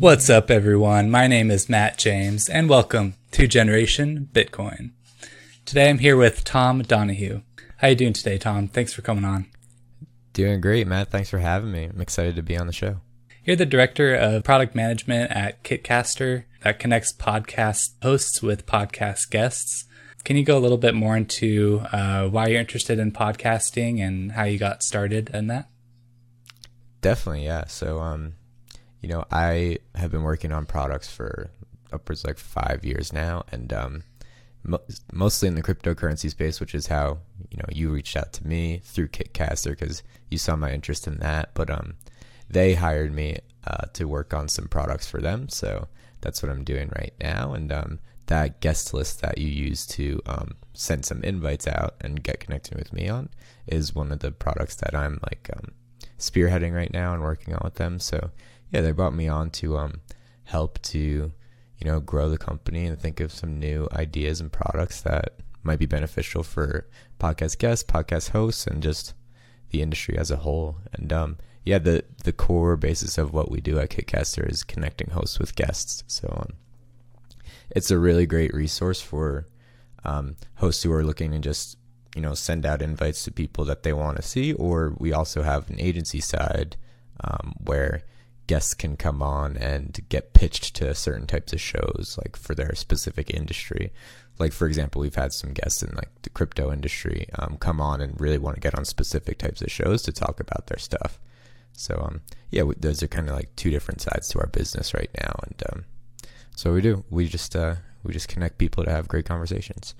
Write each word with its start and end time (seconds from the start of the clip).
What's 0.00 0.30
up, 0.30 0.50
everyone? 0.50 1.10
My 1.10 1.26
name 1.26 1.50
is 1.50 1.68
Matt 1.68 1.98
James, 1.98 2.48
and 2.48 2.70
welcome 2.70 3.16
to 3.32 3.46
Generation 3.46 4.30
Bitcoin. 4.32 4.92
Today 5.66 5.90
I'm 5.90 5.98
here 5.98 6.16
with 6.16 6.42
Tom 6.42 6.80
Donohue. 6.80 7.42
How 7.76 7.88
you 7.88 7.96
doing 7.96 8.14
today, 8.14 8.38
Tom? 8.38 8.66
Thanks 8.66 8.94
for 8.94 9.02
coming 9.02 9.26
on. 9.26 9.48
Doing 10.32 10.62
great, 10.62 10.86
Matt. 10.86 11.10
Thanks 11.10 11.28
for 11.28 11.40
having 11.40 11.70
me. 11.70 11.84
I'm 11.84 12.00
excited 12.00 12.34
to 12.36 12.42
be 12.42 12.56
on 12.56 12.66
the 12.66 12.72
show. 12.72 13.02
You're 13.44 13.56
the 13.56 13.66
director 13.66 14.14
of 14.14 14.42
product 14.42 14.74
management 14.74 15.32
at 15.32 15.62
Kitcaster 15.64 16.44
that 16.64 16.78
connects 16.78 17.14
podcast 17.14 17.90
hosts 18.02 18.40
with 18.40 18.64
podcast 18.64 19.28
guests. 19.28 19.84
Can 20.24 20.36
you 20.36 20.44
go 20.46 20.56
a 20.56 20.60
little 20.60 20.78
bit 20.78 20.94
more 20.94 21.14
into 21.14 21.82
uh, 21.92 22.26
why 22.26 22.46
you're 22.46 22.58
interested 22.60 22.98
in 22.98 23.12
podcasting 23.12 24.00
and 24.00 24.32
how 24.32 24.44
you 24.44 24.58
got 24.58 24.82
started 24.82 25.28
in 25.34 25.48
that? 25.48 25.68
Definitely, 27.02 27.44
yeah. 27.44 27.66
So, 27.66 27.98
um, 27.98 28.32
you 29.00 29.08
know, 29.08 29.24
I 29.30 29.78
have 29.94 30.10
been 30.10 30.22
working 30.22 30.52
on 30.52 30.66
products 30.66 31.10
for 31.10 31.50
upwards 31.92 32.24
like 32.24 32.38
five 32.38 32.84
years 32.84 33.12
now, 33.12 33.44
and 33.50 33.72
um, 33.72 34.02
mo- 34.62 34.82
mostly 35.12 35.48
in 35.48 35.54
the 35.54 35.62
cryptocurrency 35.62 36.30
space, 36.30 36.60
which 36.60 36.74
is 36.74 36.88
how 36.88 37.18
you 37.50 37.56
know 37.56 37.64
you 37.70 37.90
reached 37.90 38.16
out 38.16 38.32
to 38.34 38.46
me 38.46 38.80
through 38.84 39.08
Kitcaster 39.08 39.70
because 39.70 40.02
you 40.30 40.38
saw 40.38 40.56
my 40.56 40.72
interest 40.72 41.06
in 41.06 41.18
that. 41.18 41.50
But 41.54 41.70
um, 41.70 41.94
they 42.48 42.74
hired 42.74 43.14
me 43.14 43.38
uh, 43.66 43.86
to 43.94 44.06
work 44.06 44.34
on 44.34 44.48
some 44.48 44.68
products 44.68 45.08
for 45.08 45.20
them, 45.20 45.48
so 45.48 45.88
that's 46.20 46.42
what 46.42 46.50
I'm 46.50 46.64
doing 46.64 46.90
right 46.96 47.14
now. 47.20 47.54
And 47.54 47.72
um, 47.72 47.98
that 48.26 48.60
guest 48.60 48.94
list 48.94 49.22
that 49.22 49.38
you 49.38 49.48
use 49.48 49.86
to 49.86 50.20
um, 50.26 50.54
send 50.72 51.04
some 51.04 51.22
invites 51.22 51.66
out 51.66 51.94
and 52.00 52.22
get 52.22 52.40
connected 52.40 52.76
with 52.76 52.92
me 52.92 53.08
on 53.08 53.28
is 53.66 53.94
one 53.94 54.12
of 54.12 54.20
the 54.20 54.30
products 54.30 54.76
that 54.76 54.94
I'm 54.94 55.18
like 55.24 55.50
um, 55.56 55.72
spearheading 56.18 56.74
right 56.74 56.92
now 56.92 57.12
and 57.12 57.22
working 57.22 57.54
on 57.54 57.60
with 57.64 57.74
them. 57.74 57.98
So 57.98 58.30
yeah, 58.70 58.80
they 58.80 58.92
brought 58.92 59.14
me 59.14 59.28
on 59.28 59.50
to 59.50 59.76
um, 59.76 60.00
help 60.44 60.80
to 60.82 60.98
you 60.98 61.84
know 61.84 62.00
grow 62.00 62.28
the 62.28 62.38
company 62.38 62.86
and 62.86 62.98
think 62.98 63.20
of 63.20 63.32
some 63.32 63.58
new 63.58 63.88
ideas 63.92 64.40
and 64.40 64.52
products 64.52 65.00
that 65.02 65.34
might 65.62 65.78
be 65.78 65.86
beneficial 65.86 66.42
for 66.42 66.86
podcast 67.18 67.58
guests, 67.58 67.84
podcast 67.84 68.30
hosts, 68.30 68.66
and 68.66 68.82
just 68.82 69.14
the 69.70 69.82
industry 69.82 70.16
as 70.16 70.30
a 70.30 70.36
whole. 70.36 70.78
And 70.92 71.12
um, 71.12 71.36
yeah, 71.64 71.78
the 71.78 72.04
the 72.24 72.32
core 72.32 72.76
basis 72.76 73.18
of 73.18 73.32
what 73.32 73.50
we 73.50 73.60
do 73.60 73.78
at 73.78 73.90
Kitcaster 73.90 74.48
is 74.48 74.64
connecting 74.64 75.10
hosts 75.10 75.38
with 75.38 75.56
guests. 75.56 76.04
So 76.06 76.28
um, 76.40 76.56
it's 77.70 77.90
a 77.90 77.98
really 77.98 78.26
great 78.26 78.54
resource 78.54 79.00
for 79.00 79.46
um, 80.04 80.36
hosts 80.56 80.82
who 80.82 80.92
are 80.92 81.04
looking 81.04 81.32
to 81.32 81.38
just 81.38 81.76
you 82.14 82.22
know 82.22 82.34
send 82.34 82.66
out 82.66 82.82
invites 82.82 83.24
to 83.24 83.30
people 83.30 83.64
that 83.66 83.82
they 83.82 83.92
want 83.92 84.16
to 84.16 84.22
see, 84.22 84.52
or 84.54 84.94
we 84.98 85.12
also 85.12 85.42
have 85.42 85.68
an 85.70 85.80
agency 85.80 86.20
side 86.20 86.76
um, 87.22 87.54
where 87.58 88.02
guests 88.50 88.74
can 88.74 88.96
come 88.96 89.22
on 89.22 89.56
and 89.56 90.00
get 90.08 90.32
pitched 90.32 90.74
to 90.74 90.92
certain 90.92 91.24
types 91.24 91.52
of 91.52 91.60
shows 91.60 92.18
like 92.20 92.34
for 92.34 92.52
their 92.52 92.74
specific 92.74 93.32
industry. 93.32 93.92
Like 94.40 94.52
for 94.52 94.66
example 94.66 95.00
we've 95.00 95.14
had 95.14 95.32
some 95.32 95.52
guests 95.52 95.84
in 95.84 95.94
like 95.94 96.10
the 96.22 96.30
crypto 96.30 96.72
industry 96.72 97.28
um, 97.38 97.58
come 97.58 97.80
on 97.80 98.00
and 98.00 98.20
really 98.20 98.38
want 98.38 98.56
to 98.56 98.60
get 98.60 98.76
on 98.76 98.84
specific 98.84 99.38
types 99.38 99.62
of 99.62 99.70
shows 99.70 100.02
to 100.02 100.12
talk 100.12 100.40
about 100.40 100.66
their 100.66 100.78
stuff. 100.78 101.20
So 101.72 101.94
um, 102.04 102.22
yeah 102.50 102.64
those 102.76 103.04
are 103.04 103.06
kind 103.06 103.28
of 103.28 103.36
like 103.36 103.54
two 103.54 103.70
different 103.70 104.00
sides 104.00 104.28
to 104.30 104.40
our 104.40 104.48
business 104.48 104.94
right 104.94 105.10
now 105.22 105.32
and 105.44 105.62
um, 105.72 105.84
so 106.56 106.74
we 106.74 106.82
do. 106.82 107.04
We 107.08 107.28
just 107.28 107.54
uh, 107.54 107.76
we 108.02 108.12
just 108.12 108.28
connect 108.28 108.58
people 108.58 108.84
to 108.84 108.90
have 108.90 109.08
great 109.08 109.26
conversations. 109.26 109.94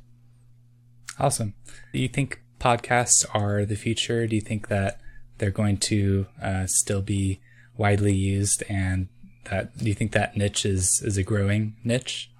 Awesome. 1.18 1.54
Do 1.92 2.00
you 2.00 2.08
think 2.08 2.42
podcasts 2.58 3.24
are 3.32 3.64
the 3.64 3.76
future? 3.76 4.26
Do 4.26 4.34
you 4.34 4.42
think 4.42 4.68
that 4.68 5.00
they're 5.38 5.50
going 5.50 5.78
to 5.78 6.26
uh, 6.42 6.66
still 6.66 7.00
be 7.00 7.40
widely 7.80 8.12
used 8.14 8.62
and 8.68 9.08
that 9.44 9.76
do 9.78 9.86
you 9.86 9.94
think 9.94 10.12
that 10.12 10.36
niche 10.36 10.66
is 10.66 11.00
is 11.02 11.16
a 11.16 11.22
growing 11.22 11.74
niche? 11.82 12.30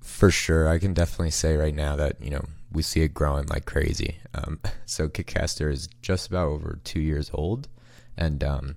For 0.00 0.30
sure. 0.30 0.68
I 0.68 0.78
can 0.78 0.94
definitely 0.94 1.32
say 1.32 1.56
right 1.56 1.74
now 1.74 1.96
that 1.96 2.22
you 2.22 2.30
know 2.30 2.44
we 2.72 2.82
see 2.82 3.02
it 3.02 3.12
growing 3.12 3.46
like 3.46 3.66
crazy. 3.66 4.18
Um, 4.32 4.60
so 4.86 5.08
kitcaster 5.08 5.70
is 5.70 5.88
just 6.00 6.28
about 6.28 6.46
over 6.46 6.78
two 6.84 7.00
years 7.00 7.30
old. 7.34 7.68
And 8.16 8.44
um, 8.44 8.76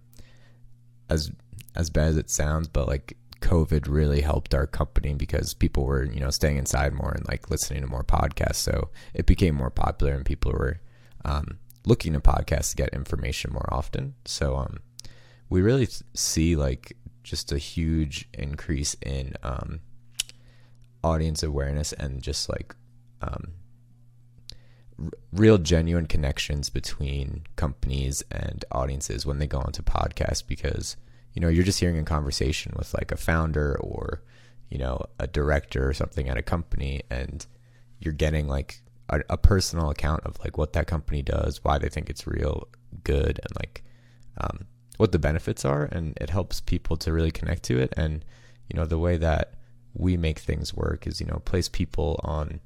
as 1.08 1.32
as 1.76 1.92
bad 1.92 2.08
as 2.08 2.18
it 2.18 2.32
sounds 2.32 2.68
but 2.68 2.88
like 2.88 3.16
covid 3.40 3.88
really 3.88 4.22
helped 4.22 4.56
our 4.56 4.66
company 4.66 5.14
because 5.14 5.54
people 5.54 5.86
were 5.86 6.04
you 6.04 6.20
know 6.20 6.32
staying 6.32 6.58
inside 6.58 6.92
more 6.92 7.12
and 7.12 7.28
like 7.28 7.52
listening 7.52 7.82
to 7.82 7.88
more 7.88 8.04
podcasts. 8.04 8.56
So 8.56 8.90
it 9.14 9.28
became 9.28 9.54
more 9.54 9.70
popular 9.70 10.14
and 10.14 10.26
people 10.26 10.52
were 10.52 10.80
um, 11.24 11.60
looking 11.86 12.14
to 12.14 12.20
podcasts 12.20 12.72
to 12.72 12.78
get 12.78 12.90
information 12.90 13.54
more 13.54 13.70
often. 13.72 14.16
So 14.26 14.56
um 14.56 14.78
we 15.50 15.62
really 15.62 15.88
see 16.14 16.56
like 16.56 16.96
just 17.24 17.52
a 17.52 17.58
huge 17.58 18.28
increase 18.34 18.96
in 19.02 19.34
um, 19.44 19.80
audience 21.04 21.44
awareness 21.44 21.94
and 21.94 22.22
just 22.22 22.50
like 22.50 22.76
um, 23.22 23.54
r- 25.00 25.10
real 25.32 25.58
genuine 25.58 26.06
connections 26.06 26.70
between 26.70 27.44
companies 27.56 28.24
and 28.32 28.64
audiences 28.72 29.26
when 29.26 29.40
they 29.40 29.48
go 29.48 29.60
onto 29.60 29.82
podcasts 29.82 30.46
because 30.46 30.96
you 31.34 31.42
know 31.42 31.48
you're 31.48 31.64
just 31.64 31.80
hearing 31.80 32.00
a 32.00 32.04
conversation 32.04 32.74
with 32.78 32.94
like 32.94 33.12
a 33.12 33.18
founder 33.18 33.78
or 33.80 34.24
you 34.70 34.78
know 34.78 35.00
a 35.20 35.28
director 35.28 35.88
or 35.88 35.94
something 35.94 36.30
at 36.30 36.38
a 36.38 36.42
company 36.42 37.02
and 37.10 37.46
you're 38.00 38.14
getting 38.14 38.48
like 38.48 38.82
a, 39.10 39.22
a 39.30 39.38
personal 39.38 39.90
account 39.90 40.24
of 40.24 40.38
like 40.40 40.58
what 40.58 40.74
that 40.74 40.88
company 40.88 41.22
does 41.22 41.64
why 41.64 41.78
they 41.78 41.90
think 41.90 42.10
it's 42.10 42.28
real 42.28 42.68
good 43.04 43.40
and 43.40 43.56
like 43.60 43.84
um, 44.40 44.68
what 44.98 45.12
the 45.12 45.20
benefits 45.20 45.64
are 45.64 45.86
and 45.86 46.18
it 46.20 46.30
helps 46.30 46.60
people 46.62 46.98
to 46.98 47.14
really 47.14 47.32
connect 47.32 47.64
to 47.64 47.80
it. 47.80 47.94
And 47.96 48.24
you 48.70 48.78
know 48.78 48.86
the 48.86 49.00
way 49.00 49.18
that 49.18 49.54
we 49.94 50.18
make 50.18 50.40
things 50.40 50.74
work 50.74 51.08
is 51.08 51.20
you 51.20 51.28
know 51.28 51.42
place 51.46 51.70
people 51.70 52.20
on 52.24 52.60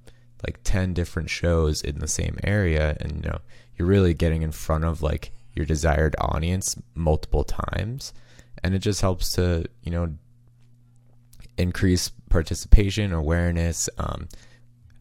like 0.45 0.59
10 0.63 0.93
different 0.93 1.29
shows 1.29 1.81
in 1.81 1.99
the 1.99 2.07
same 2.07 2.37
area 2.43 2.97
and 2.99 3.23
you 3.23 3.29
know 3.29 3.39
you're 3.77 3.87
really 3.87 4.13
getting 4.13 4.41
in 4.41 4.51
front 4.51 4.83
of 4.83 5.01
like 5.01 5.31
your 5.53 5.65
desired 5.65 6.15
audience 6.19 6.75
multiple 6.95 7.43
times. 7.43 8.13
And 8.63 8.75
it 8.75 8.79
just 8.79 9.01
helps 9.01 9.33
to 9.33 9.65
you 9.83 9.91
know 9.91 10.13
increase 11.57 12.09
participation 12.29 13.11
awareness 13.11 13.89
um, 13.97 14.27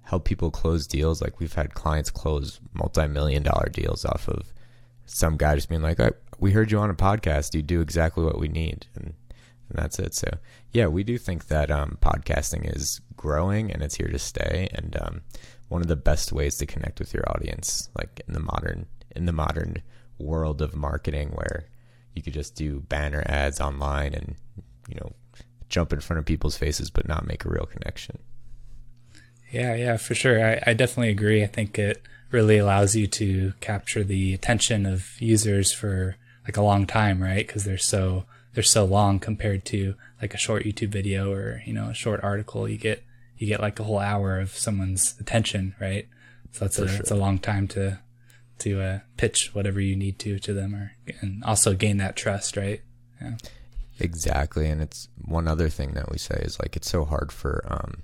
help 0.03 0.25
people 0.25 0.51
close 0.51 0.87
deals. 0.87 1.23
Like 1.23 1.41
we've 1.41 1.53
had 1.53 1.75
clients 1.75 2.11
close 2.11 2.61
multi-million 2.73 3.43
dollar 3.43 3.69
deals 3.71 4.05
off 4.05 4.29
of 4.29 4.53
some 5.07 5.37
guy 5.37 5.55
just 5.55 5.69
being 5.69 5.83
like 5.83 6.01
we 6.41 6.53
heard 6.53 6.73
you 6.73 6.78
on 6.78 6.91
a 6.91 6.95
podcast. 6.95 7.55
You 7.55 7.62
do 7.62 7.81
exactly 7.81 8.25
what 8.25 8.41
we 8.41 8.49
need. 8.49 8.87
And, 8.97 9.15
and 9.69 9.78
that's 9.78 9.99
it. 9.99 10.15
So 10.15 10.28
yeah, 10.73 10.87
we 10.87 11.05
do 11.05 11.19
think 11.19 11.47
that 11.47 11.71
um, 11.71 11.99
podcasting 12.01 12.75
is 12.75 13.01
growing 13.17 13.71
and 13.71 13.83
it's 13.83 13.97
here 13.97 14.09
to 14.09 14.19
stay. 14.19 14.69
And 14.73 14.97
um, 15.01 15.21
one 15.69 15.83
of 15.83 15.89
the 15.89 15.97
best 15.97 16.33
ways 16.33 16.56
to 16.59 16.67
connect 16.67 16.99
with 16.99 17.15
your 17.15 17.31
audience, 17.31 17.91
like 17.97 18.23
in 18.27 18.34
the 18.34 18.41
modern 18.41 18.87
in 19.15 19.27
the 19.27 19.33
modern 19.33 19.83
world 20.19 20.62
of 20.62 20.75
marketing, 20.75 21.31
where 21.31 21.67
you 22.15 22.23
could 22.23 22.33
just 22.33 22.55
do 22.55 22.81
banner 22.81 23.22
ads 23.27 23.61
online 23.61 24.15
and 24.15 24.37
you 24.89 24.97
know 24.97 25.12
jump 25.69 25.93
in 25.93 26.01
front 26.01 26.19
of 26.19 26.27
people's 26.27 26.57
faces, 26.57 26.91
but 26.91 27.07
not 27.07 27.27
make 27.27 27.45
a 27.45 27.51
real 27.51 27.67
connection. 27.67 28.19
Yeah, 29.53 29.75
yeah, 29.75 29.97
for 29.97 30.15
sure. 30.15 30.45
I, 30.45 30.62
I 30.67 30.75
definitely 30.75 31.11
agree. 31.11 31.43
I 31.43 31.47
think 31.47 31.78
it 31.78 32.03
really 32.31 32.59
allows 32.59 32.95
you 32.95 33.07
to 33.09 33.53
capture 33.61 34.05
the 34.05 34.33
attention 34.33 34.87
of 34.87 35.21
users 35.21 35.72
for 35.72 36.17
like 36.50 36.56
a 36.56 36.62
long 36.62 36.84
time, 36.84 37.22
right? 37.22 37.47
Because 37.47 37.62
they're 37.62 37.78
so 37.78 38.25
they're 38.55 38.65
so 38.65 38.84
long 38.84 39.21
compared 39.21 39.65
to 39.66 39.94
like 40.21 40.34
a 40.34 40.37
short 40.37 40.65
YouTube 40.65 40.88
video 40.88 41.33
or 41.33 41.62
you 41.65 41.72
know 41.72 41.91
a 41.91 41.94
short 41.94 42.19
article. 42.25 42.69
You 42.69 42.77
get 42.77 43.05
you 43.37 43.47
get 43.47 43.61
like 43.61 43.78
a 43.78 43.84
whole 43.84 44.00
hour 44.00 44.41
of 44.41 44.50
someone's 44.50 45.15
attention, 45.21 45.77
right? 45.81 46.09
So 46.50 46.65
that's 46.65 46.78
a 46.81 46.89
sure. 46.89 46.99
it's 46.99 47.12
a 47.12 47.15
long 47.15 47.39
time 47.39 47.69
to 47.69 48.00
to 48.59 48.83
uh, 48.83 48.99
pitch 49.16 49.55
whatever 49.55 49.81
you 49.81 49.95
need 49.95 50.19
to 50.19 50.41
to 50.41 50.53
them, 50.53 50.75
or 50.75 50.92
and 51.21 51.45
also 51.45 51.72
gain 51.75 51.98
that 51.98 52.16
trust, 52.16 52.57
right? 52.57 52.80
Yeah. 53.21 53.36
Exactly, 54.01 54.69
and 54.69 54.83
it's 54.83 55.09
one 55.25 55.47
other 55.47 55.69
thing 55.69 55.92
that 55.92 56.10
we 56.10 56.19
say 56.19 56.42
is 56.42 56.59
like 56.59 56.75
it's 56.75 56.91
so 56.91 57.04
hard 57.04 57.30
for 57.30 57.65
um, 57.69 58.03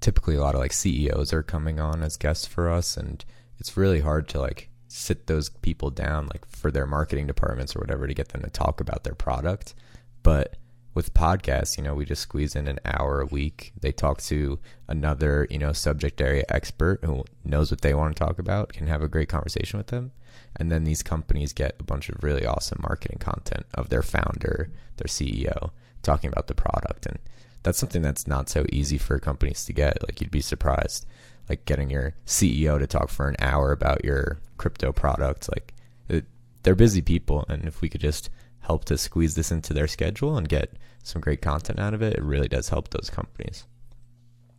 typically 0.00 0.34
a 0.34 0.40
lot 0.40 0.56
of 0.56 0.60
like 0.60 0.72
CEOs 0.72 1.32
are 1.32 1.44
coming 1.44 1.78
on 1.78 2.02
as 2.02 2.16
guests 2.16 2.46
for 2.46 2.68
us, 2.68 2.96
and 2.96 3.24
it's 3.60 3.76
really 3.76 4.00
hard 4.00 4.28
to 4.30 4.40
like 4.40 4.70
sit 4.96 5.26
those 5.26 5.50
people 5.50 5.90
down 5.90 6.26
like 6.32 6.46
for 6.48 6.70
their 6.70 6.86
marketing 6.86 7.26
departments 7.26 7.76
or 7.76 7.80
whatever 7.80 8.06
to 8.06 8.14
get 8.14 8.30
them 8.30 8.42
to 8.42 8.50
talk 8.50 8.80
about 8.80 9.04
their 9.04 9.14
product. 9.14 9.74
But 10.22 10.56
with 10.94 11.12
podcasts 11.12 11.76
you 11.76 11.84
know 11.84 11.94
we 11.94 12.06
just 12.06 12.22
squeeze 12.22 12.56
in 12.56 12.66
an 12.66 12.80
hour 12.84 13.20
a 13.20 13.26
week. 13.26 13.72
They 13.78 13.92
talk 13.92 14.22
to 14.22 14.58
another 14.88 15.46
you 15.50 15.58
know 15.58 15.72
subject 15.72 16.20
area 16.20 16.44
expert 16.48 17.04
who 17.04 17.24
knows 17.44 17.70
what 17.70 17.82
they 17.82 17.94
want 17.94 18.16
to 18.16 18.18
talk 18.18 18.38
about 18.38 18.72
can 18.72 18.86
have 18.86 19.02
a 19.02 19.08
great 19.08 19.28
conversation 19.28 19.78
with 19.78 19.88
them. 19.88 20.12
And 20.56 20.72
then 20.72 20.84
these 20.84 21.02
companies 21.02 21.52
get 21.52 21.76
a 21.78 21.84
bunch 21.84 22.08
of 22.08 22.22
really 22.22 22.46
awesome 22.46 22.80
marketing 22.82 23.18
content 23.18 23.66
of 23.74 23.90
their 23.90 24.02
founder 24.02 24.70
their 24.96 25.08
ceo 25.08 25.70
talking 26.02 26.30
about 26.30 26.46
the 26.46 26.54
product. 26.54 27.04
And 27.04 27.18
that's 27.62 27.78
something 27.78 28.00
that's 28.00 28.26
not 28.26 28.48
so 28.48 28.64
easy 28.72 28.96
for 28.96 29.18
companies 29.18 29.64
to 29.66 29.72
get. 29.72 30.02
Like 30.02 30.20
you'd 30.20 30.30
be 30.30 30.40
surprised 30.40 31.04
like 31.48 31.64
getting 31.64 31.90
your 31.90 32.14
CEO 32.26 32.78
to 32.78 32.86
talk 32.86 33.08
for 33.08 33.28
an 33.28 33.36
hour 33.38 33.72
about 33.72 34.04
your 34.04 34.38
crypto 34.56 34.92
product. 34.92 35.48
Like 35.54 35.74
it, 36.08 36.24
they're 36.62 36.74
busy 36.74 37.02
people, 37.02 37.44
and 37.48 37.64
if 37.64 37.80
we 37.80 37.88
could 37.88 38.00
just 38.00 38.30
help 38.60 38.84
to 38.86 38.98
squeeze 38.98 39.34
this 39.34 39.52
into 39.52 39.72
their 39.72 39.86
schedule 39.86 40.36
and 40.36 40.48
get 40.48 40.72
some 41.02 41.22
great 41.22 41.40
content 41.40 41.78
out 41.78 41.94
of 41.94 42.02
it, 42.02 42.14
it 42.14 42.22
really 42.22 42.48
does 42.48 42.68
help 42.68 42.88
those 42.90 43.10
companies. 43.10 43.64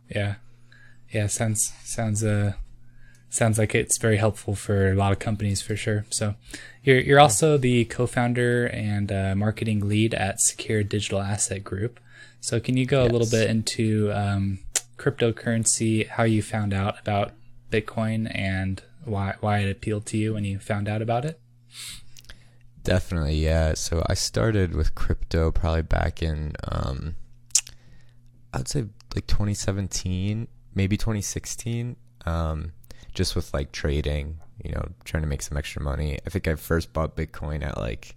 Yeah, 0.08 0.36
yeah, 1.10 1.26
sounds 1.26 1.72
sounds 1.84 2.24
uh 2.24 2.52
sounds 3.30 3.58
like 3.58 3.74
it's 3.74 3.98
very 3.98 4.16
helpful 4.16 4.54
for 4.54 4.90
a 4.90 4.94
lot 4.94 5.12
of 5.12 5.18
companies 5.18 5.60
for 5.60 5.76
sure. 5.76 6.06
So, 6.10 6.34
you're 6.82 7.00
you're 7.00 7.20
also 7.20 7.58
the 7.58 7.84
co-founder 7.84 8.66
and 8.66 9.12
uh, 9.12 9.34
marketing 9.34 9.88
lead 9.88 10.14
at 10.14 10.40
Secure 10.40 10.82
Digital 10.82 11.20
Asset 11.20 11.64
Group. 11.64 12.00
So, 12.40 12.60
can 12.60 12.76
you 12.76 12.86
go 12.86 13.02
yes. 13.02 13.10
a 13.10 13.12
little 13.12 13.30
bit 13.30 13.50
into 13.50 14.10
um, 14.12 14.60
cryptocurrency, 14.98 16.08
how 16.08 16.24
you 16.24 16.42
found 16.42 16.74
out 16.74 17.00
about 17.00 17.32
Bitcoin, 17.70 18.30
and 18.34 18.82
why 19.04 19.36
why 19.40 19.58
it 19.58 19.70
appealed 19.70 20.06
to 20.06 20.16
you 20.16 20.34
when 20.34 20.44
you 20.44 20.58
found 20.58 20.88
out 20.88 21.02
about 21.02 21.24
it? 21.24 21.40
Definitely, 22.82 23.36
yeah. 23.36 23.74
So 23.74 24.04
I 24.08 24.14
started 24.14 24.74
with 24.74 24.94
crypto 24.94 25.50
probably 25.50 25.82
back 25.82 26.22
in, 26.22 26.54
um, 26.64 27.16
I'd 28.54 28.68
say 28.68 28.86
like 29.14 29.26
2017, 29.26 30.48
maybe 30.74 30.96
2016. 30.96 31.96
Um, 32.24 32.72
just 33.14 33.34
with 33.34 33.52
like 33.52 33.72
trading, 33.72 34.38
you 34.62 34.72
know, 34.72 34.88
trying 35.04 35.22
to 35.22 35.28
make 35.28 35.42
some 35.42 35.56
extra 35.56 35.82
money. 35.82 36.18
I 36.24 36.30
think 36.30 36.46
I 36.46 36.54
first 36.54 36.92
bought 36.92 37.16
Bitcoin 37.16 37.64
at 37.64 37.76
like 37.76 38.16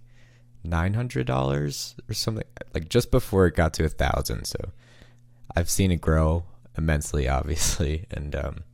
nine 0.64 0.94
hundred 0.94 1.26
dollars 1.26 1.96
or 2.08 2.14
something, 2.14 2.44
like 2.72 2.88
just 2.88 3.10
before 3.10 3.46
it 3.46 3.56
got 3.56 3.74
to 3.74 3.84
a 3.84 3.88
thousand. 3.88 4.44
So 4.44 4.70
I've 5.56 5.68
seen 5.68 5.90
it 5.90 6.00
grow 6.00 6.44
immensely, 6.76 7.28
obviously, 7.38 8.06
and 8.10 8.34
um, 8.34 8.64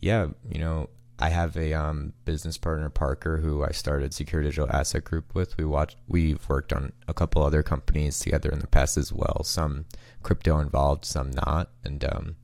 yeah, 0.00 0.28
you 0.48 0.58
know, 0.58 0.88
I 1.18 1.28
have 1.28 1.54
a 1.56 1.74
um, 1.74 2.14
business 2.24 2.56
partner, 2.56 2.88
Parker, 2.88 3.38
who 3.38 3.62
I 3.62 3.72
started 3.72 4.14
Secure 4.14 4.42
Digital 4.42 4.70
Asset 4.70 5.04
Group 5.04 5.34
with. 5.34 5.58
We 5.58 5.66
watched, 5.66 5.98
we've 6.08 6.48
worked 6.48 6.72
on 6.72 6.92
a 7.06 7.12
couple 7.12 7.42
other 7.42 7.62
companies 7.62 8.18
together 8.18 8.48
in 8.48 8.60
the 8.60 8.66
past 8.66 8.96
as 8.96 9.12
well. 9.12 9.42
Some 9.44 9.84
crypto 10.22 10.58
involved, 10.58 11.04
some 11.04 11.30
not, 11.30 11.70
and 11.84 12.02
um, 12.04 12.36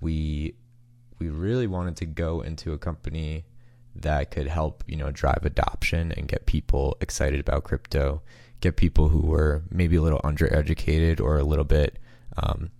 we 0.00 0.54
we 1.18 1.28
really 1.28 1.66
wanted 1.66 1.96
to 1.96 2.06
go 2.06 2.40
into 2.40 2.72
a 2.72 2.78
company 2.78 3.46
that 3.94 4.30
could 4.30 4.46
help 4.46 4.84
you 4.86 4.96
know 4.96 5.10
drive 5.10 5.44
adoption 5.44 6.12
and 6.12 6.28
get 6.28 6.46
people 6.46 6.96
excited 7.00 7.40
about 7.40 7.64
crypto, 7.64 8.22
get 8.60 8.76
people 8.76 9.08
who 9.08 9.22
were 9.22 9.64
maybe 9.70 9.96
a 9.96 10.02
little 10.02 10.20
undereducated 10.20 11.20
or 11.20 11.38
a 11.38 11.44
little 11.44 11.64
bit 11.64 11.98
um, 12.36 12.70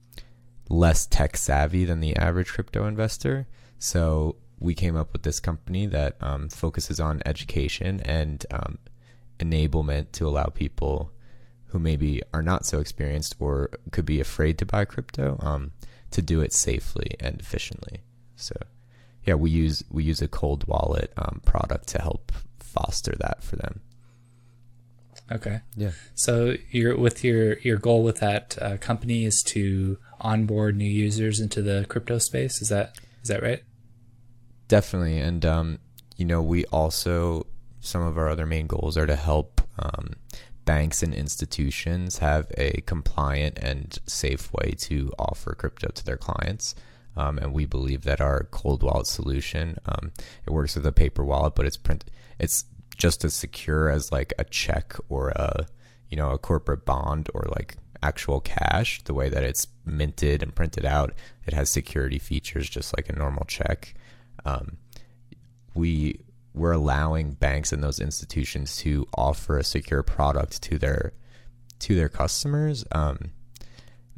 less 0.68 1.06
tech 1.06 1.36
savvy 1.36 1.84
than 1.84 2.00
the 2.00 2.16
average 2.16 2.48
crypto 2.48 2.86
investor. 2.86 3.46
So 3.78 4.36
we 4.58 4.74
came 4.74 4.96
up 4.96 5.12
with 5.12 5.22
this 5.22 5.40
company 5.40 5.86
that 5.86 6.16
um, 6.20 6.48
focuses 6.48 6.98
on 6.98 7.22
education 7.26 8.00
and 8.00 8.44
um, 8.50 8.78
enablement 9.38 10.12
to 10.12 10.26
allow 10.26 10.46
people 10.46 11.12
who 11.66 11.78
maybe 11.78 12.22
are 12.32 12.42
not 12.42 12.64
so 12.64 12.80
experienced 12.80 13.36
or 13.38 13.70
could 13.90 14.06
be 14.06 14.20
afraid 14.20 14.56
to 14.58 14.66
buy 14.66 14.84
crypto 14.84 15.38
um, 15.40 15.72
to 16.10 16.22
do 16.22 16.40
it 16.40 16.52
safely 16.52 17.16
and 17.20 17.40
efficiently. 17.40 18.00
So, 18.36 18.54
yeah, 19.24 19.34
we 19.34 19.50
use 19.50 19.82
we 19.90 20.04
use 20.04 20.22
a 20.22 20.28
cold 20.28 20.66
wallet 20.66 21.12
um, 21.16 21.42
product 21.44 21.88
to 21.88 22.00
help 22.00 22.32
foster 22.58 23.14
that 23.18 23.42
for 23.42 23.56
them. 23.56 23.80
Okay. 25.30 25.60
Yeah. 25.76 25.90
So 26.14 26.54
your 26.70 26.96
with 26.96 27.24
your 27.24 27.58
your 27.58 27.78
goal 27.78 28.04
with 28.04 28.18
that 28.18 28.56
uh, 28.60 28.76
company 28.76 29.24
is 29.24 29.42
to 29.44 29.98
onboard 30.20 30.76
new 30.76 30.84
users 30.84 31.40
into 31.40 31.62
the 31.62 31.86
crypto 31.88 32.18
space. 32.18 32.60
Is 32.62 32.68
that 32.68 32.98
is 33.22 33.28
that 33.28 33.42
right? 33.42 33.62
Definitely, 34.68 35.18
and 35.18 35.44
um, 35.44 35.78
you 36.16 36.24
know, 36.24 36.42
we 36.42 36.64
also 36.66 37.46
some 37.80 38.02
of 38.02 38.18
our 38.18 38.28
other 38.28 38.46
main 38.46 38.66
goals 38.66 38.96
are 38.96 39.06
to 39.06 39.16
help 39.16 39.60
um, 39.78 40.14
banks 40.64 41.02
and 41.02 41.14
institutions 41.14 42.18
have 42.18 42.50
a 42.58 42.82
compliant 42.82 43.58
and 43.60 43.98
safe 44.06 44.52
way 44.52 44.74
to 44.76 45.12
offer 45.18 45.54
crypto 45.54 45.88
to 45.88 46.04
their 46.04 46.16
clients. 46.16 46.74
Um, 47.16 47.38
and 47.38 47.54
we 47.54 47.64
believe 47.64 48.02
that 48.02 48.20
our 48.20 48.44
cold 48.50 48.82
wallet 48.82 49.06
solution 49.06 49.78
um, 49.86 50.12
it 50.44 50.50
works 50.50 50.74
with 50.74 50.84
a 50.84 50.92
paper 50.92 51.24
wallet, 51.24 51.54
but 51.54 51.64
it's 51.64 51.78
print 51.78 52.04
it's 52.38 52.64
just 52.96 53.24
as 53.24 53.34
secure 53.34 53.88
as 53.88 54.12
like 54.12 54.32
a 54.38 54.44
check 54.44 54.94
or 55.08 55.30
a 55.30 55.66
you 56.10 56.16
know 56.16 56.30
a 56.30 56.38
corporate 56.38 56.84
bond 56.84 57.30
or 57.32 57.46
like 57.56 57.76
actual 58.02 58.40
cash. 58.40 59.02
The 59.04 59.14
way 59.14 59.28
that 59.28 59.44
it's 59.44 59.66
minted 59.84 60.42
and 60.42 60.54
printed 60.54 60.84
out, 60.84 61.14
it 61.46 61.54
has 61.54 61.70
security 61.70 62.18
features 62.18 62.68
just 62.68 62.96
like 62.96 63.08
a 63.08 63.16
normal 63.16 63.44
check 63.44 63.94
um, 64.46 64.78
we 65.74 66.20
we're 66.54 66.72
allowing 66.72 67.32
banks 67.32 67.70
and 67.70 67.84
those 67.84 68.00
institutions 68.00 68.78
to 68.78 69.06
offer 69.14 69.58
a 69.58 69.64
secure 69.64 70.02
product 70.02 70.62
to 70.62 70.78
their 70.78 71.12
to 71.80 71.94
their 71.94 72.08
customers 72.08 72.84
um, 72.92 73.32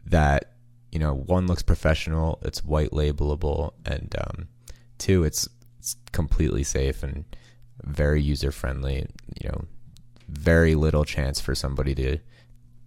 that 0.05 0.53
you 0.93 0.99
know 1.01 1.15
one 1.15 1.47
looks 1.47 1.63
professional 1.63 2.39
it's 2.43 2.63
white 2.63 2.91
labelable 2.91 3.73
and 3.85 4.15
um, 4.21 4.49
two 4.99 5.25
it's, 5.25 5.49
it's 5.79 5.97
completely 6.13 6.63
safe 6.63 7.03
and 7.03 7.25
very 7.83 8.23
user 8.23 8.53
friendly 8.53 9.07
you 9.41 9.49
know 9.49 9.65
very 10.29 10.75
little 10.75 11.05
chance 11.05 11.41
for 11.41 11.55
somebody 11.55 11.95
to 11.95 12.19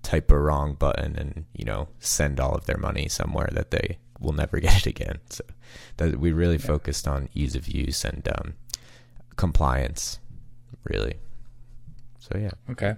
type 0.03 0.31
a 0.31 0.39
wrong 0.39 0.73
button 0.73 1.15
and 1.15 1.45
you 1.53 1.65
know 1.65 1.87
send 1.99 2.39
all 2.39 2.55
of 2.55 2.65
their 2.65 2.77
money 2.77 3.07
somewhere 3.07 3.49
that 3.51 3.71
they 3.71 3.97
will 4.19 4.33
never 4.33 4.59
get 4.65 4.77
it 4.77 4.85
again. 4.87 5.19
So 5.29 5.43
that 5.97 6.19
we 6.19 6.31
really 6.31 6.57
yeah. 6.57 6.67
focused 6.67 7.07
on 7.07 7.29
ease 7.33 7.55
of 7.55 7.67
use 7.67 8.05
and 8.05 8.27
um, 8.27 8.53
compliance, 9.35 10.19
really. 10.83 11.15
So 12.19 12.37
yeah. 12.37 12.51
Okay. 12.69 12.95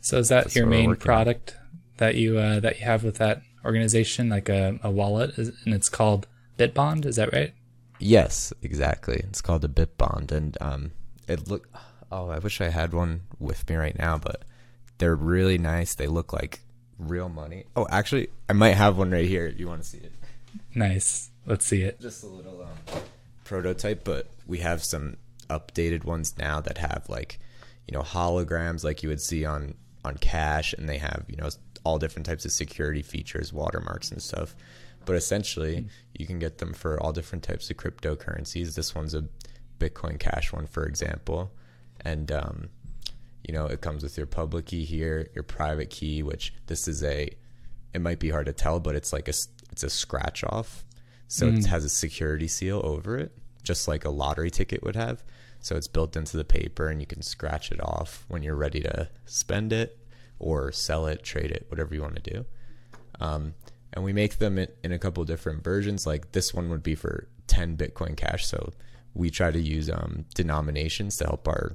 So 0.00 0.18
is 0.18 0.28
that 0.28 0.44
That's 0.44 0.56
your 0.56 0.66
main 0.66 0.96
product 0.96 1.56
on. 1.58 1.80
that 1.98 2.14
you 2.14 2.38
uh, 2.38 2.60
that 2.60 2.78
you 2.78 2.84
have 2.84 3.02
with 3.04 3.16
that 3.16 3.42
organization, 3.64 4.28
like 4.28 4.48
a, 4.48 4.78
a 4.82 4.90
wallet, 4.90 5.36
and 5.36 5.74
it's 5.74 5.88
called 5.88 6.26
Bitbond? 6.58 7.06
Is 7.06 7.16
that 7.16 7.32
right? 7.32 7.52
Yes, 7.98 8.52
exactly. 8.62 9.16
It's 9.28 9.42
called 9.42 9.64
a 9.64 9.68
Bitbond, 9.68 10.32
and 10.32 10.56
um, 10.60 10.92
it 11.28 11.48
look. 11.48 11.68
Oh, 12.12 12.28
I 12.28 12.38
wish 12.38 12.60
I 12.60 12.70
had 12.70 12.92
one 12.92 13.22
with 13.38 13.68
me 13.68 13.76
right 13.76 13.96
now, 13.96 14.18
but 14.18 14.42
they're 15.00 15.16
really 15.16 15.58
nice. 15.58 15.94
They 15.94 16.06
look 16.06 16.32
like 16.32 16.60
real 16.98 17.28
money. 17.28 17.64
Oh, 17.74 17.86
actually, 17.90 18.28
I 18.48 18.52
might 18.52 18.74
have 18.74 18.96
one 18.96 19.10
right 19.10 19.26
here. 19.26 19.48
You 19.48 19.66
want 19.66 19.82
to 19.82 19.88
see 19.88 19.98
it? 19.98 20.12
Nice. 20.74 21.30
Let's 21.46 21.66
see 21.66 21.82
it. 21.82 22.00
Just 22.00 22.22
a 22.22 22.26
little 22.26 22.62
um, 22.62 23.00
prototype, 23.44 24.04
but 24.04 24.28
we 24.46 24.58
have 24.58 24.84
some 24.84 25.16
updated 25.48 26.04
ones 26.04 26.36
now 26.38 26.60
that 26.60 26.78
have 26.78 27.06
like, 27.08 27.40
you 27.88 27.96
know, 27.96 28.04
holograms 28.04 28.84
like 28.84 29.02
you 29.02 29.08
would 29.08 29.20
see 29.20 29.44
on 29.44 29.74
on 30.04 30.16
cash, 30.16 30.72
and 30.74 30.88
they 30.88 30.98
have 30.98 31.24
you 31.28 31.36
know 31.36 31.48
all 31.82 31.98
different 31.98 32.26
types 32.26 32.44
of 32.44 32.52
security 32.52 33.02
features, 33.02 33.52
watermarks 33.52 34.10
and 34.10 34.22
stuff. 34.22 34.54
But 35.06 35.16
essentially, 35.16 35.86
you 36.14 36.26
can 36.26 36.38
get 36.38 36.58
them 36.58 36.74
for 36.74 37.00
all 37.00 37.12
different 37.12 37.42
types 37.42 37.70
of 37.70 37.78
cryptocurrencies. 37.78 38.74
This 38.74 38.94
one's 38.94 39.14
a 39.14 39.24
Bitcoin 39.78 40.20
Cash 40.20 40.52
one, 40.52 40.66
for 40.66 40.84
example, 40.84 41.50
and 42.02 42.30
um, 42.30 42.68
you 43.50 43.56
know 43.58 43.66
it 43.66 43.80
comes 43.80 44.04
with 44.04 44.16
your 44.16 44.28
public 44.28 44.66
key 44.66 44.84
here, 44.84 45.28
your 45.34 45.42
private 45.42 45.90
key, 45.90 46.22
which 46.22 46.54
this 46.68 46.86
is 46.86 47.02
a. 47.02 47.28
It 47.92 48.00
might 48.00 48.20
be 48.20 48.30
hard 48.30 48.46
to 48.46 48.52
tell, 48.52 48.78
but 48.78 48.94
it's 48.94 49.12
like 49.12 49.26
a 49.26 49.32
it's 49.72 49.82
a 49.82 49.90
scratch 49.90 50.44
off. 50.44 50.84
So 51.26 51.46
mm. 51.50 51.58
it 51.58 51.66
has 51.66 51.84
a 51.84 51.88
security 51.88 52.46
seal 52.46 52.80
over 52.84 53.18
it, 53.18 53.36
just 53.64 53.88
like 53.88 54.04
a 54.04 54.10
lottery 54.10 54.52
ticket 54.52 54.84
would 54.84 54.94
have. 54.94 55.24
So 55.58 55.74
it's 55.74 55.88
built 55.88 56.14
into 56.14 56.36
the 56.36 56.44
paper 56.44 56.90
and 56.90 57.00
you 57.00 57.08
can 57.08 57.22
scratch 57.22 57.72
it 57.72 57.80
off 57.82 58.24
when 58.28 58.44
you're 58.44 58.54
ready 58.54 58.82
to 58.82 59.08
spend 59.26 59.72
it 59.72 59.98
or 60.38 60.70
sell 60.70 61.06
it, 61.06 61.24
trade 61.24 61.50
it, 61.50 61.66
whatever 61.70 61.92
you 61.92 62.02
want 62.02 62.22
to 62.22 62.30
do. 62.30 62.44
Um, 63.18 63.54
and 63.92 64.04
we 64.04 64.12
make 64.12 64.38
them 64.38 64.58
in, 64.58 64.92
a 64.92 64.98
couple 64.98 65.24
different 65.24 65.64
versions. 65.64 66.06
Like 66.06 66.30
this 66.30 66.54
one 66.54 66.70
would 66.70 66.84
be 66.84 66.94
for 66.94 67.26
10 67.48 67.76
Bitcoin 67.76 68.16
Cash. 68.16 68.46
So 68.46 68.72
we 69.12 69.28
try 69.28 69.50
to 69.50 69.60
use 69.60 69.90
um, 69.90 70.24
denominations 70.36 71.16
to 71.16 71.24
help 71.24 71.48
our 71.48 71.74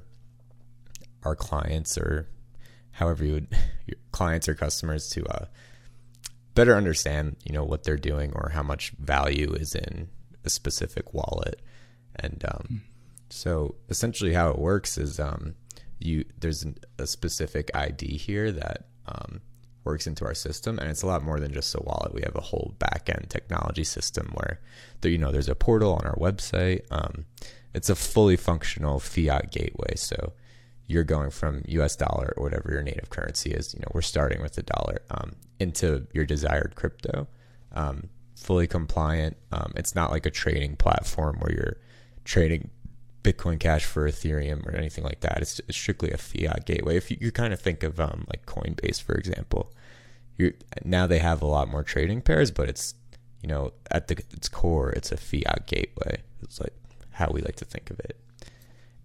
our 1.26 1.36
clients 1.36 1.98
or 1.98 2.28
however 2.92 3.24
you 3.24 3.32
would 3.34 3.48
your 3.86 3.98
clients 4.12 4.48
or 4.48 4.54
customers 4.54 5.08
to 5.10 5.24
uh, 5.26 5.46
better 6.54 6.74
understand, 6.74 7.36
you 7.44 7.52
know, 7.52 7.64
what 7.64 7.84
they're 7.84 7.96
doing 7.96 8.32
or 8.34 8.50
how 8.50 8.62
much 8.62 8.90
value 8.98 9.52
is 9.52 9.74
in 9.74 10.08
a 10.44 10.50
specific 10.50 11.12
wallet. 11.12 11.60
And 12.16 12.42
um, 12.48 12.66
mm. 12.72 12.80
so 13.28 13.74
essentially, 13.88 14.32
how 14.32 14.50
it 14.50 14.58
works 14.58 14.96
is 14.96 15.20
um, 15.20 15.54
you 15.98 16.24
there's 16.38 16.64
a 16.98 17.06
specific 17.06 17.70
ID 17.74 18.16
here 18.16 18.50
that 18.52 18.86
um, 19.06 19.42
works 19.84 20.06
into 20.06 20.24
our 20.24 20.34
system, 20.34 20.78
and 20.78 20.90
it's 20.90 21.02
a 21.02 21.06
lot 21.06 21.22
more 21.22 21.38
than 21.38 21.52
just 21.52 21.74
a 21.74 21.82
wallet. 21.82 22.14
We 22.14 22.22
have 22.22 22.34
a 22.34 22.40
whole 22.40 22.74
backend 22.78 23.28
technology 23.28 23.84
system 23.84 24.32
where 24.34 24.60
there, 25.00 25.10
you 25.10 25.18
know, 25.18 25.30
there's 25.30 25.48
a 25.48 25.54
portal 25.54 25.94
on 25.94 26.06
our 26.06 26.16
website. 26.16 26.82
Um, 26.90 27.26
it's 27.74 27.90
a 27.90 27.94
fully 27.94 28.36
functional 28.36 28.98
fiat 28.98 29.52
gateway, 29.52 29.94
so 29.96 30.32
you're 30.86 31.04
going 31.04 31.30
from 31.30 31.62
US 31.66 31.96
dollar 31.96 32.32
or 32.36 32.44
whatever 32.44 32.70
your 32.70 32.82
native 32.82 33.10
currency 33.10 33.50
is, 33.50 33.74
you 33.74 33.80
know, 33.80 33.88
we're 33.92 34.02
starting 34.02 34.40
with 34.40 34.54
the 34.54 34.62
dollar 34.62 35.02
um, 35.10 35.32
into 35.58 36.06
your 36.12 36.24
desired 36.24 36.74
crypto. 36.76 37.26
Um, 37.72 38.08
fully 38.36 38.66
compliant. 38.66 39.36
Um, 39.50 39.72
it's 39.76 39.94
not 39.94 40.10
like 40.10 40.26
a 40.26 40.30
trading 40.30 40.76
platform 40.76 41.38
where 41.40 41.52
you're 41.52 41.76
trading 42.24 42.70
Bitcoin 43.22 43.58
Cash 43.58 43.84
for 43.84 44.08
Ethereum 44.08 44.64
or 44.66 44.76
anything 44.76 45.02
like 45.02 45.20
that. 45.20 45.38
It's, 45.38 45.60
strictly 45.70 46.12
a 46.12 46.16
fiat 46.16 46.64
gateway. 46.64 46.96
If 46.96 47.10
you, 47.10 47.16
you 47.20 47.32
kind 47.32 47.52
of 47.52 47.60
think 47.60 47.82
of 47.82 47.98
um, 47.98 48.24
like 48.28 48.46
Coinbase, 48.46 49.02
for 49.02 49.14
example, 49.14 49.72
you 50.36 50.52
now 50.84 51.06
they 51.06 51.18
have 51.18 51.42
a 51.42 51.46
lot 51.46 51.68
more 51.68 51.82
trading 51.82 52.20
pairs, 52.20 52.50
but 52.50 52.68
it's 52.68 52.94
you 53.42 53.48
know 53.48 53.72
at 53.90 54.08
the 54.08 54.22
its 54.30 54.48
core, 54.48 54.90
it's 54.90 55.10
a 55.10 55.16
fiat 55.16 55.66
gateway. 55.66 56.22
It's 56.42 56.60
like 56.60 56.74
how 57.10 57.30
we 57.32 57.40
like 57.40 57.56
to 57.56 57.64
think 57.64 57.90
of 57.90 57.98
it. 58.00 58.20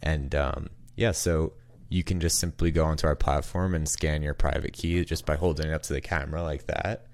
And 0.03 0.35
um, 0.35 0.69
yeah, 0.95 1.11
so 1.11 1.53
you 1.91 2.05
can 2.05 2.21
just 2.21 2.39
simply 2.39 2.71
go 2.71 2.85
onto 2.85 3.05
our 3.05 3.17
platform 3.17 3.75
and 3.75 3.87
scan 3.87 4.21
your 4.21 4.33
private 4.33 4.71
key 4.71 5.03
just 5.03 5.25
by 5.25 5.35
holding 5.35 5.67
it 5.67 5.73
up 5.73 5.83
to 5.83 5.93
the 5.93 5.99
camera 5.99 6.41
like 6.41 6.65
that, 6.67 7.05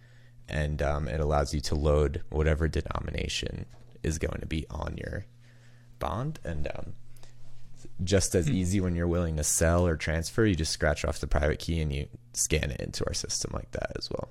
and 0.47 0.83
um, 0.83 1.07
it 1.07 1.19
allows 1.19 1.51
you 1.51 1.59
to 1.61 1.73
load 1.73 2.21
whatever 2.29 2.67
denomination 2.67 3.65
is 4.03 4.19
going 4.19 4.39
to 4.39 4.45
be 4.45 4.67
on 4.69 4.95
your 4.95 5.25
bond. 5.97 6.39
And 6.43 6.67
um, 6.75 6.93
just 8.03 8.35
as 8.35 8.51
easy 8.51 8.79
when 8.79 8.95
you're 8.95 9.07
willing 9.07 9.35
to 9.37 9.43
sell 9.43 9.87
or 9.87 9.95
transfer 9.95 10.45
you 10.45 10.53
just 10.53 10.71
scratch 10.71 11.03
off 11.03 11.19
the 11.19 11.25
private 11.25 11.57
key 11.57 11.81
and 11.81 11.91
you 11.91 12.07
scan 12.33 12.69
it 12.69 12.79
into 12.79 13.03
our 13.07 13.15
system 13.15 13.51
like 13.55 13.71
that 13.71 13.93
as 13.97 14.11
well. 14.11 14.29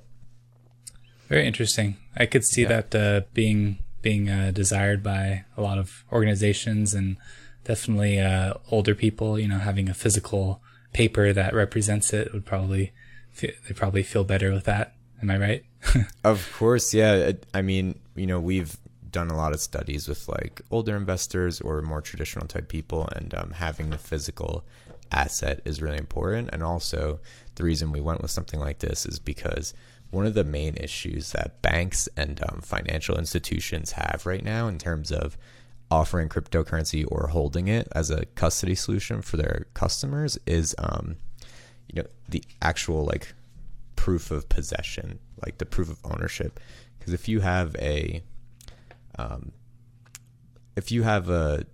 Very 1.29 1.45
interesting. 1.45 1.97
I 2.17 2.27
could 2.27 2.45
see 2.45 2.63
yeah. 2.63 2.81
that 2.81 2.95
uh, 2.95 3.27
being 3.35 3.81
being 4.01 4.31
uh, 4.31 4.53
desired 4.55 5.03
by 5.03 5.45
a 5.57 5.61
lot 5.61 5.79
of 5.79 6.05
organizations 6.13 6.95
and 6.95 7.17
definitely 7.67 8.19
uh, 8.19 8.55
older 8.71 8.95
people 8.95 9.39
you 9.39 9.49
know 9.49 9.59
having 9.59 9.89
a 9.89 9.95
physical 9.95 10.63
paper 10.93 11.33
that 11.33 11.55
represents 11.55 12.13
it 12.13 12.33
would 12.33 12.47
probably 12.47 12.93
they 13.41 13.75
probably 13.75 14.03
feel 14.03 14.25
better 14.25 14.51
with 14.53 14.65
that. 14.65 14.95
Am 15.21 15.31
i 15.31 15.37
right? 15.37 15.65
Of 16.25 16.51
course 16.55 16.95
yeah. 16.95 17.33
I 17.53 17.63
mean 17.63 17.99
you 18.15 18.27
know 18.27 18.41
we've 18.41 18.77
done 19.17 19.31
a 19.31 19.37
lot 19.37 19.55
of 19.55 19.61
studies 19.61 20.09
with 20.09 20.29
like 20.29 20.61
older 20.71 20.95
investors 20.95 21.61
or 21.63 21.81
more 21.81 22.03
traditional 22.03 22.47
type 22.47 22.69
people, 22.69 23.09
and 23.17 23.35
um, 23.35 23.51
having 23.53 23.89
the 23.89 23.97
physical 23.97 24.63
asset 25.11 25.61
is 25.65 25.81
really 25.81 25.97
important. 25.97 26.51
And 26.53 26.63
also, 26.63 27.21
the 27.55 27.65
reason 27.65 27.93
we 27.93 28.01
went 28.01 28.21
with 28.21 28.31
something 28.31 28.61
like 28.61 28.81
this 28.81 29.07
is 29.07 29.19
because 29.19 29.73
one 30.11 30.27
of 30.27 30.35
the 30.35 30.45
main 30.45 30.77
issues 30.77 31.33
that 31.33 31.63
banks 31.63 32.09
and 32.15 32.43
um, 32.49 32.61
financial 32.63 33.17
institutions 33.19 33.93
have 33.93 34.27
right 34.27 34.45
now 34.45 34.69
in 34.69 34.79
terms 34.79 35.11
of 35.11 35.39
offering 35.91 36.29
cryptocurrency 36.29 37.05
or 37.09 37.29
holding 37.29 37.69
it 37.69 37.89
as 37.93 38.11
a 38.11 38.27
custody 38.27 38.75
solution 38.75 39.23
for 39.23 39.37
their 39.37 39.67
customers 39.75 40.39
is 40.47 40.75
um, 40.79 41.17
you 41.93 42.03
know 42.03 42.09
the 42.29 42.43
actual 42.61 43.05
like 43.05 43.35
proof 43.95 44.31
of 44.31 44.49
possession 44.49 45.19
like 45.45 45.59
the 45.59 45.67
proof 45.67 45.91
of 45.91 45.99
ownership 46.05 46.59
because 46.99 47.13
if 47.13 47.29
you 47.29 47.41
have 47.41 47.77
a 47.77 48.23
um, 49.19 49.53
if 50.77 50.91
you 50.93 51.03
have 51.03 51.29
a 51.31 51.65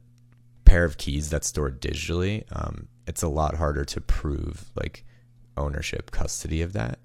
pair 0.65 0.85
of 0.85 0.97
keys 0.97 1.29
that's 1.29 1.49
stored 1.49 1.81
digitally, 1.81 2.45
um, 2.53 2.89
it's 3.07 3.23
a 3.23 3.29
lot 3.29 3.57
harder 3.57 3.85
to 3.85 4.01
prove 4.01 4.71
like 4.77 5.05
ownership, 5.57 6.11
custody 6.11 6.63
of 6.63 6.73
that. 6.73 6.99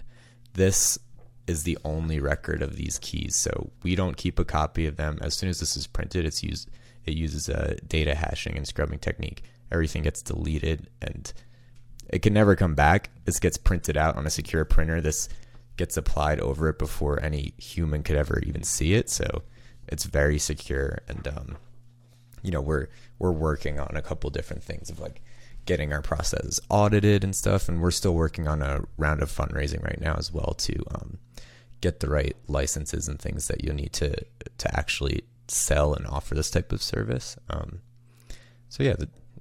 This 0.54 0.98
is 1.46 1.64
the 1.64 1.78
only 1.84 2.20
record 2.20 2.62
of 2.62 2.76
these 2.76 2.98
keys, 2.98 3.34
so 3.34 3.70
we 3.82 3.94
don't 3.94 4.16
keep 4.16 4.38
a 4.38 4.44
copy 4.44 4.86
of 4.86 4.96
them. 4.96 5.18
As 5.20 5.34
soon 5.34 5.50
as 5.50 5.60
this 5.60 5.76
is 5.76 5.86
printed, 5.86 6.24
it's 6.24 6.42
used. 6.42 6.70
It 7.08 7.16
uses 7.16 7.48
a 7.48 7.76
data 7.86 8.14
hashing 8.14 8.56
and 8.56 8.66
scrubbing 8.66 8.98
technique. 8.98 9.42
Everything 9.72 10.02
gets 10.02 10.22
deleted, 10.22 10.88
and 11.02 11.32
it 12.08 12.20
can 12.22 12.32
never 12.32 12.56
come 12.56 12.74
back. 12.74 13.10
This 13.24 13.40
gets 13.40 13.58
printed 13.58 13.96
out 13.96 14.16
on 14.16 14.26
a 14.26 14.30
secure 14.30 14.64
printer. 14.64 15.00
This 15.00 15.28
gets 15.76 15.96
applied 15.96 16.40
over 16.40 16.68
it 16.68 16.78
before 16.78 17.22
any 17.22 17.54
human 17.58 18.02
could 18.02 18.16
ever 18.16 18.40
even 18.40 18.62
see 18.62 18.94
it. 18.94 19.10
So 19.10 19.42
it's 19.88 20.04
very 20.04 20.38
secure 20.38 20.98
and 21.08 21.26
um, 21.28 21.56
you 22.42 22.50
know 22.50 22.60
we're 22.60 22.88
we're 23.18 23.32
working 23.32 23.80
on 23.80 23.96
a 23.96 24.02
couple 24.02 24.30
different 24.30 24.62
things 24.62 24.90
of 24.90 25.00
like 25.00 25.22
getting 25.64 25.92
our 25.92 26.02
processes 26.02 26.60
audited 26.68 27.24
and 27.24 27.34
stuff 27.34 27.68
and 27.68 27.80
we're 27.80 27.90
still 27.90 28.14
working 28.14 28.46
on 28.46 28.62
a 28.62 28.80
round 28.96 29.22
of 29.22 29.30
fundraising 29.30 29.82
right 29.82 30.00
now 30.00 30.14
as 30.14 30.32
well 30.32 30.54
to 30.54 30.74
um, 30.94 31.18
get 31.80 32.00
the 32.00 32.08
right 32.08 32.36
licenses 32.46 33.08
and 33.08 33.18
things 33.18 33.48
that 33.48 33.64
you'll 33.64 33.74
need 33.74 33.92
to 33.92 34.14
to 34.56 34.78
actually 34.78 35.24
sell 35.50 35.94
and 35.94 36.06
offer 36.06 36.34
this 36.34 36.50
type 36.50 36.72
of 36.72 36.82
service 36.82 37.36
um, 37.50 37.80
so 38.68 38.82
yeah 38.82 38.94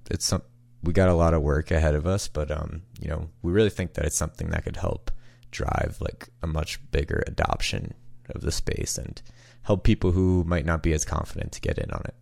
it's 0.10 0.26
some 0.26 0.42
we 0.84 0.94
got 0.94 1.10
a 1.10 1.14
lot 1.14 1.34
of 1.34 1.42
work 1.42 1.72
ahead 1.72 1.96
of 1.96 2.06
us 2.06 2.28
but 2.28 2.52
um, 2.52 2.82
you 3.00 3.08
know 3.08 3.30
we 3.42 3.52
really 3.52 3.70
think 3.70 3.94
that 3.94 4.06
it's 4.06 4.16
something 4.16 4.50
that 4.50 4.64
could 4.64 4.78
help 4.78 5.12
drive 5.52 5.98
like 6.00 6.30
a 6.42 6.48
much 6.48 6.80
bigger 6.92 7.24
adoption 7.28 7.94
of 8.30 8.42
the 8.42 8.52
space 8.52 8.98
and 8.98 9.22
help 9.64 9.84
people 9.84 10.12
who 10.12 10.44
might 10.46 10.66
not 10.66 10.84
be 10.84 10.94
as 10.94 11.06
confident 11.06 11.52
to 11.52 11.62
get 11.62 11.78
in 11.78 11.92
on 11.92 12.02
it. 12.06 12.16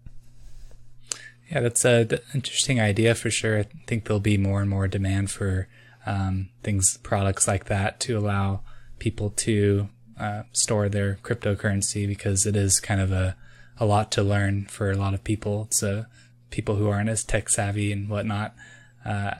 Yeah, 1.51 1.59
that's 1.59 1.85
an 1.85 2.19
interesting 2.33 2.79
idea 2.79 3.13
for 3.13 3.29
sure. 3.29 3.59
I 3.59 3.65
think 3.85 4.05
there'll 4.05 4.19
be 4.19 4.37
more 4.37 4.61
and 4.61 4.69
more 4.69 4.87
demand 4.87 5.29
for 5.29 5.67
um, 6.05 6.49
things, 6.63 6.97
products 6.97 7.47
like 7.47 7.65
that 7.65 7.99
to 8.01 8.17
allow 8.17 8.61
people 8.97 9.29
to 9.29 9.89
uh, 10.19 10.43
store 10.53 10.89
their 10.89 11.19
cryptocurrency 11.21 12.07
because 12.07 12.47
it 12.47 12.55
is 12.55 12.79
kind 12.79 12.99
of 12.99 13.11
a, 13.11 13.35
a 13.79 13.85
lot 13.85 14.11
to 14.13 14.23
learn 14.23 14.65
for 14.65 14.91
a 14.91 14.97
lot 14.97 15.13
of 15.13 15.23
people. 15.23 15.63
It's 15.63 15.83
uh, 15.83 16.05
people 16.49 16.75
who 16.75 16.89
aren't 16.89 17.09
as 17.09 17.23
tech 17.23 17.49
savvy 17.49 17.91
and 17.91 18.09
whatnot. 18.09 18.55
Uh, 19.03 19.35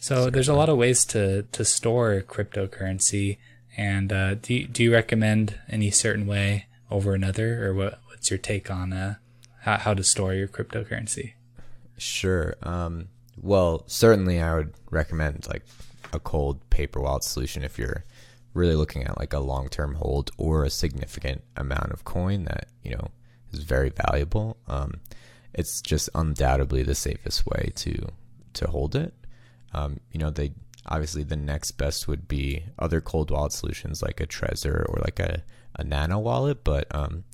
so 0.00 0.30
there's 0.30 0.48
a 0.48 0.54
lot 0.54 0.68
of 0.68 0.76
ways 0.76 1.04
to, 1.06 1.42
to 1.42 1.64
store 1.64 2.22
cryptocurrency. 2.26 3.38
And 3.76 4.12
uh, 4.12 4.34
do, 4.34 4.54
you, 4.54 4.66
do 4.66 4.82
you 4.82 4.92
recommend 4.92 5.58
any 5.68 5.90
certain 5.90 6.26
way 6.26 6.66
over 6.90 7.14
another, 7.14 7.66
or 7.66 7.74
what? 7.74 8.00
What's 8.08 8.30
your 8.30 8.38
take 8.38 8.70
on 8.70 8.92
uh, 8.92 9.14
how, 9.60 9.76
how 9.76 9.94
to 9.94 10.02
store 10.02 10.34
your 10.34 10.48
cryptocurrency? 10.48 11.34
Sure. 11.96 12.56
Um, 12.62 13.08
well, 13.40 13.84
certainly, 13.86 14.40
I 14.40 14.54
would 14.56 14.74
recommend 14.90 15.46
like 15.48 15.62
a 16.12 16.18
cold 16.18 16.68
paper 16.70 17.00
wallet 17.00 17.22
solution 17.22 17.62
if 17.62 17.78
you're 17.78 18.04
really 18.54 18.74
looking 18.74 19.04
at 19.04 19.18
like 19.18 19.32
a 19.32 19.38
long-term 19.38 19.94
hold 19.94 20.32
or 20.36 20.64
a 20.64 20.70
significant 20.70 21.42
amount 21.56 21.92
of 21.92 22.04
coin 22.04 22.44
that 22.44 22.66
you 22.82 22.90
know 22.92 23.08
is 23.52 23.60
very 23.60 23.90
valuable. 23.90 24.56
Um, 24.66 25.00
it's 25.54 25.80
just 25.80 26.08
undoubtedly 26.14 26.82
the 26.82 26.94
safest 26.94 27.46
way 27.46 27.72
to 27.76 28.08
to 28.54 28.66
hold 28.68 28.94
it. 28.96 29.14
Um, 29.72 30.00
you 30.12 30.18
know, 30.18 30.30
they 30.30 30.52
obviously 30.86 31.22
the 31.22 31.36
next 31.36 31.72
best 31.72 32.08
would 32.08 32.28
be 32.28 32.64
other 32.78 33.00
cold 33.00 33.30
wallet 33.30 33.52
solutions 33.52 34.02
like 34.02 34.20
a 34.20 34.26
Trezor 34.26 34.88
or 34.88 35.00
like 35.04 35.20
a 35.20 35.42
a 35.76 35.84
nano 35.84 36.18
wallet, 36.18 36.64
but 36.64 36.92
um, 36.94 37.24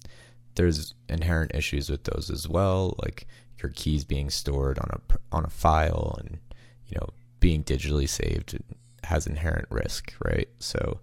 there's 0.55 0.95
inherent 1.09 1.55
issues 1.55 1.89
with 1.89 2.05
those 2.05 2.31
as 2.31 2.49
well, 2.49 2.95
like 3.03 3.27
your 3.63 3.73
keys 3.75 4.05
being 4.05 4.31
stored 4.31 4.79
on 4.79 4.91
a 4.93 5.35
on 5.35 5.45
a 5.45 5.51
file 5.51 6.17
and 6.21 6.39
you 6.87 6.97
know 6.97 7.09
being 7.41 7.65
digitally 7.65 8.09
saved 8.09 8.59
has 9.05 9.27
inherent 9.27 9.67
risk, 9.71 10.15
right? 10.25 10.49
So, 10.59 11.01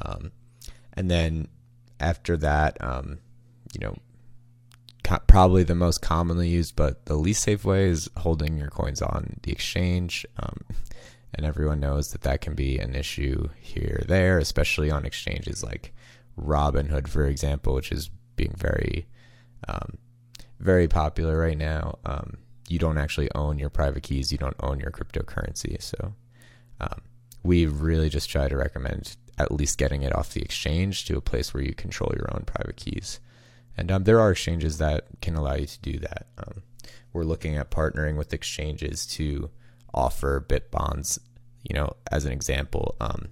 um, 0.00 0.32
and 0.94 1.10
then 1.10 1.48
after 2.00 2.36
that, 2.38 2.76
um, 2.80 3.18
you 3.72 3.80
know, 3.80 3.96
probably 5.26 5.62
the 5.62 5.74
most 5.74 6.00
commonly 6.00 6.48
used 6.48 6.74
but 6.76 7.04
the 7.06 7.14
least 7.14 7.42
safe 7.42 7.64
way 7.64 7.88
is 7.88 8.10
holding 8.16 8.56
your 8.56 8.70
coins 8.70 9.02
on 9.02 9.38
the 9.42 9.52
exchange. 9.52 10.26
Um, 10.38 10.64
and 11.34 11.44
everyone 11.44 11.80
knows 11.80 12.12
that 12.12 12.22
that 12.22 12.40
can 12.40 12.54
be 12.54 12.78
an 12.78 12.94
issue 12.94 13.48
here 13.60 13.98
or 14.00 14.06
there, 14.06 14.38
especially 14.38 14.90
on 14.90 15.04
exchanges 15.04 15.64
like 15.64 15.92
Robinhood, 16.40 17.08
for 17.08 17.26
example, 17.26 17.74
which 17.74 17.90
is 17.90 18.10
being 18.36 18.54
very, 18.56 19.06
um, 19.68 19.98
very 20.60 20.86
popular 20.86 21.38
right 21.38 21.58
now. 21.58 21.98
Um, 22.04 22.38
you 22.68 22.78
don't 22.78 22.98
actually 22.98 23.30
own 23.34 23.58
your 23.58 23.70
private 23.70 24.04
keys. 24.04 24.32
You 24.32 24.38
don't 24.38 24.56
own 24.60 24.80
your 24.80 24.90
cryptocurrency. 24.90 25.80
So 25.82 26.14
um, 26.80 27.02
we 27.42 27.66
really 27.66 28.08
just 28.08 28.30
try 28.30 28.48
to 28.48 28.56
recommend 28.56 29.16
at 29.36 29.52
least 29.52 29.78
getting 29.78 30.02
it 30.02 30.14
off 30.14 30.32
the 30.32 30.42
exchange 30.42 31.04
to 31.06 31.16
a 31.16 31.20
place 31.20 31.52
where 31.52 31.62
you 31.62 31.74
control 31.74 32.12
your 32.14 32.32
own 32.32 32.44
private 32.46 32.76
keys. 32.76 33.20
And 33.76 33.90
um, 33.90 34.04
there 34.04 34.20
are 34.20 34.30
exchanges 34.30 34.78
that 34.78 35.06
can 35.20 35.34
allow 35.34 35.54
you 35.54 35.66
to 35.66 35.80
do 35.80 35.98
that. 35.98 36.26
Um, 36.38 36.62
we're 37.12 37.24
looking 37.24 37.56
at 37.56 37.70
partnering 37.70 38.16
with 38.16 38.32
exchanges 38.32 39.06
to 39.06 39.50
offer 39.92 40.40
bit 40.40 40.70
bonds, 40.70 41.18
you 41.62 41.74
know, 41.74 41.94
as 42.10 42.24
an 42.24 42.32
example, 42.32 42.96
um, 43.00 43.28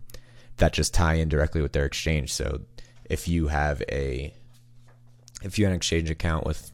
that 0.56 0.72
just 0.72 0.94
tie 0.94 1.14
in 1.14 1.28
directly 1.28 1.60
with 1.60 1.72
their 1.72 1.84
exchange. 1.84 2.32
So 2.32 2.60
if 3.04 3.28
you 3.28 3.48
have 3.48 3.82
a 3.90 4.32
if 5.42 5.58
you 5.58 5.64
have 5.64 5.72
an 5.72 5.76
exchange 5.76 6.08
account 6.10 6.46
with 6.46 6.70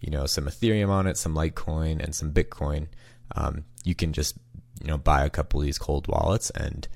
you 0.00 0.10
know 0.10 0.26
some 0.26 0.46
Ethereum 0.46 0.88
on 0.88 1.06
it, 1.06 1.16
some 1.16 1.34
Litecoin, 1.34 2.02
and 2.02 2.14
some 2.14 2.32
Bitcoin, 2.32 2.86
um, 3.34 3.64
you 3.84 3.94
can 3.94 4.12
just 4.12 4.36
you 4.80 4.88
know 4.88 4.98
buy 4.98 5.24
a 5.24 5.30
couple 5.30 5.60
of 5.60 5.66
these 5.66 5.78
cold 5.78 6.06
wallets, 6.08 6.50
and 6.50 6.86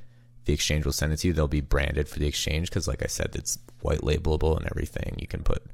the 0.45 0.52
exchange 0.52 0.85
will 0.85 0.92
send 0.92 1.12
it 1.12 1.16
to 1.18 1.28
you. 1.28 1.33
They'll 1.33 1.49
be 1.49 1.61
branded 1.61 2.09
for 2.09 2.18
the 2.18 2.28
exchange 2.28 2.71
because, 2.71 2.87
like 2.87 3.02
I 3.02 3.06
said, 3.06 3.35
it's 3.35 3.59
white 3.80 4.00
labelable 4.00 4.56
and 4.56 4.66
everything. 4.66 5.16
You 5.18 5.26
can 5.26 5.42
put 5.42 5.64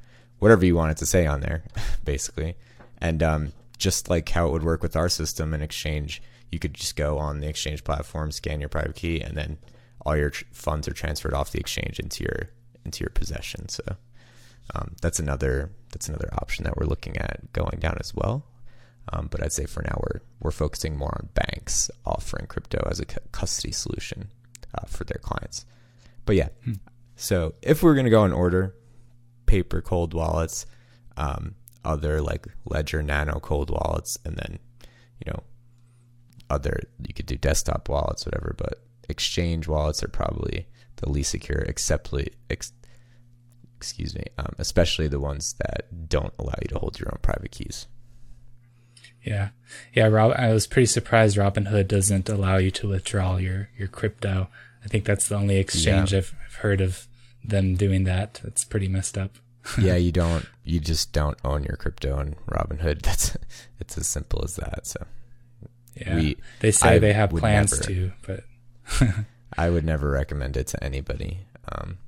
whatever 0.42 0.66
you 0.66 0.74
want 0.74 0.90
it 0.90 0.96
to 0.96 1.06
say 1.06 1.24
on 1.24 1.38
there, 1.38 1.62
basically. 2.04 2.56
And 3.00 3.22
um, 3.22 3.52
just 3.78 4.10
like 4.10 4.28
how 4.28 4.48
it 4.48 4.50
would 4.50 4.64
work 4.64 4.82
with 4.82 4.96
our 4.96 5.08
system 5.08 5.54
and 5.54 5.62
exchange, 5.62 6.20
you 6.50 6.58
could 6.58 6.74
just 6.74 6.96
go 6.96 7.16
on 7.16 7.38
the 7.38 7.46
exchange 7.46 7.84
platform, 7.84 8.32
scan 8.32 8.58
your 8.58 8.68
private 8.68 8.96
key, 8.96 9.20
and 9.20 9.36
then 9.36 9.58
all 10.04 10.16
your 10.16 10.30
tr- 10.30 10.44
funds 10.50 10.88
are 10.88 10.92
transferred 10.92 11.32
off 11.32 11.52
the 11.52 11.60
exchange 11.60 12.00
into 12.00 12.24
your 12.24 12.50
into 12.84 13.04
your 13.04 13.10
possession. 13.10 13.68
So 13.68 13.84
um, 14.74 14.96
that's 15.00 15.20
another 15.20 15.70
that's 15.92 16.08
another 16.08 16.28
option 16.34 16.64
that 16.64 16.76
we're 16.76 16.86
looking 16.86 17.16
at 17.18 17.52
going 17.52 17.78
down 17.78 17.98
as 18.00 18.12
well. 18.12 18.44
Um, 19.12 19.28
but 19.30 19.44
I'd 19.44 19.52
say 19.52 19.66
for 19.66 19.84
now 19.84 19.96
we're 20.00 20.22
we're 20.40 20.50
focusing 20.50 20.96
more 20.96 21.16
on 21.20 21.28
banks 21.34 21.88
offering 22.04 22.46
crypto 22.46 22.84
as 22.90 22.98
a 22.98 23.04
custody 23.04 23.72
solution 23.72 24.32
uh, 24.74 24.86
for 24.88 25.04
their 25.04 25.20
clients. 25.22 25.66
But 26.26 26.34
yeah, 26.34 26.48
hmm. 26.64 26.74
so 27.14 27.54
if 27.62 27.84
we're 27.84 27.94
gonna 27.94 28.10
go 28.10 28.24
in 28.24 28.32
order, 28.32 28.74
paper 29.52 29.82
cold 29.82 30.14
wallets, 30.14 30.64
um, 31.18 31.54
other 31.84 32.22
like 32.22 32.46
Ledger 32.64 33.02
Nano 33.02 33.38
cold 33.38 33.68
wallets, 33.68 34.18
and 34.24 34.34
then 34.36 34.58
you 35.22 35.30
know 35.30 35.42
other 36.48 36.80
you 37.06 37.12
could 37.12 37.26
do 37.26 37.36
desktop 37.36 37.86
wallets, 37.90 38.24
whatever. 38.24 38.54
But 38.56 38.82
exchange 39.10 39.68
wallets 39.68 40.02
are 40.02 40.08
probably 40.08 40.66
the 40.96 41.10
least 41.10 41.32
secure, 41.32 41.58
except 41.58 42.14
ex, 42.48 42.72
excuse 43.76 44.14
me, 44.14 44.24
um, 44.38 44.54
especially 44.58 45.06
the 45.06 45.20
ones 45.20 45.54
that 45.58 46.08
don't 46.08 46.32
allow 46.38 46.54
you 46.62 46.68
to 46.68 46.78
hold 46.78 46.98
your 46.98 47.10
own 47.12 47.18
private 47.20 47.50
keys. 47.50 47.86
Yeah, 49.22 49.50
yeah. 49.92 50.06
Rob, 50.06 50.32
I 50.34 50.54
was 50.54 50.66
pretty 50.66 50.86
surprised 50.86 51.36
Robinhood 51.36 51.88
doesn't 51.88 52.30
allow 52.30 52.56
you 52.56 52.70
to 52.70 52.88
withdraw 52.88 53.36
your 53.36 53.68
your 53.76 53.88
crypto. 53.88 54.48
I 54.82 54.88
think 54.88 55.04
that's 55.04 55.28
the 55.28 55.36
only 55.36 55.58
exchange 55.58 56.12
yeah. 56.12 56.20
I've, 56.20 56.34
I've 56.46 56.54
heard 56.54 56.80
of 56.80 57.06
them 57.44 57.74
doing 57.74 58.04
that. 58.04 58.40
That's 58.42 58.64
pretty 58.64 58.88
messed 58.88 59.18
up. 59.18 59.36
Yeah, 59.78 59.96
you 59.96 60.12
don't. 60.12 60.46
You 60.64 60.80
just 60.80 61.12
don't 61.12 61.38
own 61.44 61.64
your 61.64 61.76
crypto 61.76 62.16
on 62.16 62.36
Robinhood. 62.50 63.02
That's 63.02 63.36
it's 63.80 63.98
as 63.98 64.06
simple 64.06 64.42
as 64.44 64.56
that. 64.56 64.86
So 64.86 65.04
yeah, 65.94 66.14
we, 66.14 66.36
they 66.60 66.70
say 66.70 66.96
I 66.96 66.98
they 66.98 67.12
have 67.12 67.30
plans 67.30 67.72
never, 67.72 67.84
to, 67.84 68.12
but 68.26 69.14
I 69.56 69.70
would 69.70 69.84
never 69.84 70.10
recommend 70.10 70.56
it 70.56 70.68
to 70.68 70.82
anybody. 70.82 71.40
Um, 71.70 71.98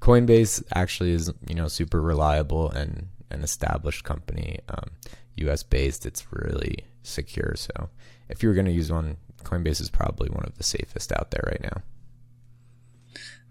Coinbase 0.00 0.62
actually 0.74 1.12
is 1.12 1.32
you 1.48 1.54
know 1.54 1.68
super 1.68 2.00
reliable 2.00 2.70
and 2.70 3.08
an 3.30 3.42
established 3.42 4.04
company, 4.04 4.60
um, 4.68 4.90
U.S. 5.36 5.62
based. 5.62 6.06
It's 6.06 6.26
really 6.30 6.84
secure. 7.02 7.54
So 7.56 7.88
if 8.28 8.42
you 8.42 8.48
were 8.48 8.54
going 8.54 8.66
to 8.66 8.72
use 8.72 8.92
one, 8.92 9.16
Coinbase 9.42 9.80
is 9.80 9.90
probably 9.90 10.28
one 10.28 10.44
of 10.44 10.56
the 10.56 10.64
safest 10.64 11.12
out 11.12 11.30
there 11.30 11.44
right 11.46 11.62
now. 11.62 11.82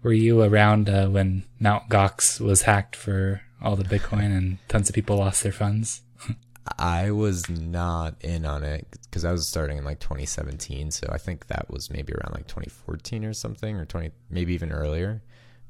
Were 0.04 0.12
you 0.12 0.42
around 0.42 0.90
uh, 0.90 1.06
when 1.06 1.44
Mount 1.58 1.88
Gox 1.88 2.38
was 2.38 2.60
hacked 2.62 2.94
for 2.94 3.40
all 3.62 3.74
the 3.74 3.84
Bitcoin 3.84 4.36
and 4.36 4.58
tons 4.68 4.90
of 4.90 4.94
people 4.94 5.16
lost 5.16 5.42
their 5.42 5.50
funds? 5.50 6.02
I 6.78 7.10
was 7.10 7.48
not 7.48 8.16
in 8.20 8.44
on 8.44 8.64
it 8.64 8.86
because 9.04 9.24
I 9.24 9.32
was 9.32 9.48
starting 9.48 9.78
in 9.78 9.84
like 9.84 10.00
2017, 10.00 10.90
so 10.90 11.08
I 11.10 11.16
think 11.16 11.46
that 11.46 11.70
was 11.70 11.90
maybe 11.90 12.12
around 12.12 12.34
like 12.34 12.46
2014 12.48 13.24
or 13.24 13.32
something, 13.32 13.76
or 13.76 13.86
20, 13.86 14.10
maybe 14.28 14.52
even 14.52 14.72
earlier. 14.72 15.22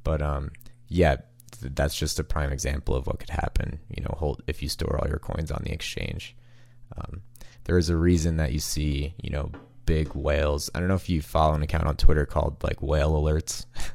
But 0.03 0.21
um, 0.21 0.51
yeah, 0.89 1.19
th- 1.61 1.73
that's 1.77 1.95
just 1.95 2.19
a 2.19 2.25
prime 2.25 2.51
example 2.51 2.97
of 2.97 3.07
what 3.07 3.21
could 3.21 3.31
happen. 3.31 3.79
You 3.89 4.03
know, 4.03 4.17
hold 4.19 4.43
if 4.49 4.65
you 4.65 4.69
store 4.69 4.99
all 5.01 5.09
your 5.09 5.21
coins 5.21 5.53
on 5.53 5.63
the 5.63 5.71
exchange. 5.71 6.35
Um, 6.99 7.23
there 7.65 7.79
is 7.79 7.89
a 7.89 7.97
reason 7.97 8.39
that 8.39 8.51
you 8.51 8.59
see, 8.59 9.15
you 9.23 9.31
know, 9.31 9.53
big 9.87 10.13
whales. 10.17 10.71
I 10.75 10.81
don't 10.81 10.89
know 10.89 10.97
if 10.97 11.09
you 11.09 11.23
follow 11.23 11.55
an 11.55 11.63
account 11.63 11.87
on 11.87 11.97
Twitter 11.97 12.27
called 12.27 12.65
like 12.65 12.83
Whale 12.83 13.13
Alerts. 13.13 13.67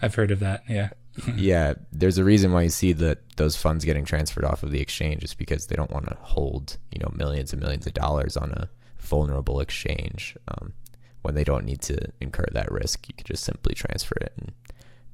I've 0.00 0.14
heard 0.14 0.30
of 0.30 0.40
that. 0.40 0.64
Yeah. 0.68 0.90
yeah, 1.36 1.74
there's 1.92 2.18
a 2.18 2.24
reason 2.24 2.52
why 2.52 2.62
you 2.62 2.68
see 2.68 2.92
that 2.92 3.18
those 3.36 3.56
funds 3.56 3.84
getting 3.84 4.04
transferred 4.04 4.44
off 4.44 4.62
of 4.62 4.70
the 4.70 4.80
exchange 4.80 5.24
is 5.24 5.34
because 5.34 5.66
they 5.66 5.76
don't 5.76 5.90
want 5.90 6.06
to 6.08 6.16
hold 6.20 6.76
you 6.92 6.98
know 7.00 7.10
millions 7.14 7.52
and 7.52 7.62
millions 7.62 7.86
of 7.86 7.94
dollars 7.94 8.36
on 8.36 8.50
a 8.50 8.68
vulnerable 8.98 9.60
exchange 9.60 10.36
um, 10.48 10.74
when 11.22 11.34
they 11.34 11.44
don't 11.44 11.64
need 11.64 11.80
to 11.82 11.98
incur 12.20 12.44
that 12.52 12.70
risk. 12.70 13.08
You 13.08 13.14
could 13.14 13.26
just 13.26 13.44
simply 13.44 13.74
transfer 13.74 14.16
it 14.20 14.32
and 14.38 14.52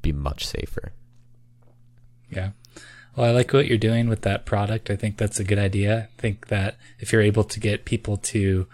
be 0.00 0.12
much 0.12 0.46
safer. 0.46 0.92
Yeah. 2.30 2.50
Well, 3.14 3.28
I 3.28 3.32
like 3.32 3.52
what 3.52 3.66
you're 3.66 3.78
doing 3.78 4.08
with 4.08 4.22
that 4.22 4.46
product. 4.46 4.90
I 4.90 4.96
think 4.96 5.18
that's 5.18 5.38
a 5.38 5.44
good 5.44 5.58
idea. 5.58 6.08
I 6.16 6.20
think 6.20 6.48
that 6.48 6.78
if 6.98 7.12
you're 7.12 7.22
able 7.22 7.44
to 7.44 7.60
get 7.60 7.84
people 7.84 8.16
to 8.16 8.66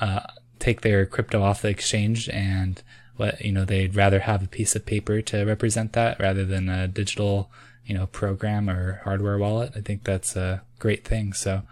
uh, 0.00 0.20
take 0.60 0.82
their 0.82 1.06
crypto 1.06 1.42
off 1.42 1.62
the 1.62 1.68
exchange 1.68 2.28
and 2.28 2.80
what 3.20 3.40
you 3.44 3.52
know 3.52 3.64
they'd 3.64 3.94
rather 3.94 4.20
have 4.20 4.42
a 4.42 4.48
piece 4.48 4.74
of 4.74 4.86
paper 4.86 5.20
to 5.22 5.44
represent 5.44 5.92
that 5.92 6.18
rather 6.18 6.44
than 6.44 6.68
a 6.68 6.88
digital 6.88 7.50
you 7.84 7.94
know 7.94 8.06
program 8.06 8.68
or 8.68 9.00
hardware 9.04 9.38
wallet. 9.38 9.72
I 9.76 9.80
think 9.80 10.04
that's 10.04 10.34
a 10.36 10.62
great 10.78 11.04
thing. 11.04 11.32
So 11.32 11.62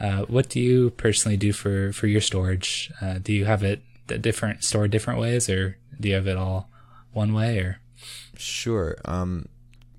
uh, 0.00 0.22
what 0.22 0.48
do 0.48 0.60
you 0.60 0.90
personally 0.90 1.36
do 1.36 1.52
for 1.52 1.92
for 1.92 2.06
your 2.06 2.20
storage? 2.20 2.90
Uh, 3.00 3.18
do 3.18 3.32
you 3.32 3.44
have 3.44 3.62
it 3.62 3.82
different 4.20 4.62
stored 4.64 4.90
different 4.90 5.20
ways 5.20 5.48
or 5.48 5.78
do 5.98 6.08
you 6.08 6.14
have 6.14 6.26
it 6.26 6.36
all 6.36 6.70
one 7.12 7.34
way 7.34 7.58
or? 7.58 7.80
Sure. 8.36 8.96
Um 9.04 9.48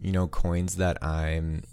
you 0.03 0.11
know 0.11 0.27
coins 0.27 0.75
that 0.75 1.01
i'm 1.01 1.63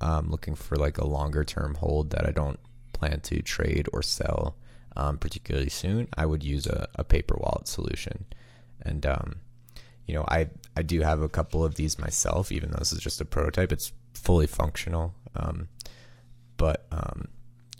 um, 0.00 0.30
looking 0.30 0.54
for 0.54 0.76
like 0.76 0.98
a 0.98 1.06
longer 1.06 1.44
term 1.44 1.76
hold 1.76 2.10
that 2.10 2.26
i 2.26 2.30
don't 2.30 2.58
plan 2.92 3.20
to 3.20 3.40
trade 3.40 3.88
or 3.92 4.02
sell 4.02 4.56
um, 4.96 5.16
particularly 5.16 5.70
soon 5.70 6.08
i 6.16 6.26
would 6.26 6.42
use 6.42 6.66
a, 6.66 6.88
a 6.96 7.04
paper 7.04 7.36
wallet 7.38 7.68
solution 7.68 8.26
and 8.82 9.04
um, 9.06 9.36
you 10.06 10.14
know, 10.14 10.24
I 10.28 10.48
I 10.76 10.82
do 10.82 11.00
have 11.02 11.20
a 11.20 11.28
couple 11.28 11.64
of 11.64 11.74
these 11.74 11.98
myself, 11.98 12.50
even 12.50 12.70
though 12.70 12.78
this 12.78 12.92
is 12.92 13.00
just 13.00 13.20
a 13.20 13.24
prototype. 13.24 13.72
It's 13.72 13.92
fully 14.14 14.46
functional, 14.46 15.14
um, 15.36 15.68
but 16.56 16.86
um, 16.90 17.28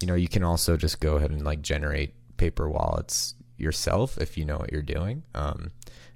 you 0.00 0.06
know, 0.06 0.14
you 0.14 0.28
can 0.28 0.44
also 0.44 0.76
just 0.76 1.00
go 1.00 1.16
ahead 1.16 1.30
and 1.30 1.44
like 1.44 1.62
generate 1.62 2.14
paper 2.36 2.68
wallets 2.68 3.34
yourself 3.56 4.18
if 4.18 4.38
you 4.38 4.44
know 4.44 4.58
what 4.58 4.72
you're 4.72 4.82
doing. 4.82 5.24
Um, 5.34 5.72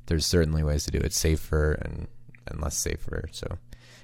there's 0.07 0.27
certainly 0.27 0.63
ways 0.63 0.85
to 0.85 0.91
do 0.91 0.99
it 0.99 1.13
safer 1.13 1.73
and 1.73 2.09
and 2.47 2.61
less 2.61 2.77
safer. 2.77 3.29
So 3.33 3.59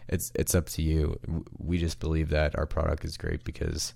it's 0.08 0.32
it's 0.34 0.54
up 0.54 0.66
to 0.70 0.82
you. 0.82 1.18
We 1.58 1.78
just 1.78 2.00
believe 2.00 2.30
that 2.30 2.58
our 2.58 2.66
product 2.66 3.04
is 3.04 3.16
great 3.16 3.44
because 3.44 3.94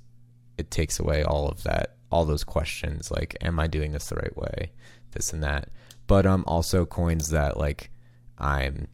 it 0.59 0.71
takes 0.71 1.01
away 1.01 1.23
all 1.23 1.49
of 1.49 1.63
that, 1.63 1.97
all 2.11 2.25
those 2.25 2.45
questions 2.45 3.11
like, 3.11 3.37
am 3.41 3.59
I 3.59 3.67
doing 3.67 3.93
this 3.93 4.09
the 4.09 4.17
right 4.17 4.37
way? 4.37 4.73
This 5.13 5.33
and 5.33 5.43
that 5.43 5.69
but 6.13 6.27
um 6.27 6.45
also 6.47 6.85
coins 6.85 7.31
that 7.31 7.57
like 7.57 7.91
I'm 8.37 8.87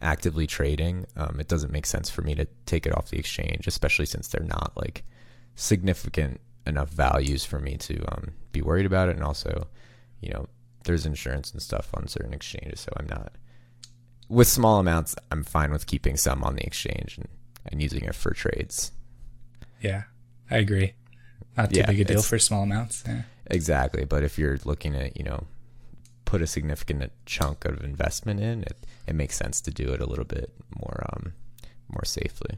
actively 0.00 0.46
trading. 0.46 1.06
Um, 1.16 1.40
it 1.40 1.48
doesn't 1.48 1.72
make 1.72 1.86
sense 1.86 2.08
for 2.08 2.22
me 2.22 2.36
to 2.36 2.46
take 2.66 2.86
it 2.86 2.96
off 2.96 3.10
the 3.10 3.18
exchange, 3.18 3.66
especially 3.66 4.06
since 4.06 4.28
they're 4.28 4.46
not 4.46 4.70
like 4.76 5.02
significant 5.56 6.40
enough 6.64 6.90
values 6.90 7.44
for 7.44 7.58
me 7.58 7.76
to 7.78 7.96
um, 8.12 8.28
be 8.52 8.62
worried 8.62 8.86
about 8.86 9.08
it. 9.08 9.16
And 9.16 9.24
also, 9.24 9.66
you 10.20 10.30
know, 10.30 10.46
there's 10.84 11.04
insurance 11.04 11.50
and 11.50 11.60
stuff 11.60 11.88
on 11.94 12.06
certain 12.06 12.32
exchanges, 12.32 12.78
so 12.78 12.92
I'm 12.96 13.08
not 13.08 13.32
with 14.28 14.46
small 14.46 14.78
amounts. 14.78 15.16
I'm 15.32 15.42
fine 15.42 15.72
with 15.72 15.88
keeping 15.88 16.16
some 16.16 16.44
on 16.44 16.54
the 16.54 16.64
exchange 16.64 17.18
and, 17.18 17.26
and 17.66 17.82
using 17.82 18.04
it 18.04 18.14
for 18.14 18.30
trades. 18.34 18.92
Yeah, 19.80 20.04
I 20.48 20.58
agree. 20.58 20.92
Not 21.56 21.70
too 21.70 21.80
yeah, 21.80 21.86
big 21.86 22.02
a 22.02 22.04
deal 22.04 22.22
for 22.22 22.38
small 22.38 22.62
amounts. 22.62 23.02
Yeah. 23.04 23.22
Exactly, 23.46 24.04
but 24.04 24.22
if 24.22 24.38
you're 24.38 24.60
looking 24.64 24.94
at 24.94 25.16
you 25.16 25.24
know 25.24 25.48
put 26.30 26.40
a 26.40 26.46
significant 26.46 27.10
chunk 27.26 27.64
of 27.64 27.82
investment 27.82 28.38
in, 28.38 28.62
it 28.62 28.76
it 29.08 29.16
makes 29.16 29.36
sense 29.36 29.60
to 29.60 29.72
do 29.72 29.92
it 29.92 30.00
a 30.00 30.06
little 30.06 30.24
bit 30.24 30.54
more 30.78 31.04
um 31.12 31.32
more 31.88 32.04
safely. 32.04 32.56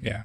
Yeah. 0.00 0.22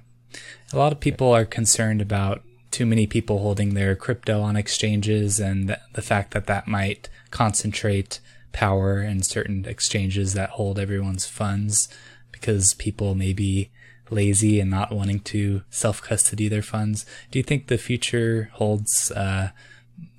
A 0.71 0.77
lot 0.77 0.91
of 0.91 0.99
people 0.99 1.31
yeah. 1.31 1.39
are 1.39 1.45
concerned 1.45 2.01
about 2.01 2.43
too 2.69 2.85
many 2.85 3.07
people 3.07 3.39
holding 3.39 3.73
their 3.73 3.95
crypto 3.95 4.41
on 4.41 4.55
exchanges 4.55 5.39
and 5.39 5.75
the 5.93 6.01
fact 6.03 6.31
that 6.31 6.45
that 6.45 6.67
might 6.67 7.09
concentrate 7.31 8.19
power 8.51 9.01
in 9.01 9.23
certain 9.23 9.65
exchanges 9.65 10.33
that 10.33 10.51
hold 10.51 10.77
everyone's 10.77 11.25
funds 11.25 11.87
because 12.31 12.75
people 12.75 13.15
may 13.15 13.33
be 13.33 13.71
lazy 14.11 14.59
and 14.59 14.69
not 14.69 14.91
wanting 14.91 15.19
to 15.19 15.63
self 15.71 15.99
custody 15.99 16.47
their 16.47 16.61
funds. 16.61 17.07
Do 17.31 17.39
you 17.39 17.43
think 17.43 17.67
the 17.67 17.77
future 17.79 18.51
holds 18.53 19.11
uh, 19.11 19.49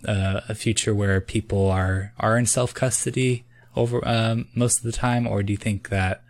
uh, 0.07 0.41
a 0.49 0.55
future 0.55 0.95
where 0.95 1.21
people 1.21 1.71
are 1.71 2.13
are 2.19 2.39
in 2.39 2.47
self 2.47 2.75
custody 2.75 3.45
over 3.75 4.07
um, 4.09 4.49
most 4.55 4.79
of 4.79 4.85
the 4.85 4.93
time, 4.93 5.27
or 5.27 5.43
do 5.43 5.53
you 5.53 5.57
think 5.57 5.91
that, 5.91 6.23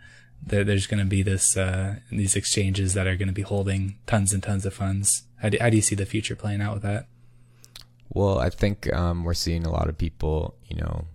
there's 0.45 0.87
going 0.87 0.99
to 0.99 1.05
be 1.05 1.23
this 1.23 1.57
uh, 1.57 1.95
these 2.09 2.35
exchanges 2.35 2.93
that 2.93 3.07
are 3.07 3.17
going 3.17 3.27
to 3.27 3.33
be 3.33 3.41
holding 3.41 3.97
tons 4.05 4.31
and 4.31 4.43
tons 4.43 4.65
of 4.65 4.73
funds? 4.73 5.23
How 5.41 5.49
do, 5.49 5.57
how 5.59 5.69
do 5.69 5.75
you 5.75 5.81
see 5.81 5.95
the 5.95 6.05
future 6.05 6.35
playing 6.35 6.61
out 6.61 6.73
with 6.73 6.83
that? 6.83 7.07
Well, 8.09 8.39
I 8.39 8.49
think 8.49 8.91
um, 8.93 9.23
we're 9.23 9.33
seeing 9.33 9.65
a 9.65 9.71
lot 9.71 9.89
of 9.89 9.97
people, 9.97 10.55
you 10.67 10.77
know, 10.77 11.05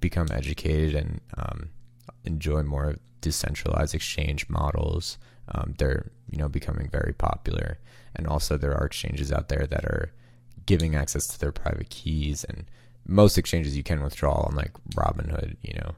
become 0.00 0.28
educated 0.30 0.94
and 0.94 1.20
um, 1.36 1.70
enjoy 2.24 2.62
more 2.62 2.96
decentralized 3.20 3.94
exchange 3.94 4.48
models. 4.48 5.16
Um, 5.48 5.74
they're 5.78 6.10
you 6.30 6.38
know 6.38 6.48
becoming 6.48 6.88
very 6.88 7.14
popular, 7.14 7.78
and 8.14 8.26
also 8.26 8.56
there 8.56 8.74
are 8.74 8.84
exchanges 8.84 9.32
out 9.32 9.48
there 9.48 9.66
that 9.66 9.84
are 9.84 10.12
giving 10.66 10.94
access 10.94 11.26
to 11.28 11.38
their 11.38 11.52
private 11.52 11.90
keys 11.90 12.44
and 12.44 12.64
most 13.06 13.38
exchanges 13.38 13.76
you 13.76 13.82
can 13.82 14.02
withdraw 14.02 14.46
on 14.46 14.54
like 14.54 14.72
Robinhood, 14.94 15.56
you 15.62 15.74
know. 15.74 15.94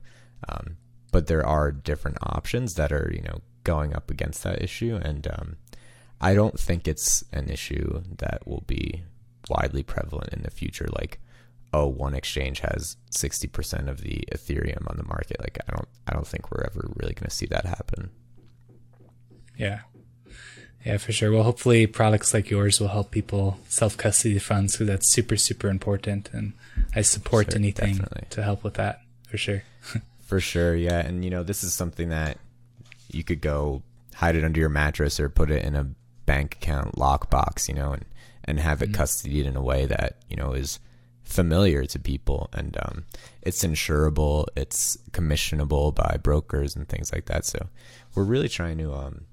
Um, 0.49 0.77
but 1.11 1.27
there 1.27 1.47
are 1.47 1.73
different 1.73 2.19
options 2.23 2.75
that 2.75 2.93
are, 2.93 3.11
you 3.13 3.23
know, 3.23 3.41
going 3.65 3.95
up 3.95 4.11
against 4.11 4.43
that 4.45 4.63
issue. 4.63 4.97
And 5.03 5.27
um, 5.27 5.57
I 6.21 6.35
don't 6.35 6.59
think 6.59 6.87
it's 6.87 7.25
an 7.33 7.49
issue 7.49 8.03
that 8.19 8.47
will 8.47 8.65
be 8.67 9.05
widely 9.49 9.83
prevalent 9.83 10.33
in 10.33 10.43
the 10.43 10.51
future. 10.51 10.89
Like, 10.93 11.21
oh, 11.73 11.87
one 11.87 12.15
exchange 12.15 12.61
has 12.61 12.97
60% 13.11 13.89
of 13.89 14.03
the 14.03 14.25
Ethereum 14.33 14.89
on 14.89 14.97
the 14.97 15.05
market. 15.05 15.41
Like, 15.41 15.59
I 15.67 15.73
don't, 15.73 15.89
I 16.07 16.13
don't 16.13 16.27
think 16.27 16.51
we're 16.51 16.65
ever 16.65 16.91
really 16.97 17.15
going 17.15 17.29
to 17.29 17.35
see 17.35 17.47
that 17.47 17.67
happen. 17.67 18.11
Yeah. 19.57 19.81
Yeah, 20.89 20.97
for 20.97 21.13
sure. 21.13 21.31
Well, 21.31 21.43
hopefully 21.43 21.87
products 21.87 22.33
like 22.33 22.49
yours 22.49 22.81
will 22.81 22.89
help 22.89 23.11
people 23.11 23.59
self 23.69 23.99
custody 23.99 24.39
funds 24.39 24.73
because 24.73 24.87
that's 24.87 25.13
super, 25.13 25.37
super 25.37 25.69
important. 25.69 26.31
And 26.33 26.55
I 26.97 27.03
support 27.03 27.51
Sure, 27.53 27.59
anything 27.59 27.97
definitely. 27.97 28.27
to 28.31 28.43
help 28.43 28.65
with 28.65 28.75
that 28.75 29.03
for 29.29 29.37
sure. 29.37 29.63
For 30.25 30.41
sure, 30.41 30.75
yeah. 30.75 31.01
And 31.01 31.25
you 31.25 31.31
know, 31.31 31.43
this 31.43 31.63
is 31.65 31.73
something 31.75 32.09
that 32.11 32.37
you 33.11 33.23
could 33.25 33.41
go 33.43 33.83
hide 34.15 34.35
it 34.37 34.45
under 34.45 34.61
your 34.61 34.69
mattress 34.69 35.19
or 35.21 35.29
put 35.31 35.51
it 35.51 35.63
in 35.65 35.75
a 35.75 35.89
bank 36.27 36.55
account 36.57 36.97
lockbox, 36.97 37.69
you 37.69 37.75
know, 37.75 37.93
and 37.93 38.05
and 38.45 38.59
have 38.61 38.83
it 38.83 38.93
custodied 38.93 39.45
in 39.47 39.57
a 39.57 39.63
way 39.63 39.87
that 39.87 40.17
you 40.29 40.37
know 40.37 40.53
is 40.53 40.81
familiar 41.23 41.85
to 41.87 41.99
people, 41.99 42.49
and 42.53 42.77
um, 42.83 43.05
it's 43.43 43.63
insurable, 43.65 44.47
it's 44.57 44.97
commissionable 45.13 45.95
by 45.95 46.17
brokers 46.23 46.77
and 46.77 46.89
things 46.89 47.11
like 47.13 47.25
that. 47.27 47.45
So 47.47 47.69
we're 48.15 48.25
really 48.25 48.49
trying 48.51 48.77
to 48.79 48.93
um, 48.95 49.25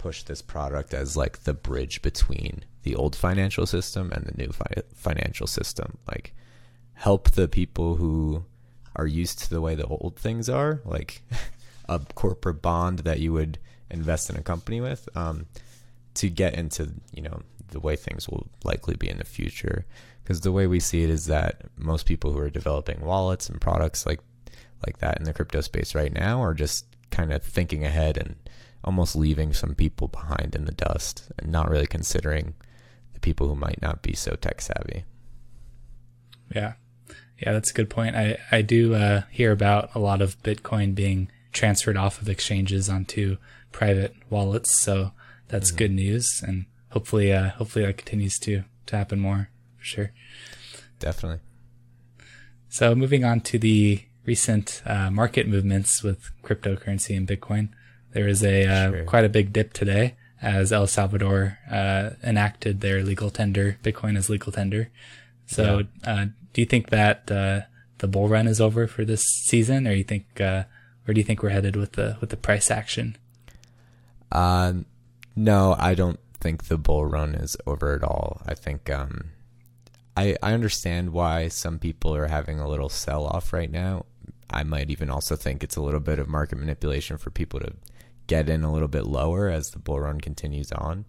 push 0.00 0.22
this 0.22 0.40
product 0.40 0.94
as 0.94 1.14
like 1.14 1.44
the 1.44 1.52
bridge 1.52 2.00
between 2.00 2.64
the 2.84 2.96
old 2.96 3.14
financial 3.14 3.66
system 3.66 4.10
and 4.12 4.24
the 4.24 4.36
new 4.42 4.50
fi- 4.50 4.82
financial 4.94 5.46
system, 5.46 5.98
like 6.08 6.34
help 6.94 7.30
the 7.32 7.46
people 7.46 7.96
who 7.96 8.42
are 8.96 9.06
used 9.06 9.38
to 9.40 9.50
the 9.50 9.60
way 9.60 9.74
the 9.74 9.86
old 9.86 10.16
things 10.16 10.48
are, 10.48 10.80
like 10.86 11.20
a 11.88 12.00
corporate 12.14 12.62
bond 12.62 13.00
that 13.00 13.20
you 13.20 13.30
would 13.34 13.58
invest 13.90 14.30
in 14.30 14.36
a 14.36 14.42
company 14.42 14.80
with, 14.80 15.06
um, 15.14 15.46
to 16.14 16.30
get 16.30 16.54
into 16.54 16.90
you 17.12 17.22
know 17.22 17.42
the 17.68 17.80
way 17.80 17.94
things 17.94 18.26
will 18.26 18.46
likely 18.64 18.96
be 18.96 19.10
in 19.10 19.18
the 19.18 19.24
future. 19.24 19.84
Because 20.22 20.40
the 20.40 20.52
way 20.52 20.66
we 20.66 20.80
see 20.80 21.02
it 21.02 21.10
is 21.10 21.26
that 21.26 21.62
most 21.76 22.06
people 22.06 22.32
who 22.32 22.38
are 22.38 22.50
developing 22.50 23.00
wallets 23.00 23.50
and 23.50 23.60
products 23.60 24.06
like 24.06 24.20
like 24.86 24.98
that 24.98 25.18
in 25.18 25.24
the 25.24 25.34
crypto 25.34 25.60
space 25.60 25.94
right 25.94 26.12
now 26.12 26.42
are 26.42 26.54
just 26.54 26.86
kind 27.10 27.32
of 27.34 27.42
thinking 27.42 27.84
ahead 27.84 28.16
and 28.16 28.36
almost 28.84 29.16
leaving 29.16 29.52
some 29.52 29.74
people 29.74 30.08
behind 30.08 30.54
in 30.54 30.64
the 30.64 30.72
dust 30.72 31.30
and 31.38 31.50
not 31.50 31.70
really 31.70 31.86
considering 31.86 32.54
the 33.14 33.20
people 33.20 33.48
who 33.48 33.54
might 33.54 33.80
not 33.82 34.02
be 34.02 34.14
so 34.14 34.36
tech 34.36 34.60
savvy. 34.60 35.04
Yeah. 36.54 36.74
Yeah, 37.38 37.52
that's 37.52 37.70
a 37.70 37.74
good 37.74 37.88
point. 37.88 38.16
I, 38.16 38.38
I 38.52 38.62
do 38.62 38.94
uh, 38.94 39.22
hear 39.30 39.50
about 39.52 39.90
a 39.94 39.98
lot 39.98 40.20
of 40.20 40.42
Bitcoin 40.42 40.94
being 40.94 41.30
transferred 41.52 41.96
off 41.96 42.20
of 42.20 42.28
exchanges 42.28 42.88
onto 42.88 43.38
private 43.72 44.14
wallets. 44.28 44.78
So 44.78 45.12
that's 45.48 45.70
good 45.70 45.90
news. 45.90 46.42
And 46.46 46.66
hopefully, 46.90 47.32
uh, 47.32 47.50
hopefully 47.50 47.86
that 47.86 47.96
continues 47.96 48.38
to, 48.40 48.64
to 48.86 48.96
happen 48.96 49.20
more 49.20 49.48
for 49.78 49.84
sure. 49.84 50.12
Definitely. 50.98 51.40
So 52.68 52.94
moving 52.94 53.24
on 53.24 53.40
to 53.40 53.58
the 53.58 54.04
recent 54.26 54.82
uh, 54.84 55.10
market 55.10 55.48
movements 55.48 56.02
with 56.02 56.30
cryptocurrency 56.44 57.16
and 57.16 57.26
Bitcoin, 57.26 57.70
there 58.12 58.28
is 58.28 58.42
a 58.42 58.66
uh, 58.66 58.90
Sure. 58.90 59.04
quite 59.04 59.24
a 59.24 59.28
big 59.28 59.52
dip 59.52 59.72
today 59.72 60.14
as 60.42 60.72
El 60.72 60.86
Salvador 60.86 61.58
uh, 61.70 62.10
enacted 62.24 62.80
their 62.80 63.02
legal 63.02 63.30
tender, 63.30 63.76
Bitcoin 63.82 64.16
as 64.16 64.30
legal 64.30 64.50
tender. 64.52 64.88
So, 65.46 65.82
uh, 66.04 66.26
do 66.52 66.60
you 66.60 66.66
think 66.66 66.90
that 66.90 67.30
uh, 67.30 67.62
the 67.98 68.08
bull 68.08 68.28
run 68.28 68.46
is 68.46 68.60
over 68.60 68.86
for 68.86 69.04
this 69.04 69.22
season, 69.24 69.86
or 69.86 69.92
you 69.92 70.04
think 70.04 70.40
uh, 70.40 70.64
where 71.04 71.14
do 71.14 71.20
you 71.20 71.24
think 71.24 71.42
we're 71.42 71.50
headed 71.50 71.76
with 71.76 71.92
the 71.92 72.16
with 72.20 72.30
the 72.30 72.36
price 72.36 72.70
action? 72.70 73.16
Uh, 74.32 74.74
no, 75.36 75.74
I 75.78 75.94
don't 75.94 76.20
think 76.40 76.64
the 76.64 76.78
bull 76.78 77.04
run 77.06 77.34
is 77.34 77.56
over 77.66 77.94
at 77.94 78.02
all. 78.02 78.40
I 78.46 78.54
think 78.54 78.88
um, 78.90 79.30
I 80.16 80.36
I 80.42 80.52
understand 80.52 81.10
why 81.12 81.48
some 81.48 81.78
people 81.78 82.14
are 82.14 82.28
having 82.28 82.58
a 82.60 82.68
little 82.68 82.88
sell 82.88 83.26
off 83.26 83.52
right 83.52 83.70
now. 83.70 84.06
I 84.50 84.64
might 84.64 84.90
even 84.90 85.10
also 85.10 85.36
think 85.36 85.62
it's 85.62 85.76
a 85.76 85.82
little 85.82 86.00
bit 86.00 86.18
of 86.18 86.28
market 86.28 86.58
manipulation 86.58 87.18
for 87.18 87.30
people 87.30 87.60
to 87.60 87.72
get 88.30 88.48
in 88.48 88.62
a 88.62 88.72
little 88.72 88.88
bit 88.88 89.06
lower 89.06 89.48
as 89.48 89.70
the 89.70 89.80
bull 89.80 89.98
run 89.98 90.20
continues 90.20 90.70
on. 90.70 91.04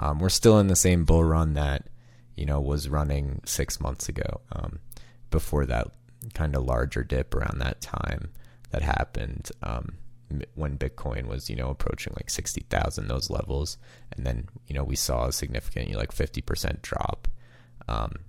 Um, 0.00 0.18
we're 0.18 0.30
still 0.30 0.58
in 0.58 0.68
the 0.68 0.74
same 0.74 1.04
bull 1.04 1.22
run 1.22 1.52
that 1.54 1.88
you 2.36 2.46
know 2.46 2.58
was 2.58 2.88
running 2.88 3.42
six 3.44 3.80
months 3.80 4.08
ago. 4.08 4.40
Um, 4.50 4.78
before 5.30 5.66
that 5.66 5.88
kind 6.32 6.56
of 6.56 6.64
larger 6.64 7.04
dip 7.04 7.34
around 7.34 7.58
that 7.58 7.82
time 7.82 8.30
that 8.70 8.80
happened 8.80 9.50
um, 9.62 9.96
when 10.54 10.78
Bitcoin 10.78 11.26
was 11.26 11.50
you 11.50 11.56
know 11.56 11.68
approaching 11.68 12.14
like 12.16 12.30
sixty 12.30 12.62
thousand 12.70 13.08
those 13.08 13.28
levels, 13.28 13.76
and 14.16 14.26
then 14.26 14.48
you 14.66 14.74
know 14.74 14.84
we 14.84 14.96
saw 14.96 15.26
a 15.26 15.32
significant 15.32 15.88
you 15.88 15.92
know, 15.92 16.00
like 16.00 16.12
fifty 16.12 16.40
percent 16.40 16.80
drop. 16.80 17.28
Um, 17.86 18.20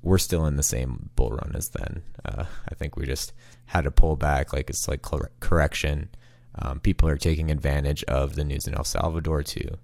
we're 0.00 0.18
still 0.18 0.46
in 0.46 0.56
the 0.56 0.62
same 0.62 1.10
bull 1.16 1.30
run 1.30 1.52
as 1.54 1.68
then. 1.68 2.02
Uh, 2.24 2.44
I 2.70 2.74
think 2.74 2.96
we 2.96 3.04
just 3.04 3.34
had 3.66 3.84
to 3.84 3.90
pull 3.90 4.16
back, 4.16 4.54
like 4.54 4.70
it's 4.70 4.88
like 4.88 5.04
correction. 5.40 6.08
Um, 6.56 6.80
people 6.80 7.08
are 7.08 7.16
taking 7.16 7.50
advantage 7.50 8.04
of 8.04 8.36
the 8.36 8.44
news 8.44 8.66
in 8.66 8.74
El 8.74 8.84
Salvador 8.84 9.42
to 9.42 9.78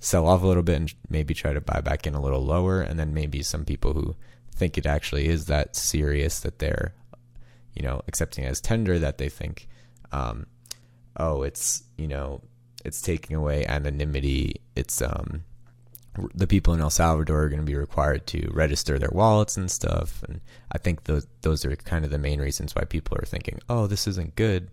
sell 0.00 0.26
off 0.26 0.42
a 0.42 0.46
little 0.46 0.62
bit 0.62 0.76
and 0.76 0.94
maybe 1.08 1.34
try 1.34 1.52
to 1.52 1.60
buy 1.60 1.80
back 1.80 2.06
in 2.06 2.14
a 2.14 2.20
little 2.20 2.44
lower, 2.44 2.80
and 2.80 2.98
then 2.98 3.14
maybe 3.14 3.42
some 3.42 3.64
people 3.64 3.92
who 3.92 4.16
think 4.54 4.76
it 4.76 4.86
actually 4.86 5.28
is 5.28 5.46
that 5.46 5.76
serious 5.76 6.40
that 6.40 6.58
they're, 6.58 6.94
you 7.74 7.82
know, 7.82 8.02
accepting 8.08 8.44
as 8.44 8.60
tender 8.60 8.98
that 8.98 9.18
they 9.18 9.28
think, 9.28 9.68
um, 10.12 10.46
oh, 11.16 11.42
it's 11.42 11.84
you 11.96 12.08
know, 12.08 12.40
it's 12.84 13.00
taking 13.00 13.36
away 13.36 13.64
anonymity. 13.66 14.60
It's 14.74 15.00
um, 15.02 15.44
the 16.34 16.46
people 16.46 16.74
in 16.74 16.80
El 16.80 16.90
Salvador 16.90 17.42
are 17.44 17.48
going 17.48 17.60
to 17.60 17.66
be 17.66 17.76
required 17.76 18.26
to 18.28 18.50
register 18.52 18.98
their 18.98 19.10
wallets 19.12 19.56
and 19.56 19.70
stuff, 19.70 20.22
and 20.28 20.40
I 20.72 20.78
think 20.78 21.04
those 21.04 21.26
those 21.42 21.64
are 21.64 21.74
kind 21.76 22.04
of 22.04 22.10
the 22.10 22.18
main 22.18 22.40
reasons 22.40 22.74
why 22.74 22.84
people 22.84 23.16
are 23.20 23.26
thinking, 23.26 23.60
oh, 23.68 23.86
this 23.86 24.06
isn't 24.08 24.34
good. 24.36 24.70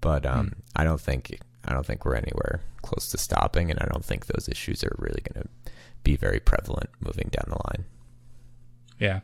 But 0.00 0.24
um, 0.26 0.52
I 0.76 0.84
don't 0.84 1.00
think 1.00 1.38
I 1.64 1.72
don't 1.72 1.84
think 1.86 2.04
we're 2.04 2.14
anywhere 2.14 2.60
close 2.82 3.10
to 3.10 3.18
stopping, 3.18 3.70
and 3.70 3.78
I 3.80 3.86
don't 3.92 4.04
think 4.04 4.26
those 4.26 4.48
issues 4.48 4.84
are 4.84 4.94
really 4.98 5.22
going 5.32 5.42
to 5.44 5.70
be 6.04 6.16
very 6.16 6.40
prevalent 6.40 6.90
moving 7.00 7.28
down 7.30 7.44
the 7.48 7.60
line. 7.70 7.84
Yeah, 8.98 9.20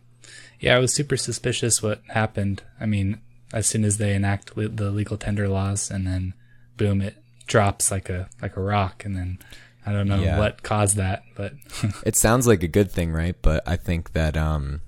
yeah, 0.61 0.77
I 0.77 0.79
was 0.79 0.95
super 0.95 1.17
suspicious 1.17 1.83
what 1.83 2.03
happened. 2.09 2.63
I 2.81 2.87
mean, 2.87 3.21
as 3.53 3.67
soon 3.67 3.85
as 3.85 3.99
they 3.99 4.15
enact 4.15 4.57
le- 4.57 4.69
the 4.69 4.91
legal 4.91 5.17
tender 5.17 5.49
laws, 5.49 5.91
and 5.91 6.07
then 6.07 6.35
boom, 6.77 7.01
it 7.01 7.17
drops 7.47 7.91
like 7.91 8.09
a 8.11 8.29
like 8.43 8.57
a 8.57 8.61
rock, 8.63 9.05
and 9.05 9.17
then 9.17 9.39
I 9.87 9.93
don't 9.93 10.09
know 10.09 10.23
Yeah. 10.23 10.39
what 10.39 10.63
caused 10.63 10.97
that, 10.97 11.23
but 11.37 11.53
It 12.07 12.17
sounds 12.17 12.47
like 12.47 12.63
a 12.63 12.69
good 12.69 12.91
thing, 12.91 13.13
right? 13.13 13.37
But 13.43 13.63
I 13.67 13.77
think 13.77 14.13
that 14.13 14.37
um, 14.37 14.81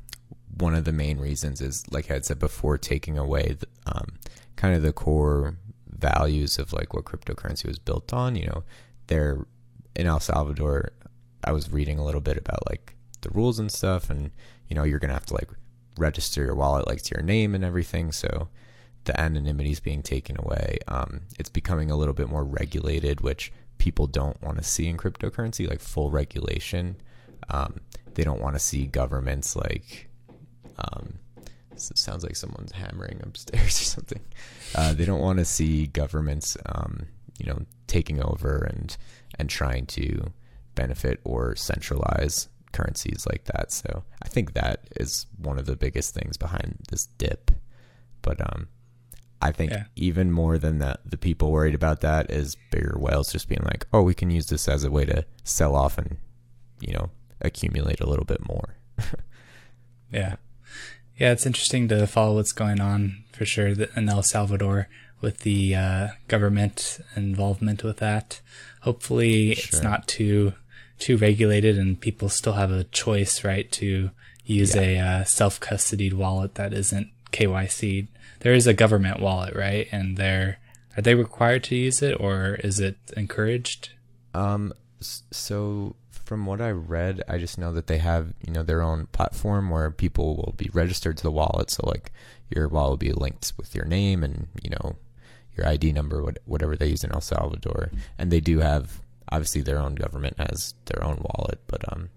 one 0.56 0.74
of 0.74 0.84
the 0.84 0.92
main 0.92 1.18
reasons 1.18 1.60
is, 1.60 1.84
like 1.90 2.10
I 2.10 2.14
had 2.14 2.24
said 2.24 2.38
before, 2.38 2.78
taking 2.78 3.18
away 3.18 3.56
the, 3.60 3.66
um, 3.86 4.14
kind 4.56 4.74
of 4.74 4.82
the 4.82 4.92
core 4.92 5.56
values 5.98 6.58
of 6.58 6.72
like 6.72 6.94
what 6.94 7.04
cryptocurrency 7.04 7.66
was 7.66 7.78
built 7.78 8.12
on. 8.12 8.36
You 8.36 8.46
know, 8.46 8.64
they're 9.06 9.46
in 9.94 10.06
El 10.06 10.20
Salvador. 10.20 10.92
I 11.44 11.52
was 11.52 11.72
reading 11.72 11.98
a 11.98 12.04
little 12.04 12.20
bit 12.20 12.36
about 12.36 12.68
like 12.68 12.94
the 13.20 13.30
rules 13.30 13.58
and 13.58 13.70
stuff, 13.70 14.10
and 14.10 14.30
you 14.68 14.76
know, 14.76 14.84
you're 14.84 14.98
gonna 14.98 15.12
have 15.12 15.26
to 15.26 15.34
like 15.34 15.50
register 15.98 16.44
your 16.44 16.54
wallet 16.54 16.86
like 16.86 17.02
to 17.02 17.14
your 17.14 17.22
name 17.22 17.54
and 17.54 17.64
everything. 17.64 18.12
So 18.12 18.48
the 19.04 19.18
anonymity 19.18 19.70
is 19.70 19.80
being 19.80 20.02
taken 20.02 20.36
away. 20.38 20.78
Um, 20.88 21.22
it's 21.38 21.48
becoming 21.48 21.90
a 21.90 21.96
little 21.96 22.14
bit 22.14 22.28
more 22.28 22.44
regulated, 22.44 23.20
which 23.20 23.52
people 23.78 24.06
don't 24.06 24.40
want 24.42 24.58
to 24.58 24.64
see 24.64 24.88
in 24.88 24.96
cryptocurrency, 24.96 25.68
like 25.68 25.80
full 25.80 26.10
regulation. 26.10 26.96
Um, 27.48 27.80
they 28.14 28.24
don't 28.24 28.40
want 28.40 28.56
to 28.56 28.60
see 28.60 28.86
governments 28.86 29.56
like. 29.56 30.08
Um, 30.78 31.20
sounds 31.80 32.22
like 32.24 32.36
someone's 32.36 32.72
hammering 32.72 33.20
upstairs 33.22 33.64
or 33.80 33.84
something. 33.84 34.20
Uh, 34.74 34.92
they 34.94 35.04
don't 35.04 35.20
want 35.20 35.38
to 35.38 35.44
see 35.44 35.86
governments, 35.86 36.56
um, 36.66 37.06
you 37.38 37.46
know, 37.46 37.60
taking 37.86 38.22
over 38.22 38.58
and 38.58 38.96
and 39.38 39.48
trying 39.50 39.86
to 39.86 40.32
benefit 40.74 41.20
or 41.24 41.54
centralize 41.56 42.48
currencies 42.72 43.26
like 43.30 43.44
that. 43.44 43.72
So 43.72 44.04
I 44.22 44.28
think 44.28 44.52
that 44.54 44.88
is 44.96 45.26
one 45.38 45.58
of 45.58 45.66
the 45.66 45.76
biggest 45.76 46.14
things 46.14 46.36
behind 46.36 46.76
this 46.90 47.06
dip. 47.18 47.50
But 48.22 48.40
um, 48.40 48.68
I 49.40 49.52
think 49.52 49.70
Yeah. 49.72 49.84
even 49.96 50.32
more 50.32 50.58
than 50.58 50.78
that, 50.78 51.00
the 51.04 51.16
people 51.18 51.52
worried 51.52 51.74
about 51.74 52.00
that 52.02 52.30
is 52.30 52.56
bigger 52.70 52.96
whales 52.98 53.30
just 53.32 53.48
being 53.48 53.62
like, 53.64 53.86
oh, 53.92 54.02
we 54.02 54.14
can 54.14 54.30
use 54.30 54.46
this 54.46 54.68
as 54.68 54.84
a 54.84 54.90
way 54.90 55.04
to 55.06 55.24
sell 55.44 55.74
off 55.76 55.96
and, 55.98 56.16
you 56.80 56.92
know, 56.92 57.10
accumulate 57.40 58.00
a 58.00 58.08
little 58.08 58.24
bit 58.24 58.46
more. 58.46 58.76
Yeah. 60.12 60.36
Yeah, 61.16 61.32
it's 61.32 61.46
interesting 61.46 61.88
to 61.88 62.06
follow 62.06 62.34
what's 62.34 62.52
going 62.52 62.80
on 62.80 63.24
for 63.32 63.46
sure 63.46 63.68
in 63.68 64.08
El 64.08 64.22
Salvador 64.22 64.88
with 65.20 65.40
the 65.40 65.74
uh, 65.74 66.08
government 66.28 67.00
involvement 67.14 67.82
with 67.82 67.98
that. 67.98 68.40
Hopefully 68.82 69.52
it's 69.52 69.82
not 69.82 70.06
too 70.06 70.52
too 70.98 71.16
regulated 71.16 71.78
and 71.78 72.00
people 72.00 72.28
still 72.28 72.54
have 72.54 72.70
a 72.70 72.84
choice, 72.84 73.44
right, 73.44 73.70
to 73.70 74.10
use 74.44 74.74
a 74.74 74.98
uh, 74.98 75.24
self-custodied 75.24 76.14
wallet 76.14 76.54
that 76.54 76.72
isn't 76.72 77.10
KYC. 77.32 78.08
There 78.40 78.54
is 78.54 78.66
a 78.66 78.72
government 78.72 79.20
wallet, 79.20 79.54
right? 79.54 79.88
And 79.92 80.16
they're 80.16 80.58
are 80.96 81.02
they 81.02 81.14
required 81.14 81.64
to 81.64 81.76
use 81.76 82.02
it 82.02 82.18
or 82.18 82.54
is 82.64 82.80
it 82.80 82.96
encouraged? 83.16 83.90
Um, 84.32 84.72
so 85.00 85.96
from 86.26 86.44
what 86.44 86.60
I 86.60 86.70
read, 86.70 87.22
I 87.28 87.38
just 87.38 87.56
know 87.56 87.72
that 87.72 87.86
they 87.86 87.98
have, 87.98 88.34
you 88.44 88.52
know, 88.52 88.62
their 88.62 88.82
own 88.82 89.06
platform 89.06 89.70
where 89.70 89.90
people 89.90 90.36
will 90.36 90.54
be 90.56 90.70
registered 90.72 91.16
to 91.18 91.22
the 91.22 91.30
wallet. 91.30 91.70
So 91.70 91.86
like 91.86 92.10
your 92.50 92.68
wallet 92.68 92.90
will 92.90 92.96
be 92.96 93.12
linked 93.12 93.52
with 93.56 93.74
your 93.74 93.84
name 93.84 94.24
and, 94.24 94.48
you 94.62 94.70
know, 94.70 94.96
your 95.56 95.68
ID 95.68 95.92
number, 95.92 96.22
whatever 96.44 96.76
they 96.76 96.88
use 96.88 97.04
in 97.04 97.12
El 97.12 97.20
Salvador. 97.20 97.90
And 98.18 98.30
they 98.30 98.40
do 98.40 98.58
have 98.58 99.00
obviously 99.30 99.62
their 99.62 99.78
own 99.78 99.94
government 99.94 100.38
has 100.38 100.74
their 100.86 101.02
own 101.02 101.22
wallet, 101.22 101.60
but 101.68 101.92
um, 101.92 102.10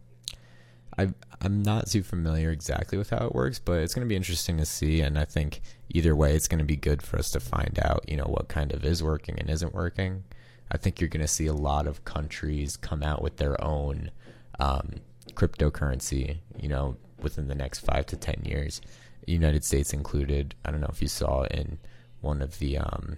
I 0.97 1.09
I'm 1.41 1.63
not 1.63 1.87
too 1.87 2.03
familiar 2.03 2.51
exactly 2.51 2.97
with 2.97 3.11
how 3.11 3.25
it 3.25 3.35
works, 3.35 3.59
but 3.59 3.79
it's 3.79 3.93
going 3.93 4.05
to 4.05 4.09
be 4.09 4.15
interesting 4.15 4.57
to 4.57 4.65
see. 4.65 5.01
And 5.01 5.17
I 5.17 5.23
think 5.23 5.61
either 5.89 6.15
way, 6.15 6.35
it's 6.35 6.49
going 6.49 6.59
to 6.59 6.65
be 6.65 6.75
good 6.75 7.01
for 7.01 7.17
us 7.17 7.29
to 7.31 7.39
find 7.39 7.79
out, 7.81 8.03
you 8.09 8.17
know, 8.17 8.25
what 8.25 8.49
kind 8.49 8.73
of 8.73 8.83
is 8.83 9.01
working 9.01 9.39
and 9.39 9.49
isn't 9.49 9.73
working. 9.73 10.25
I 10.71 10.77
think 10.77 10.99
you're 10.99 11.09
going 11.09 11.21
to 11.21 11.27
see 11.27 11.47
a 11.47 11.53
lot 11.53 11.87
of 11.87 12.05
countries 12.05 12.77
come 12.77 13.03
out 13.03 13.21
with 13.21 13.37
their 13.37 13.61
own 13.63 14.11
um, 14.59 14.95
cryptocurrency, 15.33 16.37
you 16.59 16.69
know, 16.69 16.95
within 17.21 17.47
the 17.47 17.55
next 17.55 17.79
five 17.79 18.05
to 18.07 18.17
ten 18.17 18.41
years. 18.45 18.81
United 19.25 19.63
States 19.63 19.93
included. 19.93 20.55
I 20.65 20.71
don't 20.71 20.81
know 20.81 20.89
if 20.91 21.01
you 21.01 21.07
saw 21.07 21.43
in 21.43 21.79
one 22.21 22.41
of 22.41 22.59
the, 22.59 22.77
um, 22.77 23.17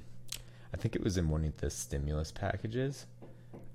I 0.73 0.77
think 0.77 0.95
it 0.95 1.03
was 1.03 1.17
in 1.17 1.29
one 1.29 1.45
of 1.45 1.57
the 1.57 1.69
stimulus 1.69 2.31
packages. 2.31 3.05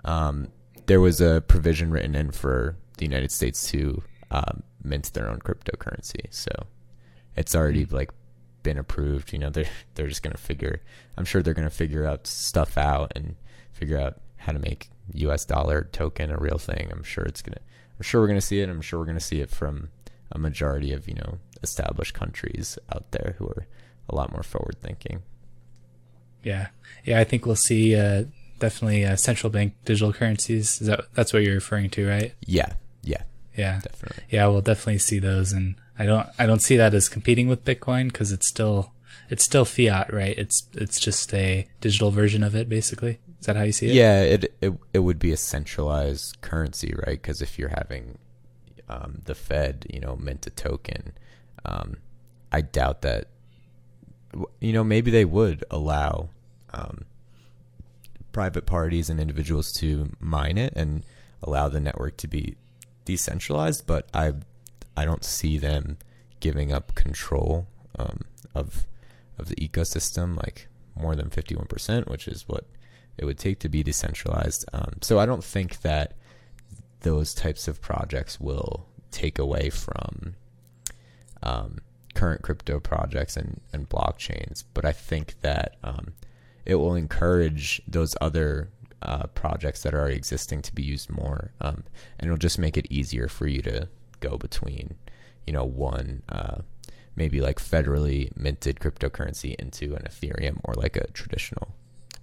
Um, 0.05 0.49
there 0.87 1.01
was 1.01 1.21
a 1.21 1.43
provision 1.47 1.91
written 1.91 2.15
in 2.15 2.31
for 2.31 2.77
the 2.99 3.05
United 3.05 3.31
States 3.31 3.71
to 3.71 4.03
um, 4.31 4.63
mint 4.83 5.13
their 5.13 5.29
own 5.29 5.41
cryptocurrency. 5.41 6.27
So 6.31 6.51
it's 7.37 7.55
already 7.55 7.85
mm-hmm. 7.85 7.97
like 7.97 8.11
been 8.63 8.79
approved. 8.79 9.33
You 9.33 9.39
know, 9.39 9.51
they're 9.51 9.69
they're 9.95 10.09
just 10.09 10.23
gonna 10.23 10.37
figure. 10.37 10.81
I'm 11.17 11.25
sure 11.25 11.43
they're 11.43 11.55
gonna 11.55 11.71
figure 11.71 12.07
out 12.07 12.27
stuff 12.27 12.79
out 12.79 13.13
and 13.17 13.37
figure 13.77 13.99
out 13.99 14.21
how 14.37 14.53
to 14.53 14.59
make 14.59 14.91
U.S. 15.15 15.45
dollar 15.45 15.89
token 15.93 16.31
a 16.31 16.37
real 16.37 16.59
thing. 16.59 16.89
I'm 16.91 17.03
sure 17.03 17.25
it's 17.25 17.43
gonna. 17.43 17.61
I'm 17.99 18.03
sure 18.03 18.21
we're 18.21 18.29
gonna 18.29 18.41
see 18.41 18.61
it. 18.61 18.69
I'm 18.69 18.81
sure 18.81 18.99
we're 18.99 19.07
gonna 19.07 19.21
see 19.21 19.41
it 19.41 19.51
from 19.51 19.91
a 20.33 20.39
majority 20.39 20.93
of 20.93 21.09
you 21.09 21.15
know 21.15 21.39
established 21.63 22.15
countries 22.15 22.79
out 22.93 23.11
there 23.13 23.37
who 23.39 23.47
are 23.47 23.67
a 24.09 24.15
lot 24.15 24.33
more 24.33 24.43
forward 24.43 24.77
thinking. 24.81 25.23
Yeah, 26.43 26.69
yeah, 27.05 27.21
I 27.21 27.25
think 27.25 27.47
we'll 27.47 27.57
see 27.57 27.97
uh, 27.97 28.25
definitely 28.59 29.05
uh, 29.05 29.17
central 29.17 29.51
bank 29.51 29.75
digital 29.85 30.13
currencies. 30.13 30.81
Is 30.81 30.87
that 30.89 31.07
that's 31.15 31.33
what 31.33 31.43
you're 31.43 31.55
referring 31.55 31.91
to, 31.91 32.09
right? 32.09 32.35
Yeah, 32.41 32.75
yeah, 33.03 33.23
yeah, 33.57 33.81
definitely. 33.81 34.25
Yeah, 34.31 34.47
we'll 34.49 34.61
definitely 34.63 34.99
see 34.99 35.19
those, 35.19 35.53
and 35.53 35.77
I 35.99 36.07
don't 36.07 36.29
I 36.39 36.47
don't 36.47 36.63
see 36.63 36.77
that 36.77 36.95
as 36.95 37.09
competing 37.09 37.49
with 37.49 37.65
Bitcoin 37.65 38.13
because 38.13 38.33
it's 38.33 38.49
still 38.49 38.93
it's 39.31 39.45
still 39.45 39.65
fiat, 39.65 40.13
right? 40.13 40.37
It's 40.37 40.69
it's 40.73 41.01
just 41.01 41.33
a 41.35 41.67
digital 41.81 42.11
version 42.11 42.43
of 42.43 42.55
it, 42.55 42.69
basically. 42.69 43.19
Is 43.41 43.47
that 43.47 43.57
how 43.57 43.63
you 43.63 43.73
see 43.73 43.89
it? 43.89 43.95
Yeah, 43.95 44.23
it 44.23 44.57
it, 44.61 44.75
it 44.93 44.99
would 45.01 45.19
be 45.19 45.33
a 45.33 45.37
centralized 45.37 46.41
currency, 46.41 46.95
right? 47.07 47.21
Because 47.21 47.43
if 47.43 47.59
you're 47.59 47.71
having 47.77 48.19
um, 48.89 49.23
the 49.25 49.35
Fed, 49.35 49.87
you 49.93 50.01
know, 50.01 50.17
mint 50.17 50.47
a 50.47 50.51
token, 50.51 51.13
um, 51.65 51.99
I 52.53 52.61
doubt 52.61 53.03
that. 53.03 53.27
You 54.61 54.75
know, 54.75 54.85
maybe 54.85 55.11
they 55.11 55.25
would 55.25 55.65
allow 55.71 56.29
um, 56.75 57.07
private 58.33 58.67
parties 58.67 59.09
and 59.09 59.19
individuals 59.19 59.73
to 59.73 60.11
mine 60.21 60.59
it 60.59 60.75
and 60.77 61.07
allow 61.43 61.71
the 61.71 61.81
network 61.81 62.19
to 62.19 62.29
be 62.29 62.57
decentralized, 63.07 63.87
but 63.87 64.09
I 64.13 64.35
I 64.95 65.07
don't 65.07 65.25
see 65.25 65.57
them 65.57 65.97
giving 66.41 66.71
up 66.71 66.95
control 66.95 67.67
um, 67.99 68.21
of 68.55 68.87
of 69.39 69.49
the 69.49 69.57
ecosystem 69.57 70.37
like 70.37 70.69
more 70.95 71.15
than 71.15 71.29
51%, 71.29 72.09
which 72.09 72.27
is 72.27 72.49
what 72.49 72.65
it 73.19 73.25
would 73.25 73.39
take 73.39 73.59
to 73.61 73.69
be 73.69 73.83
decentralized. 73.83 74.65
Um, 74.73 74.95
so 75.01 75.19
I 75.19 75.27
don't 75.27 75.45
think 75.45 75.81
that 75.83 76.15
those 77.01 77.35
types 77.35 77.69
of 77.69 77.81
projects 77.81 78.41
will 78.41 78.87
take 79.11 79.39
away 79.39 79.71
from 79.71 80.35
um, 81.43 81.79
current 82.15 82.43
crypto 82.43 82.81
projects 82.81 83.37
and, 83.37 83.61
and 83.73 83.89
blockchains, 83.89 84.65
but 84.75 84.85
I 84.85 84.93
think 84.93 85.41
that 85.43 85.77
um, 85.85 86.15
it 86.65 86.77
will 86.77 86.95
encourage 86.95 87.81
those 87.87 88.17
other 88.21 88.71
uh, 89.03 89.27
projects 89.29 89.83
that 89.83 89.95
are 89.95 90.01
already 90.01 90.17
existing 90.17 90.63
to 90.63 90.75
be 90.75 90.83
used 90.83 91.11
more, 91.11 91.53
um, 91.61 91.85
and 92.19 92.27
it'll 92.27 92.39
just 92.39 92.59
make 92.59 92.77
it 92.77 92.87
easier 92.91 93.29
for 93.29 93.47
you 93.47 93.63
to 93.63 93.89
go 94.21 94.37
between, 94.37 94.97
you 95.47 95.53
know, 95.53 95.65
one 95.65 96.23
uh, 96.29 96.59
maybe 97.17 97.41
like 97.41 97.59
federally 97.59 98.35
minted 98.37 98.79
cryptocurrency 98.79 99.55
into 99.57 99.95
an 99.95 100.03
Ethereum 100.03 100.61
or 100.65 100.75
like 100.75 100.97
a 100.97 101.11
traditional 101.13 101.75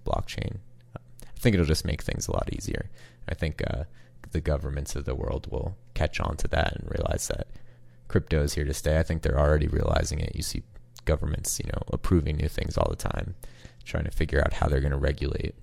blockchain. 0.06 0.58
I 0.96 1.40
think 1.40 1.56
it'll 1.56 1.66
just 1.66 1.86
make 1.86 2.02
things 2.02 2.28
a 2.28 2.32
lot 2.32 2.54
easier. 2.54 2.90
I 3.28 3.34
think 3.34 3.62
uh, 3.68 3.84
the 4.32 4.42
governments 4.42 4.96
of 4.96 5.06
the 5.06 5.16
world 5.16 5.48
will 5.52 5.76
catch 5.94 6.20
on 6.20 6.38
to 6.38 6.48
that 6.50 6.74
and 6.76 6.90
realize 6.90 7.28
that 7.28 7.48
crypto 8.08 8.44
is 8.44 8.54
here 8.54 8.66
to 8.66 8.74
stay. 8.74 9.00
I 9.00 9.04
think 9.04 9.22
they're 9.22 9.40
already 9.40 9.68
realizing 9.68 10.20
it. 10.20 10.36
You 10.36 10.44
see 10.44 10.64
governments, 11.06 11.60
you 11.60 11.70
know, 11.72 11.82
approving 11.92 12.38
new 12.38 12.48
things 12.48 12.78
all 12.78 12.90
the 12.90 12.96
time 12.96 13.36
trying 13.84 14.06
to 14.06 14.12
figure 14.12 14.40
out 14.40 14.54
how 14.54 14.68
they're 14.68 14.80
going 14.80 14.92
to 14.92 14.98
regulate, 14.98 15.56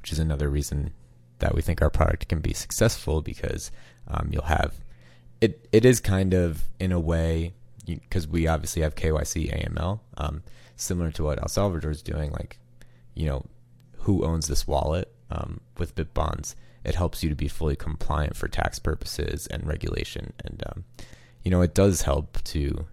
which 0.00 0.12
is 0.12 0.18
another 0.18 0.48
reason 0.48 0.92
that 1.38 1.54
we 1.54 1.60
think 1.60 1.82
our 1.82 1.90
product 1.90 2.28
can 2.28 2.40
be 2.40 2.54
successful 2.54 3.20
because 3.20 3.70
um, 4.08 4.30
you'll 4.32 4.44
have 4.44 4.80
it. 5.40 5.68
It 5.72 5.84
is 5.84 6.00
kind 6.00 6.32
of 6.32 6.64
in 6.80 6.92
a 6.92 7.00
way 7.00 7.52
because 7.86 8.26
we 8.26 8.46
obviously 8.46 8.82
have 8.82 8.94
KYC 8.94 9.52
AML, 9.52 10.00
um, 10.18 10.42
similar 10.76 11.10
to 11.12 11.24
what 11.24 11.40
El 11.40 11.48
Salvador 11.48 11.90
is 11.90 12.02
doing. 12.02 12.30
Like, 12.32 12.58
you 13.14 13.26
know, 13.26 13.46
who 13.98 14.24
owns 14.24 14.48
this 14.48 14.66
wallet 14.66 15.12
um, 15.30 15.60
with 15.78 15.94
Bitbonds? 15.94 16.54
It 16.84 16.94
helps 16.94 17.22
you 17.22 17.30
to 17.30 17.34
be 17.34 17.48
fully 17.48 17.76
compliant 17.76 18.36
for 18.36 18.48
tax 18.48 18.78
purposes 18.78 19.46
and 19.48 19.66
regulation, 19.66 20.32
and 20.44 20.62
um, 20.66 20.84
you 21.42 21.50
know, 21.50 21.62
it 21.62 21.74
does 21.74 22.02
help 22.02 22.42
to 22.44 22.86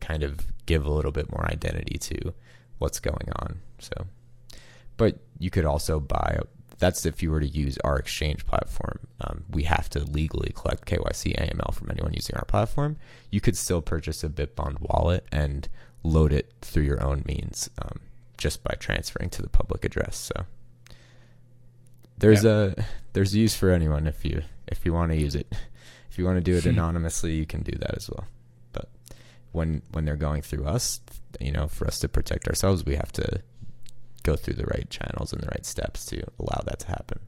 kind 0.00 0.22
of 0.22 0.46
give 0.66 0.84
a 0.84 0.92
little 0.92 1.12
bit 1.12 1.30
more 1.30 1.46
identity 1.50 1.98
to 1.98 2.34
what's 2.78 3.00
going 3.00 3.28
on. 3.36 3.60
So, 3.78 4.06
but 4.96 5.18
you 5.38 5.50
could 5.50 5.64
also 5.64 6.00
buy. 6.00 6.40
That's 6.82 7.06
if 7.06 7.22
you 7.22 7.30
were 7.30 7.38
to 7.38 7.46
use 7.46 7.78
our 7.84 7.96
exchange 7.96 8.44
platform. 8.44 8.98
Um, 9.20 9.44
we 9.48 9.62
have 9.62 9.88
to 9.90 10.00
legally 10.00 10.52
collect 10.52 10.84
KYC 10.84 11.36
AML 11.36 11.72
from 11.72 11.92
anyone 11.92 12.12
using 12.12 12.34
our 12.34 12.44
platform. 12.44 12.96
You 13.30 13.40
could 13.40 13.56
still 13.56 13.80
purchase 13.80 14.24
a 14.24 14.28
Bitbond 14.28 14.80
wallet 14.80 15.24
and 15.30 15.68
load 16.02 16.32
it 16.32 16.52
through 16.60 16.82
your 16.82 17.00
own 17.00 17.22
means, 17.24 17.70
um, 17.80 18.00
just 18.36 18.64
by 18.64 18.74
transferring 18.80 19.30
to 19.30 19.42
the 19.42 19.48
public 19.48 19.84
address. 19.84 20.16
So 20.16 20.44
there's 22.18 22.44
a 22.44 22.74
there's 23.12 23.32
a 23.32 23.38
use 23.38 23.54
for 23.54 23.70
anyone 23.70 24.08
if 24.08 24.24
you 24.24 24.42
if 24.66 24.84
you 24.84 24.92
want 24.92 25.12
to 25.12 25.16
use 25.16 25.36
it. 25.36 25.46
If 26.10 26.18
you 26.18 26.26
want 26.26 26.36
to 26.36 26.42
do 26.42 26.54
it 26.58 26.66
anonymously, 26.74 27.32
you 27.36 27.46
can 27.46 27.62
do 27.62 27.78
that 27.78 27.96
as 27.96 28.10
well. 28.10 28.26
But 28.72 28.90
when 29.52 29.80
when 29.92 30.04
they're 30.04 30.16
going 30.16 30.42
through 30.42 30.66
us, 30.66 31.00
you 31.40 31.52
know, 31.52 31.68
for 31.68 31.86
us 31.86 32.00
to 32.00 32.08
protect 32.08 32.48
ourselves, 32.48 32.84
we 32.84 32.96
have 32.96 33.12
to 33.12 33.40
go 34.22 34.36
through 34.36 34.54
the 34.54 34.66
right 34.66 34.88
channels 34.90 35.32
and 35.32 35.42
the 35.42 35.48
right 35.48 35.66
steps 35.66 36.04
to 36.06 36.22
allow 36.38 36.62
that 36.66 36.80
to 36.80 36.88
happen. 36.88 37.20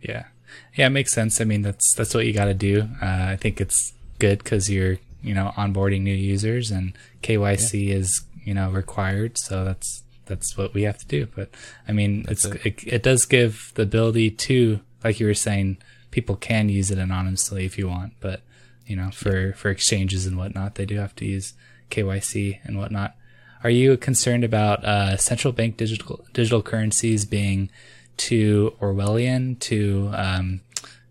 Yeah, 0.00 0.26
yeah, 0.74 0.86
it 0.86 0.90
makes 0.90 1.12
sense. 1.12 1.40
I 1.40 1.44
mean, 1.44 1.62
that's 1.62 1.94
that's 1.94 2.14
what 2.14 2.26
you 2.26 2.32
got 2.32 2.46
to 2.46 2.54
do. 2.54 2.88
Uh, 3.02 3.26
I 3.28 3.36
think 3.36 3.60
it's 3.60 3.92
good 4.18 4.38
because 4.38 4.70
you're 4.70 4.98
you 5.22 5.34
know 5.34 5.52
onboarding 5.56 6.02
new 6.02 6.14
users 6.14 6.70
and 6.70 6.96
KYC 7.22 7.88
yeah. 7.88 7.94
is 7.96 8.24
you 8.44 8.54
know 8.54 8.70
required, 8.70 9.38
so 9.38 9.64
that's 9.64 10.02
that's 10.26 10.56
what 10.56 10.74
we 10.74 10.82
have 10.82 10.98
to 10.98 11.06
do. 11.06 11.26
But 11.34 11.50
I 11.88 11.92
mean, 11.92 12.22
that's 12.22 12.44
it's 12.44 12.54
it. 12.54 12.66
It, 12.66 12.92
it 12.92 13.02
does 13.02 13.24
give 13.24 13.72
the 13.74 13.82
ability 13.82 14.30
to, 14.30 14.80
like 15.02 15.18
you 15.20 15.26
were 15.26 15.34
saying, 15.34 15.78
people 16.10 16.36
can 16.36 16.68
use 16.68 16.90
it 16.90 16.98
anonymously 16.98 17.64
if 17.64 17.78
you 17.78 17.88
want, 17.88 18.14
but 18.20 18.42
you 18.86 18.96
know, 18.96 19.10
for 19.10 19.52
for 19.54 19.70
exchanges 19.70 20.26
and 20.26 20.36
whatnot, 20.36 20.76
they 20.76 20.86
do 20.86 20.96
have 20.96 21.14
to 21.16 21.24
use 21.24 21.54
KYC 21.90 22.60
and 22.64 22.78
whatnot. 22.78 23.16
Are 23.64 23.70
you 23.70 23.96
concerned 23.96 24.44
about 24.44 24.84
uh, 24.84 25.16
central 25.16 25.52
bank 25.52 25.76
digital 25.76 26.24
digital 26.32 26.62
currencies 26.62 27.24
being 27.24 27.70
too 28.16 28.74
Orwellian 28.80 29.58
to 29.60 30.10
um, 30.14 30.60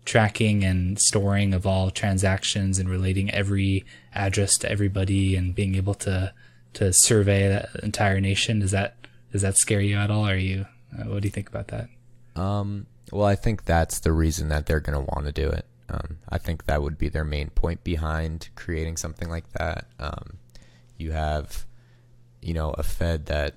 tracking 0.04 0.64
and 0.64 0.98
storing 0.98 1.52
of 1.52 1.66
all 1.66 1.90
transactions 1.90 2.78
and 2.78 2.88
relating 2.88 3.30
every 3.30 3.84
address 4.14 4.56
to 4.58 4.70
everybody 4.70 5.36
and 5.36 5.54
being 5.54 5.74
able 5.74 5.94
to 5.94 6.32
to 6.74 6.92
survey 6.92 7.48
that 7.48 7.70
entire 7.82 8.20
nation? 8.20 8.60
Does 8.60 8.70
that 8.70 8.96
does 9.32 9.42
that 9.42 9.56
scare 9.56 9.80
you 9.80 9.96
at 9.96 10.10
all? 10.10 10.26
Are 10.26 10.36
you 10.36 10.66
uh, 10.96 11.04
what 11.04 11.22
do 11.22 11.28
you 11.28 11.32
think 11.32 11.48
about 11.48 11.68
that? 11.68 11.88
Um, 12.36 12.86
well, 13.12 13.26
I 13.26 13.34
think 13.34 13.64
that's 13.64 14.00
the 14.00 14.12
reason 14.12 14.48
that 14.48 14.66
they're 14.66 14.80
going 14.80 14.98
to 14.98 15.12
want 15.14 15.26
to 15.26 15.32
do 15.32 15.48
it. 15.48 15.66
Um, 15.88 16.18
I 16.28 16.38
think 16.38 16.66
that 16.66 16.82
would 16.82 16.98
be 16.98 17.08
their 17.08 17.24
main 17.24 17.50
point 17.50 17.84
behind 17.84 18.48
creating 18.56 18.96
something 18.96 19.28
like 19.28 19.50
that. 19.52 19.86
Um, 19.98 20.38
you 20.98 21.12
have, 21.12 21.65
you 22.46 22.54
know, 22.54 22.70
a 22.78 22.82
Fed 22.84 23.26
that 23.26 23.56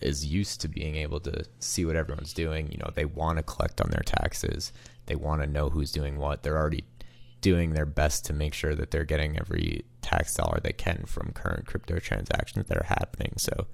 is 0.00 0.24
used 0.24 0.62
to 0.62 0.68
being 0.68 0.96
able 0.96 1.20
to 1.20 1.44
see 1.58 1.84
what 1.84 1.96
everyone's 1.96 2.32
doing. 2.32 2.72
You 2.72 2.78
know, 2.78 2.90
they 2.94 3.04
want 3.04 3.36
to 3.36 3.42
collect 3.42 3.82
on 3.82 3.90
their 3.90 4.02
taxes. 4.02 4.72
They 5.04 5.16
want 5.16 5.42
to 5.42 5.46
know 5.46 5.68
who's 5.68 5.92
doing 5.92 6.16
what. 6.16 6.42
They're 6.42 6.56
already 6.56 6.84
doing 7.42 7.74
their 7.74 7.84
best 7.84 8.24
to 8.26 8.32
make 8.32 8.54
sure 8.54 8.74
that 8.74 8.90
they're 8.90 9.04
getting 9.04 9.38
every 9.38 9.84
tax 10.00 10.34
dollar 10.34 10.60
they 10.62 10.72
can 10.72 11.04
from 11.06 11.32
current 11.32 11.66
crypto 11.66 11.98
transactions 11.98 12.68
that 12.68 12.78
are 12.78 12.86
happening. 12.86 13.34
So, 13.36 13.66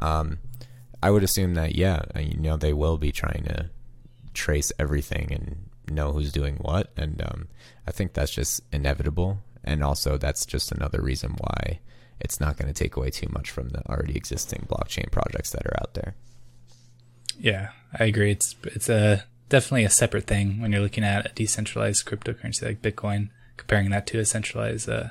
um, 0.00 0.38
I 1.00 1.12
would 1.12 1.22
assume 1.22 1.54
that 1.54 1.76
yeah, 1.76 2.02
uh, 2.16 2.20
you 2.20 2.36
know, 2.36 2.56
they 2.56 2.72
will 2.72 2.98
be 2.98 3.12
trying 3.12 3.44
to 3.44 3.70
trace 4.32 4.72
everything 4.80 5.32
and 5.32 5.94
know 5.94 6.10
who's 6.10 6.32
doing 6.32 6.56
what, 6.56 6.90
and 6.96 7.22
um, 7.22 7.48
I 7.86 7.92
think 7.92 8.14
that's 8.14 8.34
just 8.34 8.62
inevitable. 8.72 9.44
And 9.62 9.84
also, 9.84 10.18
that's 10.18 10.44
just 10.44 10.72
another 10.72 11.00
reason 11.00 11.36
why 11.38 11.78
it's 12.20 12.40
not 12.40 12.56
going 12.56 12.72
to 12.72 12.78
take 12.78 12.96
away 12.96 13.10
too 13.10 13.28
much 13.32 13.50
from 13.50 13.70
the 13.70 13.86
already 13.88 14.16
existing 14.16 14.66
blockchain 14.68 15.10
projects 15.10 15.50
that 15.50 15.66
are 15.66 15.76
out 15.80 15.94
there. 15.94 16.14
Yeah, 17.38 17.70
I 17.98 18.04
agree. 18.04 18.30
It's 18.30 18.54
it's 18.64 18.88
a 18.88 19.24
definitely 19.48 19.84
a 19.84 19.90
separate 19.90 20.26
thing 20.26 20.60
when 20.60 20.72
you're 20.72 20.80
looking 20.80 21.04
at 21.04 21.26
a 21.26 21.34
decentralized 21.34 22.06
cryptocurrency 22.06 22.62
like 22.62 22.82
Bitcoin, 22.82 23.30
comparing 23.56 23.90
that 23.90 24.06
to 24.08 24.18
a 24.18 24.24
centralized. 24.24 24.88
Uh, 24.88 25.08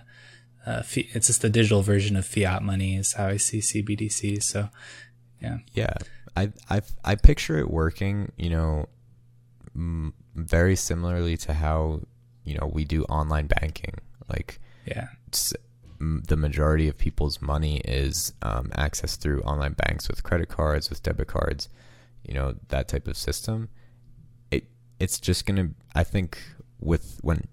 uh, 0.65 0.83
it's 0.95 1.27
just 1.27 1.41
the 1.41 1.49
digital 1.49 1.81
version 1.81 2.15
of 2.15 2.25
fiat 2.25 2.63
money 2.63 2.95
is 2.95 3.13
how 3.13 3.27
I 3.27 3.37
see 3.37 3.59
CBDC. 3.59 4.41
So, 4.41 4.69
yeah, 5.41 5.57
yeah, 5.73 5.93
I 6.37 6.51
I 6.69 6.81
I 7.03 7.15
picture 7.15 7.57
it 7.57 7.69
working. 7.69 8.31
You 8.37 8.49
know, 8.49 8.89
m- 9.75 10.13
very 10.35 10.75
similarly 10.75 11.37
to 11.37 11.53
how 11.53 12.01
you 12.45 12.57
know 12.57 12.69
we 12.71 12.85
do 12.85 13.03
online 13.03 13.47
banking. 13.47 13.95
Like, 14.29 14.59
yeah, 14.85 15.09
the 16.27 16.37
majority 16.37 16.87
of 16.87 16.97
people's 16.97 17.41
money 17.41 17.77
is 17.85 18.33
um, 18.41 18.69
accessed 18.75 19.19
through 19.19 19.41
online 19.41 19.73
banks 19.73 20.07
with 20.07 20.23
credit 20.23 20.49
cards, 20.49 20.89
with 20.89 21.03
debit 21.03 21.27
cards, 21.27 21.69
you 22.23 22.33
know 22.33 22.55
that 22.69 22.87
type 22.87 23.07
of 23.07 23.17
system. 23.17 23.69
It 24.51 24.65
it's 24.99 25.19
just 25.19 25.45
gonna. 25.45 25.69
I 25.93 26.03
think 26.03 26.37
with 26.79 27.19
when 27.21 27.47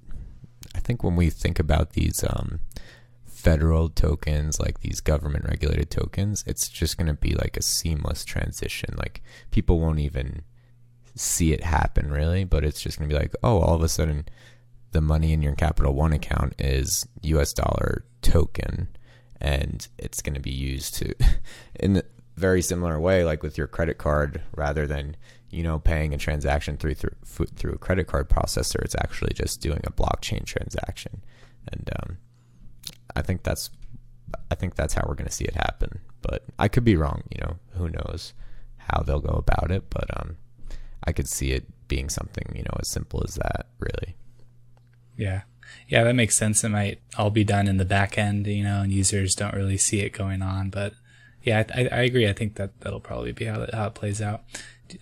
I 0.75 0.81
think 0.81 1.03
when 1.03 1.17
we 1.17 1.31
think 1.31 1.59
about 1.59 1.93
these 1.93 2.25
um, 2.25 2.61
federal 3.25 3.89
tokens, 3.89 4.61
like 4.61 4.81
these 4.81 5.01
government 5.01 5.45
regulated 5.45 5.91
tokens, 5.91 6.45
it's 6.47 6.69
just 6.69 6.97
gonna 6.97 7.15
be 7.15 7.35
like 7.35 7.57
a 7.57 7.63
seamless 7.63 8.25
transition. 8.25 8.95
Like 8.97 9.23
people 9.51 9.81
won't 9.81 10.01
even 10.01 10.43
see 11.15 11.53
it 11.53 11.65
happen 11.65 12.11
really, 12.11 12.45
but 12.45 12.65
it's 12.65 12.81
just 12.81 12.99
gonna 12.99 13.09
be 13.09 13.19
like, 13.19 13.35
oh, 13.43 13.61
all 13.61 13.75
of 13.75 13.83
a 13.83 13.89
sudden 13.89 14.27
the 14.92 15.00
money 15.00 15.33
in 15.33 15.42
your 15.42 15.55
Capital 15.55 15.94
One 15.94 16.12
account 16.12 16.55
is 16.59 17.07
US 17.22 17.53
dollar 17.53 18.05
token 18.22 18.88
and 19.40 19.88
it's 19.98 20.20
going 20.20 20.35
to 20.35 20.40
be 20.40 20.50
used 20.50 20.94
to 20.96 21.14
in 21.76 21.96
a 21.96 22.03
very 22.37 22.62
similar 22.62 22.98
way 23.00 23.24
like 23.24 23.42
with 23.42 23.59
your 23.59 23.66
credit 23.66 23.98
card 23.98 24.42
rather 24.57 24.87
than 24.87 25.16
you 25.50 25.62
know 25.62 25.79
paying 25.79 26.14
a 26.14 26.18
transaction 26.18 26.76
through 26.76 26.94
through 26.94 27.46
through 27.57 27.72
a 27.72 27.79
credit 27.79 28.07
card 28.07 28.29
processor 28.29 28.83
it's 28.83 28.96
actually 28.96 29.33
just 29.35 29.61
doing 29.61 29.81
a 29.85 29.92
blockchain 29.92 30.44
transaction. 30.44 31.22
And 31.70 31.90
um, 32.00 32.18
I 33.14 33.22
think 33.22 33.42
that's 33.42 33.70
I 34.50 34.55
think 34.55 34.74
that's 34.74 34.94
how 34.94 35.05
we're 35.07 35.14
going 35.14 35.29
to 35.29 35.35
see 35.35 35.44
it 35.44 35.55
happen. 35.55 36.00
But 36.22 36.44
I 36.59 36.68
could 36.68 36.85
be 36.85 36.96
wrong 36.96 37.22
you 37.31 37.40
know 37.40 37.57
who 37.74 37.88
knows 37.88 38.35
how 38.76 39.03
they'll 39.03 39.20
go 39.20 39.35
about 39.35 39.70
it 39.70 39.88
but 39.90 40.07
um, 40.18 40.37
I 41.05 41.12
could 41.12 41.29
see 41.29 41.53
it 41.53 41.66
being 41.88 42.09
something 42.09 42.44
you 42.55 42.62
know 42.62 42.76
as 42.79 42.90
simple 42.90 43.22
as 43.24 43.35
that 43.37 43.66
really 43.79 44.16
yeah. 45.21 45.43
Yeah, 45.89 46.05
that 46.05 46.15
makes 46.15 46.37
sense. 46.37 46.65
It 46.65 46.71
might 46.71 47.01
all 47.17 47.31
be 47.31 47.45
done 47.45 47.69
in 47.69 47.77
the 47.77 47.85
back 47.85 48.19
end, 48.19 48.47
you 48.47 48.65
know, 48.65 48.81
and 48.83 48.93
users 48.93 49.35
don't 49.35 49.55
really 49.55 49.77
see 49.77 50.01
it 50.01 50.11
going 50.11 50.43
on. 50.43 50.71
But 50.71 50.95
yeah, 51.43 51.65
I, 51.75 51.89
I 51.89 52.01
agree. 52.03 52.29
I 52.29 52.33
think 52.33 52.57
that 52.57 52.81
that'll 52.81 53.01
probably 53.01 53.33
be 53.33 53.45
how, 53.45 53.63
it, 53.63 53.75
how 53.75 53.87
it 53.87 53.95
plays 53.95 54.21
out. 54.21 54.43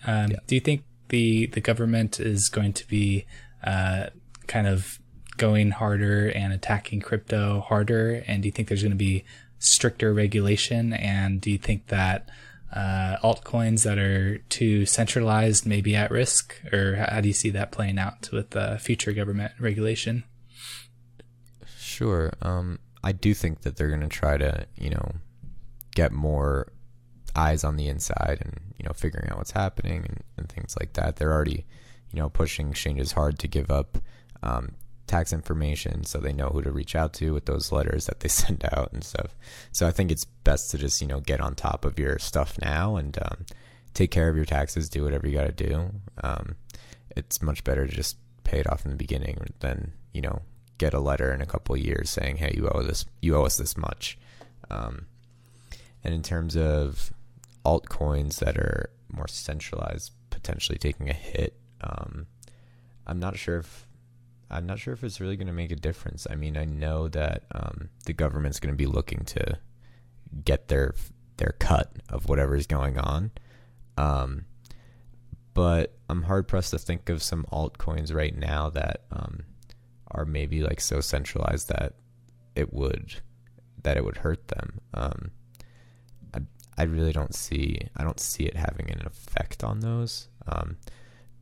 Um, 0.05 0.31
yeah. 0.31 0.37
Do 0.45 0.55
you 0.55 0.61
think 0.61 0.83
the, 1.09 1.47
the 1.47 1.61
government 1.61 2.19
is 2.19 2.49
going 2.49 2.73
to 2.73 2.87
be 2.87 3.25
uh, 3.63 4.07
kind 4.47 4.67
of 4.67 4.99
going 5.37 5.71
harder 5.71 6.27
and 6.27 6.53
attacking 6.53 7.01
crypto 7.01 7.61
harder? 7.61 8.23
And 8.27 8.43
do 8.43 8.47
you 8.47 8.51
think 8.51 8.67
there's 8.67 8.83
going 8.83 8.91
to 8.91 8.97
be 8.97 9.23
stricter 9.57 10.13
regulation? 10.13 10.93
And 10.93 11.41
do 11.41 11.49
you 11.49 11.57
think 11.57 11.87
that 11.87 12.29
uh, 12.73 13.17
altcoins 13.23 13.83
that 13.83 13.97
are 13.97 14.37
too 14.49 14.85
centralized 14.85 15.65
may 15.65 15.81
be 15.81 15.95
at 15.95 16.11
risk, 16.11 16.55
or 16.71 16.95
how 16.95 17.21
do 17.21 17.27
you 17.27 17.33
see 17.33 17.49
that 17.49 17.71
playing 17.71 17.97
out 17.97 18.29
with 18.31 18.55
uh, 18.55 18.77
future 18.77 19.11
government 19.11 19.53
regulation? 19.59 20.23
Sure. 21.77 22.31
Um, 22.41 22.79
I 23.03 23.11
do 23.11 23.33
think 23.33 23.61
that 23.61 23.75
they're 23.75 23.89
going 23.89 24.01
to 24.01 24.07
try 24.07 24.37
to, 24.37 24.67
you 24.75 24.91
know, 24.91 25.13
get 25.95 26.11
more 26.11 26.71
eyes 27.35 27.63
on 27.63 27.77
the 27.77 27.87
inside 27.87 28.39
and 28.41 28.59
you 28.77 28.85
know 28.85 28.91
figuring 28.93 29.29
out 29.29 29.37
what's 29.37 29.51
happening 29.51 30.05
and, 30.07 30.23
and 30.37 30.49
things 30.49 30.75
like 30.79 30.93
that. 30.93 31.15
They're 31.15 31.33
already, 31.33 31.65
you 32.11 32.19
know, 32.19 32.29
pushing 32.29 32.69
exchanges 32.69 33.13
hard 33.13 33.39
to 33.39 33.47
give 33.47 33.71
up 33.71 33.97
um, 34.43 34.75
tax 35.09 35.33
information 35.33 36.05
so 36.05 36.19
they 36.19 36.31
know 36.31 36.47
who 36.47 36.61
to 36.61 36.71
reach 36.71 36.95
out 36.95 37.13
to 37.13 37.33
with 37.33 37.45
those 37.45 37.71
letters 37.71 38.05
that 38.05 38.21
they 38.21 38.29
send 38.43 38.63
out 38.71 38.93
and 38.93 39.03
stuff. 39.03 39.35
So 39.71 39.87
I 39.87 39.91
think 39.91 40.11
it's 40.11 40.25
best 40.25 40.71
to 40.71 40.77
just, 40.77 41.01
you 41.01 41.07
know, 41.07 41.19
get 41.19 41.41
on 41.41 41.55
top 41.55 41.83
of 41.83 41.99
your 41.99 42.19
stuff 42.19 42.57
now 42.61 42.95
and 42.95 43.17
um, 43.21 43.45
take 43.93 44.11
care 44.11 44.29
of 44.29 44.35
your 44.35 44.45
taxes, 44.45 44.87
do 44.87 45.03
whatever 45.03 45.27
you 45.27 45.35
got 45.37 45.57
to 45.57 45.67
do. 45.67 45.89
Um, 46.23 46.55
it's 47.15 47.41
much 47.41 47.63
better 47.63 47.87
to 47.87 47.93
just 47.93 48.17
pay 48.43 48.59
it 48.59 48.71
off 48.71 48.85
in 48.85 48.91
the 48.91 48.97
beginning 48.97 49.37
than, 49.59 49.93
you 50.13 50.21
know, 50.21 50.43
get 50.77 50.93
a 50.93 50.99
letter 50.99 51.33
in 51.33 51.41
a 51.41 51.45
couple 51.45 51.75
years 51.75 52.09
saying, 52.09 52.37
"Hey, 52.37 52.53
you 52.55 52.69
owe 52.69 52.83
this 52.83 53.05
you 53.21 53.35
owe 53.35 53.43
us 53.43 53.57
this 53.57 53.75
much." 53.75 54.17
Um, 54.69 55.07
and 56.03 56.13
in 56.13 56.23
terms 56.23 56.55
of 56.55 57.11
altcoins 57.65 58.39
that 58.39 58.57
are 58.57 58.89
more 59.11 59.27
centralized 59.27 60.13
potentially 60.29 60.77
taking 60.77 61.09
a 61.09 61.13
hit, 61.13 61.59
um, 61.81 62.27
I'm 63.05 63.19
not 63.19 63.37
sure 63.37 63.57
if 63.57 63.85
I'm 64.51 64.65
not 64.65 64.79
sure 64.79 64.93
if 64.93 65.03
it's 65.03 65.21
really 65.21 65.37
going 65.37 65.47
to 65.47 65.53
make 65.53 65.71
a 65.71 65.75
difference. 65.75 66.25
I 66.29 66.35
mean, 66.35 66.57
I 66.57 66.65
know 66.65 67.07
that 67.09 67.43
um, 67.53 67.89
the 68.05 68.13
government's 68.13 68.59
going 68.59 68.73
to 68.73 68.77
be 68.77 68.87
looking 68.87 69.23
to 69.25 69.59
get 70.43 70.67
their 70.67 70.93
their 71.37 71.55
cut 71.59 71.91
of 72.09 72.27
whatever 72.27 72.55
is 72.55 72.67
going 72.67 72.97
on, 72.97 73.31
um, 73.97 74.45
but 75.53 75.93
I'm 76.09 76.23
hard 76.23 76.47
pressed 76.47 76.71
to 76.71 76.79
think 76.79 77.09
of 77.09 77.21
some 77.21 77.45
altcoins 77.51 78.13
right 78.13 78.35
now 78.35 78.69
that 78.71 79.03
um, 79.11 79.43
are 80.11 80.25
maybe 80.25 80.63
like 80.63 80.81
so 80.81 80.99
centralized 80.99 81.69
that 81.69 81.93
it 82.55 82.73
would 82.73 83.15
that 83.83 83.97
it 83.97 84.03
would 84.03 84.17
hurt 84.17 84.47
them. 84.47 84.79
Um, 84.93 85.31
I 86.33 86.39
I 86.77 86.83
really 86.83 87.13
don't 87.13 87.35
see 87.35 87.79
I 87.95 88.03
don't 88.03 88.19
see 88.19 88.43
it 88.45 88.55
having 88.55 88.89
an 88.89 89.05
effect 89.05 89.63
on 89.63 89.81
those, 89.81 90.27
um, 90.47 90.77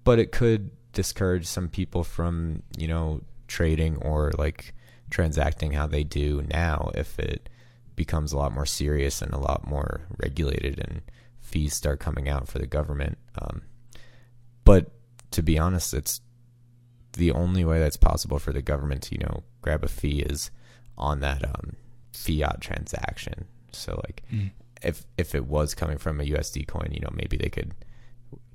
but 0.03 0.19
it 0.19 0.31
could 0.31 0.71
discourage 0.97 1.45
some 1.45 1.69
people 1.69 2.03
from 2.03 2.63
you 2.75 2.87
know 2.87 3.21
trading 3.47 3.97
or 3.97 4.31
like 4.35 4.73
transacting 5.11 5.73
how 5.73 5.85
they 5.85 6.03
do 6.03 6.43
now 6.49 6.89
if 6.95 7.19
it 7.19 7.49
becomes 7.95 8.33
a 8.33 8.37
lot 8.37 8.51
more 8.51 8.65
serious 8.65 9.21
and 9.21 9.31
a 9.31 9.37
lot 9.37 9.67
more 9.67 10.01
regulated 10.17 10.79
and 10.79 11.03
fees 11.39 11.75
start 11.75 11.99
coming 11.99 12.27
out 12.27 12.47
for 12.47 12.57
the 12.57 12.65
government 12.65 13.15
um, 13.39 13.61
but 14.63 14.89
to 15.29 15.43
be 15.43 15.59
honest 15.59 15.93
it's 15.93 16.19
the 17.13 17.31
only 17.31 17.63
way 17.63 17.79
that's 17.79 17.95
possible 17.95 18.39
for 18.39 18.51
the 18.51 18.63
government 18.63 19.03
to 19.03 19.13
you 19.13 19.21
know 19.21 19.43
grab 19.61 19.83
a 19.83 19.87
fee 19.87 20.21
is 20.21 20.49
on 20.97 21.19
that 21.19 21.45
um, 21.45 21.75
fiat 22.11 22.59
transaction 22.59 23.45
so 23.71 24.01
like 24.07 24.23
mm. 24.33 24.49
if 24.81 25.05
if 25.15 25.35
it 25.35 25.45
was 25.45 25.75
coming 25.75 25.99
from 25.99 26.19
a 26.19 26.23
USD 26.23 26.67
coin 26.67 26.89
you 26.91 27.01
know 27.01 27.13
maybe 27.13 27.37
they 27.37 27.49
could 27.49 27.75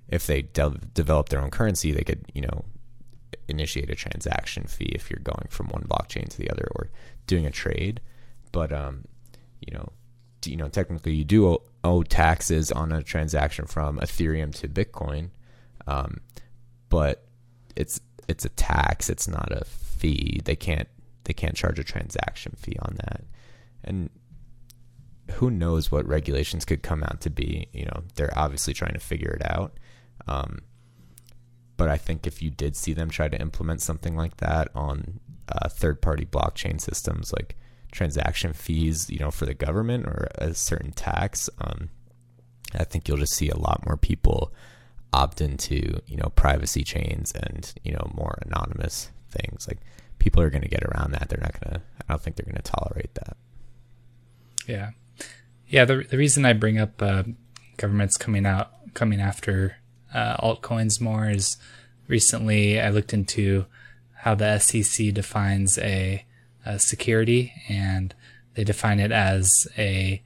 if 0.08 0.26
they 0.26 0.42
de- 0.42 0.80
develop 0.94 1.28
their 1.28 1.40
own 1.40 1.50
currency, 1.50 1.92
they 1.92 2.04
could, 2.04 2.24
you 2.34 2.42
know, 2.42 2.64
initiate 3.48 3.90
a 3.90 3.94
transaction 3.94 4.64
fee 4.64 4.92
if 4.94 5.10
you're 5.10 5.20
going 5.22 5.46
from 5.48 5.68
one 5.68 5.82
blockchain 5.82 6.28
to 6.28 6.38
the 6.38 6.50
other 6.50 6.68
or 6.74 6.90
doing 7.26 7.46
a 7.46 7.50
trade. 7.50 8.00
But 8.50 8.72
um, 8.72 9.04
you 9.60 9.74
know, 9.74 9.92
you 10.44 10.56
know, 10.56 10.68
technically 10.68 11.14
you 11.14 11.24
do 11.24 11.48
owe, 11.48 11.62
owe 11.84 12.02
taxes 12.02 12.72
on 12.72 12.92
a 12.92 13.02
transaction 13.02 13.66
from 13.66 13.98
Ethereum 13.98 14.54
to 14.56 14.68
Bitcoin, 14.68 15.30
um, 15.86 16.20
but 16.88 17.26
it's 17.76 18.00
it's 18.28 18.44
a 18.44 18.50
tax. 18.50 19.08
It's 19.08 19.28
not 19.28 19.52
a 19.52 19.64
fee. 19.64 20.40
They 20.44 20.56
can't 20.56 20.88
they 21.24 21.32
can't 21.32 21.54
charge 21.54 21.78
a 21.78 21.84
transaction 21.84 22.54
fee 22.56 22.76
on 22.80 22.96
that, 22.96 23.24
and 23.84 24.10
who 25.32 25.50
knows 25.50 25.90
what 25.90 26.06
regulations 26.06 26.64
could 26.64 26.82
come 26.82 27.02
out 27.02 27.20
to 27.22 27.30
be. 27.30 27.68
You 27.72 27.86
know, 27.86 28.02
they're 28.16 28.36
obviously 28.36 28.74
trying 28.74 28.94
to 28.94 29.00
figure 29.00 29.30
it 29.30 29.50
out. 29.50 29.72
Um, 30.26 30.60
but 31.76 31.88
I 31.88 31.96
think 31.96 32.26
if 32.26 32.42
you 32.42 32.50
did 32.50 32.76
see 32.76 32.92
them 32.92 33.10
try 33.10 33.28
to 33.28 33.40
implement 33.40 33.80
something 33.82 34.16
like 34.16 34.36
that 34.38 34.68
on 34.74 35.20
uh, 35.48 35.68
third-party 35.68 36.26
blockchain 36.26 36.80
systems, 36.80 37.32
like 37.32 37.56
transaction 37.90 38.52
fees, 38.52 39.10
you 39.10 39.18
know, 39.18 39.30
for 39.30 39.46
the 39.46 39.54
government 39.54 40.06
or 40.06 40.28
a 40.36 40.54
certain 40.54 40.92
tax, 40.92 41.50
um, 41.60 41.90
I 42.74 42.84
think 42.84 43.08
you'll 43.08 43.18
just 43.18 43.34
see 43.34 43.48
a 43.48 43.56
lot 43.56 43.84
more 43.86 43.96
people 43.96 44.52
opt 45.12 45.40
into, 45.40 46.00
you 46.06 46.16
know, 46.16 46.30
privacy 46.34 46.82
chains 46.82 47.32
and 47.32 47.72
you 47.84 47.92
know 47.92 48.10
more 48.14 48.38
anonymous 48.46 49.10
things. 49.30 49.68
Like 49.68 49.78
people 50.18 50.42
are 50.42 50.50
going 50.50 50.62
to 50.62 50.68
get 50.68 50.84
around 50.84 51.12
that. 51.12 51.28
They're 51.28 51.40
not 51.40 51.60
going 51.60 51.74
to. 51.74 51.82
I 52.08 52.12
don't 52.12 52.22
think 52.22 52.36
they're 52.36 52.50
going 52.50 52.62
to 52.62 52.62
tolerate 52.62 53.14
that. 53.14 53.36
Yeah, 54.66 54.90
yeah. 55.68 55.84
The 55.84 56.06
the 56.08 56.16
reason 56.16 56.44
I 56.44 56.52
bring 56.54 56.78
up 56.78 57.02
uh, 57.02 57.24
governments 57.76 58.16
coming 58.16 58.46
out 58.46 58.70
coming 58.94 59.20
after 59.20 59.76
uh, 60.14 60.36
altcoins 60.36 61.00
more 61.00 61.28
is 61.28 61.56
recently 62.08 62.80
I 62.80 62.90
looked 62.90 63.12
into 63.12 63.66
how 64.14 64.34
the 64.34 64.58
SEC 64.58 65.12
defines 65.12 65.78
a, 65.78 66.24
a 66.64 66.78
security, 66.78 67.52
and 67.68 68.14
they 68.54 68.64
define 68.64 69.00
it 69.00 69.10
as 69.10 69.66
a, 69.76 70.22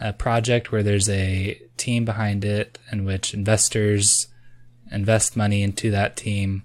a 0.00 0.12
project 0.12 0.70
where 0.70 0.82
there's 0.82 1.08
a 1.08 1.60
team 1.76 2.04
behind 2.04 2.44
it 2.44 2.78
in 2.92 3.04
which 3.04 3.34
investors 3.34 4.28
invest 4.92 5.36
money 5.36 5.62
into 5.62 5.90
that 5.90 6.16
team. 6.16 6.62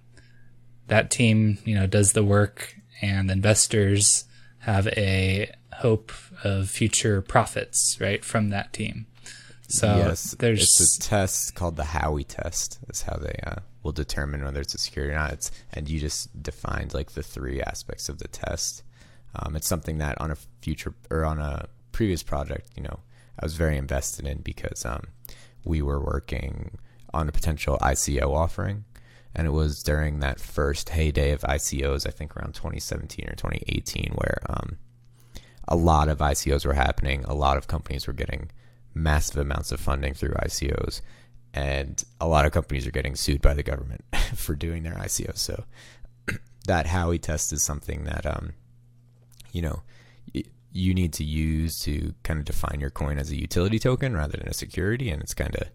That 0.88 1.10
team, 1.10 1.58
you 1.66 1.76
know, 1.76 1.88
does 1.88 2.14
the 2.14 2.24
work, 2.24 2.76
and 3.02 3.32
investors 3.32 4.26
have 4.60 4.88
a 4.90 5.52
hope 5.74 6.12
of 6.44 6.70
future 6.70 7.22
profits, 7.22 7.98
right, 8.00 8.24
from 8.24 8.50
that 8.50 8.74
team. 8.74 9.08
So 9.70 9.86
yes, 9.98 10.36
there's 10.40 10.62
it's 10.62 10.98
a 10.98 11.00
test 11.00 11.54
called 11.54 11.76
the 11.76 11.84
Howey 11.84 12.26
test. 12.28 12.80
Is 12.90 13.04
how 13.04 13.18
they 13.18 13.40
uh, 13.46 13.62
will 13.84 13.92
determine 13.92 14.44
whether 14.44 14.62
it's 14.62 14.74
a 14.74 14.80
security 14.80 15.14
or 15.14 15.18
not. 15.18 15.34
It's, 15.34 15.52
and 15.74 15.88
you 15.88 16.00
just 16.00 16.42
defined 16.42 16.94
like 16.94 17.12
the 17.12 17.24
three 17.24 17.62
aspects 17.62 18.10
of 18.10 18.18
the 18.18 18.28
test. 18.28 18.84
Um, 19.36 19.56
it's 19.56 19.68
something 19.68 20.00
that 20.00 20.20
on 20.20 20.32
a 20.32 20.38
future 20.62 20.94
or 21.12 21.24
on 21.24 21.40
a 21.40 21.68
previous 21.92 22.24
project, 22.24 22.72
you 22.76 22.82
know, 22.82 23.00
I 23.40 23.46
was 23.46 23.56
very 23.56 23.78
invested 23.78 24.26
in 24.26 24.40
because 24.40 24.86
um, 24.86 25.04
we 25.64 25.84
were 25.84 26.00
working 26.00 26.78
on 27.14 27.30
a 27.30 27.32
potential 27.32 27.78
ICO 27.82 28.34
offering. 28.34 28.86
And 29.36 29.46
it 29.46 29.52
was 29.52 29.84
during 29.84 30.20
that 30.20 30.40
first 30.40 30.90
heyday 30.90 31.32
of 31.32 31.42
ICOs, 31.42 32.08
I 32.08 32.12
think 32.12 32.36
around 32.36 32.56
2017 32.56 33.30
or 33.30 33.36
2018, 33.36 34.14
where 34.16 34.40
um, 34.50 34.78
a 35.68 35.76
lot 35.76 36.10
of 36.10 36.18
ICOs 36.18 36.66
were 36.66 36.74
happening. 36.74 37.24
A 37.26 37.36
lot 37.36 37.56
of 37.56 37.68
companies 37.68 38.08
were 38.08 38.14
getting 38.14 38.50
massive 38.94 39.38
amounts 39.38 39.72
of 39.72 39.80
funding 39.80 40.14
through 40.14 40.34
ICOs, 40.34 41.02
and 41.54 42.04
a 42.20 42.28
lot 42.28 42.46
of 42.46 42.52
companies 42.52 42.86
are 42.86 42.92
getting 42.92 43.16
sued 43.16 43.42
by 43.42 43.54
the 43.54 43.64
government 43.64 44.04
for 44.36 44.56
doing 44.56 44.84
their 44.84 44.96
ICOs. 44.96 45.38
So 45.38 45.64
that 46.66 46.88
Howey 46.88 47.22
test 47.22 47.54
is 47.54 47.64
something 47.64 48.04
that 48.06 48.26
um, 48.26 48.54
you 49.52 49.62
know 49.62 49.82
you 50.72 50.94
need 50.94 51.14
to 51.14 51.24
use 51.24 51.80
to 51.80 52.14
kind 52.24 52.40
of 52.40 52.46
define 52.46 52.80
your 52.80 52.92
coin 52.92 53.18
as 53.18 53.32
a 53.32 53.40
utility 53.40 53.80
token 53.80 54.16
rather 54.16 54.38
than 54.38 54.48
a 54.48 54.54
security, 54.54 55.10
and 55.10 55.22
it's 55.22 55.34
kind 55.34 55.56
of 55.56 55.70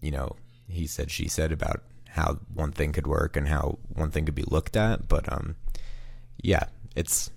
you 0.00 0.10
know 0.10 0.36
he 0.68 0.86
said 0.86 1.10
she 1.10 1.28
said 1.28 1.52
about 1.52 1.82
how 2.08 2.38
one 2.52 2.72
thing 2.72 2.92
could 2.92 3.06
work 3.06 3.36
and 3.36 3.48
how 3.48 3.78
one 3.92 4.10
thing 4.10 4.24
could 4.24 4.34
be 4.34 4.44
looked 4.44 4.76
at, 4.76 5.08
but 5.08 5.30
um, 5.32 5.56
yeah, 6.42 6.64
it's 6.94 7.30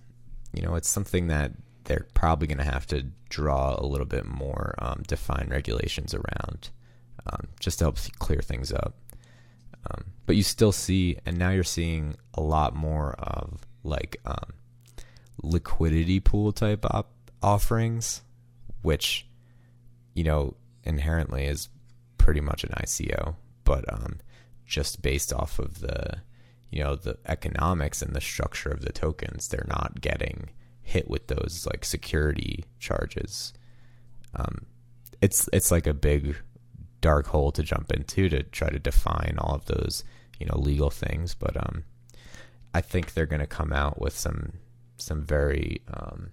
you 0.53 0.61
know 0.61 0.75
it's 0.75 0.89
something 0.89 1.27
that 1.27 1.51
they're 1.89 2.05
probably 2.13 2.47
going 2.47 2.59
to 2.59 2.63
have 2.63 2.85
to 2.85 3.03
draw 3.29 3.75
a 3.75 3.83
little 3.83 4.05
bit 4.05 4.23
more 4.23 4.75
um, 4.77 5.03
defined 5.07 5.49
regulations 5.49 6.13
around 6.13 6.69
um, 7.25 7.47
just 7.59 7.79
to 7.79 7.85
help 7.85 7.97
clear 8.19 8.41
things 8.41 8.71
up. 8.71 8.93
Um, 9.89 10.05
but 10.27 10.35
you 10.35 10.43
still 10.43 10.71
see, 10.71 11.17
and 11.25 11.39
now 11.39 11.49
you're 11.49 11.63
seeing 11.63 12.15
a 12.35 12.41
lot 12.41 12.75
more 12.75 13.13
of 13.13 13.61
like 13.83 14.17
um, 14.23 14.53
liquidity 15.41 16.19
pool 16.19 16.51
type 16.51 16.85
op- 16.85 17.11
offerings, 17.41 18.21
which 18.83 19.25
you 20.13 20.23
know 20.23 20.55
inherently 20.83 21.45
is 21.45 21.69
pretty 22.19 22.41
much 22.41 22.63
an 22.63 22.69
ICO, 22.77 23.33
but 23.63 23.91
um, 23.91 24.19
just 24.67 25.01
based 25.01 25.33
off 25.33 25.57
of 25.57 25.79
the 25.79 26.17
you 26.69 26.83
know 26.83 26.95
the 26.95 27.17
economics 27.25 28.03
and 28.03 28.15
the 28.15 28.21
structure 28.21 28.69
of 28.69 28.81
the 28.81 28.91
tokens, 28.91 29.47
they're 29.47 29.65
not 29.67 30.01
getting 30.01 30.51
hit 30.89 31.09
with 31.09 31.27
those 31.27 31.67
like 31.71 31.85
security 31.85 32.65
charges. 32.79 33.53
Um, 34.35 34.65
it's 35.21 35.49
it's 35.53 35.71
like 35.71 35.87
a 35.87 35.93
big 35.93 36.35
dark 37.01 37.27
hole 37.27 37.51
to 37.53 37.63
jump 37.63 37.91
into 37.91 38.27
to 38.29 38.43
try 38.43 38.69
to 38.69 38.79
define 38.79 39.35
all 39.39 39.55
of 39.55 39.65
those 39.65 40.03
you 40.39 40.45
know 40.45 40.57
legal 40.57 40.89
things, 40.89 41.35
but 41.35 41.55
um, 41.57 41.83
I 42.73 42.81
think 42.81 43.13
they're 43.13 43.25
going 43.25 43.39
to 43.39 43.47
come 43.47 43.71
out 43.71 44.01
with 44.01 44.17
some 44.17 44.53
some 44.97 45.23
very 45.23 45.81
um, 45.93 46.31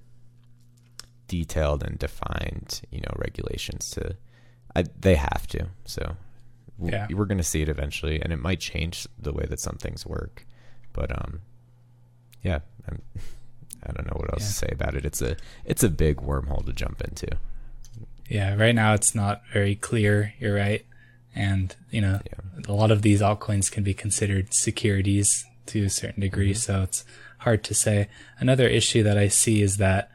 detailed 1.28 1.82
and 1.82 1.98
defined 1.98 2.82
you 2.90 3.00
know 3.00 3.12
regulations 3.16 3.90
to. 3.90 4.16
I, 4.74 4.84
they 5.00 5.14
have 5.14 5.46
to 5.48 5.68
so 5.86 6.16
yeah. 6.82 7.06
we're 7.10 7.24
going 7.24 7.38
to 7.38 7.44
see 7.44 7.62
it 7.62 7.70
eventually 7.70 8.20
and 8.20 8.30
it 8.30 8.36
might 8.38 8.60
change 8.60 9.08
the 9.18 9.32
way 9.32 9.46
that 9.48 9.58
some 9.58 9.76
things 9.76 10.04
work 10.04 10.44
but 10.92 11.10
um 11.10 11.40
yeah 12.42 12.58
I'm, 12.86 13.00
I 13.88 13.92
don't 13.92 14.06
know 14.06 14.18
what 14.18 14.32
else 14.32 14.42
yeah. 14.42 14.48
to 14.48 14.52
say 14.52 14.68
about 14.72 14.94
it. 14.94 15.04
It's 15.04 15.22
a 15.22 15.36
it's 15.64 15.82
a 15.82 15.88
big 15.88 16.18
wormhole 16.18 16.64
to 16.66 16.72
jump 16.72 17.00
into. 17.02 17.28
Yeah, 18.28 18.54
right 18.56 18.74
now 18.74 18.94
it's 18.94 19.14
not 19.14 19.42
very 19.52 19.76
clear. 19.76 20.34
You're 20.38 20.56
right, 20.56 20.84
and 21.34 21.74
you 21.90 22.00
know 22.00 22.20
yeah. 22.26 22.68
a 22.68 22.72
lot 22.72 22.90
of 22.90 23.02
these 23.02 23.20
altcoins 23.20 23.70
can 23.70 23.84
be 23.84 23.94
considered 23.94 24.52
securities 24.52 25.44
to 25.66 25.84
a 25.84 25.90
certain 25.90 26.20
degree, 26.20 26.52
mm-hmm. 26.52 26.58
so 26.58 26.82
it's 26.82 27.04
hard 27.38 27.62
to 27.64 27.74
say. 27.74 28.08
Another 28.38 28.66
issue 28.66 29.02
that 29.02 29.18
I 29.18 29.28
see 29.28 29.62
is 29.62 29.76
that 29.76 30.10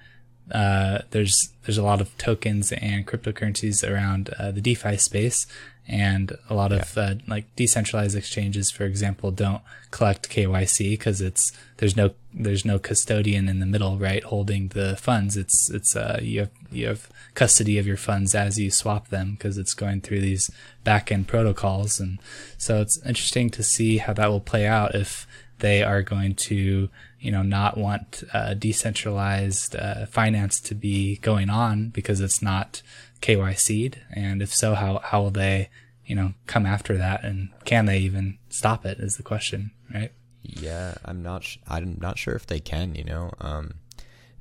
uh, 0.52 1.00
there's 1.12 1.54
there's 1.64 1.78
a 1.78 1.84
lot 1.84 2.02
of 2.02 2.18
tokens 2.18 2.72
and 2.72 3.08
cryptocurrencies 3.08 3.90
around 3.90 4.34
uh, 4.38 4.52
the 4.52 4.62
DeFi 4.62 4.98
space, 4.98 5.48
and 5.88 6.38
a 6.50 6.54
lot 6.54 6.72
of 6.72 6.98
uh, 6.98 7.16
like 7.28 7.54
decentralized 7.56 8.16
exchanges, 8.16 8.72
for 8.72 8.86
example, 8.86 9.32
don't 9.32 9.62
collect 9.90 10.30
KYC 10.30 10.92
because 10.92 11.22
it's 11.22 11.52
there's 11.78 11.98
no 11.98 12.12
there's 12.34 12.64
no 12.64 12.80
custodian 12.80 13.50
in 13.50 13.60
the 13.60 13.66
middle, 13.66 13.98
right, 13.98 14.24
holding 14.24 14.70
the 14.70 14.96
funds. 14.96 15.36
It's 15.36 15.70
it's 15.70 15.96
uh, 15.96 16.20
you 16.22 16.42
have 16.42 16.52
you 16.72 16.88
have 16.88 17.10
custody 17.34 17.78
of 17.78 17.88
your 17.88 17.98
funds 17.98 18.34
as 18.36 18.60
you 18.60 18.72
swap 18.72 19.10
them 19.10 19.32
because 19.32 19.58
it's 19.58 19.74
going 19.74 20.02
through 20.02 20.22
these 20.22 20.50
backend 20.86 21.28
protocols, 21.28 22.00
and 22.00 22.20
so 22.58 22.82
it's 22.82 22.98
interesting 23.06 23.50
to 23.50 23.64
see 23.64 23.98
how 23.98 24.14
that 24.14 24.28
will 24.28 24.40
play 24.40 24.66
out 24.66 24.96
if 24.96 25.28
they 25.60 25.84
are 25.84 26.02
going 26.02 26.36
to 26.36 26.90
you 27.20 27.32
know 27.32 27.44
not 27.44 27.78
want 27.78 28.24
uh, 28.34 28.54
decentralized 28.54 29.76
uh, 29.76 30.06
finance 30.06 30.60
to 30.60 30.76
be 30.76 31.18
going 31.18 31.50
on 31.50 31.90
because 31.90 32.22
it's 32.22 32.42
not 32.42 32.82
KYC'd? 33.22 34.02
And 34.14 34.42
if 34.42 34.54
so, 34.54 34.76
how, 34.76 35.00
how 35.04 35.22
will 35.22 35.32
they, 35.32 35.70
you 36.06 36.16
know, 36.16 36.34
come 36.48 36.66
after 36.66 36.98
that? 36.98 37.24
And 37.24 37.50
can 37.66 37.86
they 37.86 38.00
even 38.00 38.38
stop 38.50 38.86
it 38.86 39.00
is 39.00 39.18
the 39.18 39.24
question, 39.24 39.72
right? 39.94 40.12
Yeah, 40.42 40.96
I'm 41.06 41.22
not, 41.22 41.44
sh- 41.44 41.58
I'm 41.68 41.98
not 42.02 42.18
sure 42.18 42.34
if 42.34 42.48
they 42.48 42.60
can, 42.60 42.96
you 42.96 43.04
know, 43.04 43.32
um, 43.40 43.76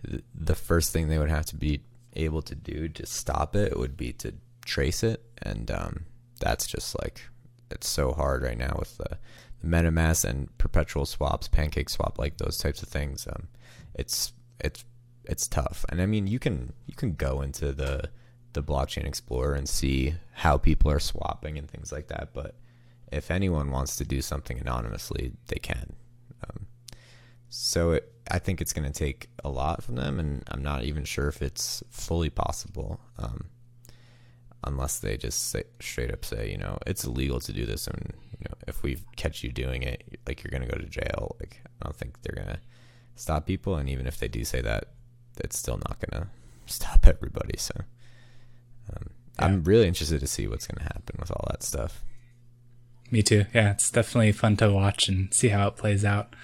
th- 0.08 0.24
the 0.34 0.54
first 0.54 0.92
thing 0.92 1.08
they 1.08 1.18
would 1.18 1.30
have 1.30 1.46
to 1.46 1.56
be 1.56 1.82
able 2.16 2.42
to 2.42 2.54
do 2.54 2.88
to 2.88 3.06
stop 3.06 3.54
it 3.54 3.78
would 3.78 3.96
be 3.96 4.12
to 4.14 4.32
trace 4.64 5.02
it. 5.02 5.22
And, 5.42 5.70
um, 5.70 6.04
that's 6.40 6.66
just 6.66 6.98
like, 7.02 7.20
it's 7.70 7.88
so 7.88 8.12
hard 8.12 8.42
right 8.42 8.58
now 8.58 8.74
with 8.78 8.96
the, 8.96 9.18
the 9.60 9.66
MetaMask 9.66 10.24
and 10.24 10.56
perpetual 10.56 11.04
swaps, 11.04 11.48
PancakeSwap, 11.48 12.18
like 12.18 12.38
those 12.38 12.56
types 12.56 12.82
of 12.82 12.88
things. 12.88 13.28
Um, 13.28 13.48
it's, 13.94 14.32
it's, 14.58 14.84
it's 15.24 15.46
tough. 15.46 15.84
And 15.90 16.00
I 16.00 16.06
mean, 16.06 16.26
you 16.26 16.38
can, 16.38 16.72
you 16.86 16.94
can 16.94 17.12
go 17.12 17.42
into 17.42 17.72
the, 17.72 18.08
the 18.52 18.62
blockchain 18.62 19.06
explorer 19.06 19.54
and 19.54 19.68
see 19.68 20.14
how 20.32 20.56
people 20.56 20.90
are 20.90 21.00
swapping 21.00 21.58
and 21.58 21.70
things 21.70 21.92
like 21.92 22.08
that. 22.08 22.30
But 22.32 22.54
if 23.12 23.30
anyone 23.30 23.70
wants 23.70 23.96
to 23.96 24.04
do 24.04 24.22
something 24.22 24.58
anonymously, 24.58 25.32
they 25.48 25.58
can. 25.58 25.94
Um, 26.48 26.66
so 27.48 27.92
it, 27.92 28.12
I 28.30 28.38
think 28.38 28.60
it's 28.60 28.72
going 28.72 28.90
to 28.90 28.96
take 28.96 29.28
a 29.44 29.48
lot 29.48 29.82
from 29.82 29.96
them, 29.96 30.18
and 30.20 30.44
I'm 30.48 30.62
not 30.62 30.84
even 30.84 31.04
sure 31.04 31.28
if 31.28 31.42
it's 31.42 31.82
fully 31.90 32.30
possible, 32.30 33.00
um, 33.18 33.46
unless 34.64 34.98
they 35.00 35.16
just 35.16 35.50
say, 35.50 35.64
straight 35.80 36.12
up 36.12 36.24
say, 36.24 36.50
you 36.50 36.58
know, 36.58 36.78
it's 36.86 37.04
illegal 37.04 37.40
to 37.40 37.52
do 37.52 37.66
this, 37.66 37.86
and 37.86 38.12
you 38.32 38.46
know, 38.48 38.54
if 38.68 38.82
we 38.82 38.98
catch 39.16 39.42
you 39.42 39.52
doing 39.52 39.82
it, 39.82 40.20
like 40.26 40.42
you're 40.42 40.50
going 40.50 40.68
to 40.68 40.72
go 40.72 40.78
to 40.78 40.88
jail. 40.88 41.36
Like 41.40 41.60
I 41.66 41.84
don't 41.84 41.96
think 41.96 42.22
they're 42.22 42.36
going 42.36 42.56
to 42.56 42.60
stop 43.16 43.46
people, 43.46 43.76
and 43.76 43.88
even 43.88 44.06
if 44.06 44.18
they 44.18 44.28
do 44.28 44.44
say 44.44 44.60
that, 44.60 44.84
it's 45.38 45.58
still 45.58 45.78
not 45.88 45.98
going 46.00 46.22
to 46.22 46.28
stop 46.66 47.06
everybody. 47.06 47.56
So. 47.58 47.74
Yeah. 49.40 49.46
I'm 49.46 49.64
really 49.64 49.88
interested 49.88 50.20
to 50.20 50.26
see 50.26 50.46
what's 50.46 50.66
going 50.66 50.78
to 50.78 50.92
happen 50.92 51.16
with 51.18 51.30
all 51.30 51.46
that 51.50 51.62
stuff. 51.62 52.04
Me 53.10 53.22
too. 53.22 53.46
Yeah, 53.52 53.72
it's 53.72 53.90
definitely 53.90 54.32
fun 54.32 54.56
to 54.58 54.70
watch 54.70 55.08
and 55.08 55.32
see 55.34 55.48
how 55.48 55.66
it 55.68 55.76
plays 55.76 56.04
out. 56.04 56.34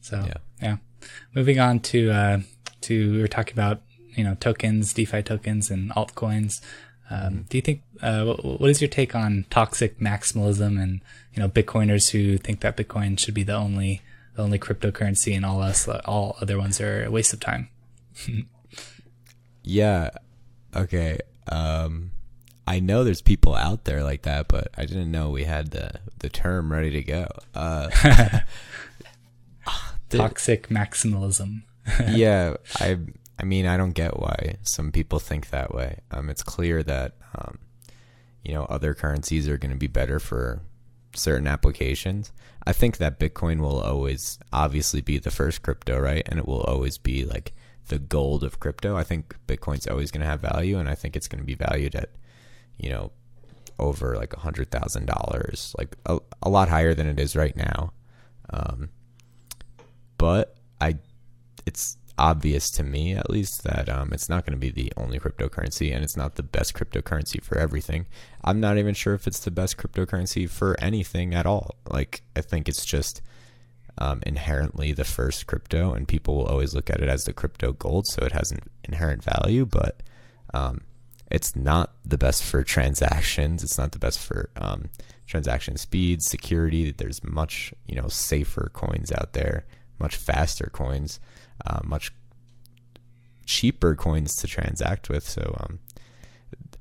So 0.00 0.24
yeah, 0.26 0.34
yeah. 0.60 0.76
moving 1.34 1.60
on 1.60 1.80
to 1.80 2.10
uh, 2.10 2.40
to 2.82 3.12
we 3.12 3.20
were 3.20 3.28
talking 3.28 3.54
about 3.54 3.82
you 4.14 4.24
know 4.24 4.34
tokens, 4.34 4.92
DeFi 4.92 5.22
tokens, 5.22 5.70
and 5.70 5.90
altcoins. 5.92 6.60
Um, 7.08 7.18
mm-hmm. 7.18 7.40
do 7.42 7.58
you 7.58 7.62
think 7.62 7.82
uh, 8.02 8.24
what, 8.24 8.60
what 8.60 8.70
is 8.70 8.80
your 8.80 8.88
take 8.88 9.14
on 9.14 9.46
toxic 9.50 10.00
maximalism 10.00 10.82
and 10.82 11.00
you 11.32 11.40
know 11.40 11.48
Bitcoiners 11.48 12.10
who 12.10 12.36
think 12.38 12.60
that 12.60 12.76
Bitcoin 12.76 13.18
should 13.18 13.34
be 13.34 13.44
the 13.44 13.54
only 13.54 14.02
the 14.34 14.42
only 14.42 14.58
cryptocurrency 14.58 15.36
and 15.36 15.46
all 15.46 15.62
us 15.62 15.86
all 16.04 16.36
other 16.40 16.58
ones 16.58 16.80
are 16.80 17.04
a 17.04 17.10
waste 17.10 17.32
of 17.32 17.38
time? 17.38 17.68
yeah. 19.62 20.10
Okay. 20.74 21.20
Um, 21.48 22.10
I 22.66 22.80
know 22.80 23.04
there's 23.04 23.22
people 23.22 23.54
out 23.54 23.84
there 23.84 24.02
like 24.02 24.22
that, 24.22 24.48
but 24.48 24.68
I 24.76 24.84
didn't 24.84 25.10
know 25.10 25.30
we 25.30 25.44
had 25.44 25.70
the 25.70 26.00
the 26.18 26.28
term 26.28 26.72
ready 26.72 26.90
to 26.90 27.02
go. 27.02 27.28
Uh, 27.54 27.90
Toxic 30.08 30.68
maximalism. 30.68 31.62
yeah, 32.08 32.54
I 32.76 32.98
I 33.38 33.44
mean 33.44 33.66
I 33.66 33.76
don't 33.76 33.92
get 33.92 34.18
why 34.18 34.56
some 34.62 34.90
people 34.90 35.18
think 35.18 35.50
that 35.50 35.74
way. 35.74 36.00
Um, 36.10 36.28
it's 36.28 36.42
clear 36.42 36.82
that 36.82 37.14
um, 37.36 37.58
you 38.44 38.54
know 38.54 38.64
other 38.64 38.94
currencies 38.94 39.48
are 39.48 39.58
going 39.58 39.72
to 39.72 39.76
be 39.76 39.86
better 39.86 40.18
for 40.18 40.62
certain 41.14 41.46
applications. 41.46 42.32
I 42.66 42.72
think 42.72 42.96
that 42.96 43.20
Bitcoin 43.20 43.60
will 43.60 43.80
always 43.80 44.38
obviously 44.52 45.00
be 45.00 45.18
the 45.18 45.30
first 45.30 45.62
crypto, 45.62 45.98
right? 45.98 46.26
And 46.26 46.38
it 46.38 46.46
will 46.46 46.62
always 46.62 46.98
be 46.98 47.24
like 47.24 47.52
the 47.88 47.98
gold 47.98 48.42
of 48.42 48.58
crypto. 48.58 48.96
I 48.96 49.04
think 49.04 49.36
Bitcoin's 49.46 49.86
always 49.86 50.10
going 50.10 50.22
to 50.22 50.26
have 50.26 50.40
value, 50.40 50.78
and 50.78 50.88
I 50.88 50.94
think 50.94 51.16
it's 51.16 51.28
going 51.28 51.40
to 51.40 51.46
be 51.46 51.54
valued 51.54 51.94
at, 51.94 52.10
you 52.78 52.90
know, 52.90 53.12
over 53.78 54.16
like 54.16 54.32
a 54.32 54.40
hundred 54.40 54.70
thousand 54.70 55.06
dollars, 55.06 55.74
like 55.78 55.96
a, 56.06 56.18
a 56.42 56.48
lot 56.48 56.68
higher 56.68 56.94
than 56.94 57.06
it 57.06 57.20
is 57.20 57.36
right 57.36 57.56
now. 57.56 57.92
Um, 58.50 58.90
but 60.18 60.56
I, 60.80 60.96
it's 61.66 61.98
obvious 62.18 62.70
to 62.70 62.82
me, 62.82 63.12
at 63.12 63.28
least, 63.28 63.64
that 63.64 63.88
um, 63.88 64.12
it's 64.12 64.28
not 64.28 64.46
going 64.46 64.58
to 64.58 64.58
be 64.58 64.70
the 64.70 64.92
only 64.96 65.18
cryptocurrency 65.18 65.94
and 65.94 66.02
it's 66.02 66.16
not 66.16 66.36
the 66.36 66.42
best 66.42 66.74
cryptocurrency 66.74 67.42
for 67.42 67.58
everything. 67.58 68.06
I'm 68.44 68.60
not 68.60 68.78
even 68.78 68.94
sure 68.94 69.14
if 69.14 69.26
it's 69.26 69.40
the 69.40 69.50
best 69.50 69.76
cryptocurrency 69.76 70.48
for 70.48 70.76
anything 70.80 71.34
at 71.34 71.46
all. 71.46 71.76
Like, 71.88 72.22
I 72.34 72.40
think 72.40 72.68
it's 72.68 72.84
just 72.84 73.20
um, 73.98 74.22
inherently 74.26 74.92
the 74.92 75.04
first 75.04 75.46
crypto, 75.46 75.92
and 75.92 76.08
people 76.08 76.36
will 76.36 76.46
always 76.46 76.74
look 76.74 76.90
at 76.90 77.00
it 77.00 77.08
as 77.08 77.24
the 77.24 77.32
crypto 77.32 77.72
gold, 77.72 78.06
so 78.06 78.24
it 78.24 78.32
has 78.32 78.52
an 78.52 78.60
inherent 78.84 79.22
value, 79.22 79.66
but 79.66 80.02
um, 80.54 80.82
it's 81.30 81.56
not 81.56 81.94
the 82.04 82.18
best 82.18 82.44
for 82.44 82.62
transactions. 82.62 83.62
It's 83.64 83.78
not 83.78 83.92
the 83.92 83.98
best 83.98 84.18
for 84.18 84.50
um, 84.56 84.90
transaction 85.26 85.76
speed, 85.76 86.22
security. 86.22 86.92
There's 86.92 87.22
much, 87.24 87.74
you 87.86 87.96
know, 87.96 88.08
safer 88.08 88.70
coins 88.72 89.10
out 89.10 89.32
there, 89.32 89.64
much 89.98 90.16
faster 90.16 90.70
coins 90.72 91.18
uh, 91.64 91.80
much 91.84 92.12
cheaper 93.44 93.94
coins 93.94 94.36
to 94.36 94.46
transact 94.46 95.08
with. 95.08 95.28
So, 95.28 95.56
um, 95.60 95.78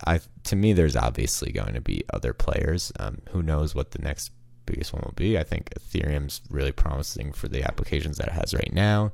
I 0.06 0.20
to 0.44 0.56
me, 0.56 0.74
there's 0.74 0.96
obviously 0.96 1.52
going 1.52 1.74
to 1.74 1.82
be 1.82 2.04
other 2.14 2.34
players. 2.34 2.92
Um, 3.00 3.20
who 3.30 3.42
knows 3.42 3.74
what 3.74 3.92
the 3.92 4.00
next 4.00 4.32
biggest 4.66 4.94
one 4.94 5.04
will 5.06 5.14
be? 5.16 5.38
I 5.38 5.44
think 5.44 5.70
Ethereum's 5.72 6.42
really 6.50 6.72
promising 6.72 7.32
for 7.32 7.48
the 7.48 7.64
applications 7.64 8.18
that 8.18 8.28
it 8.28 8.34
has 8.34 8.54
right 8.54 8.74
now. 8.74 9.14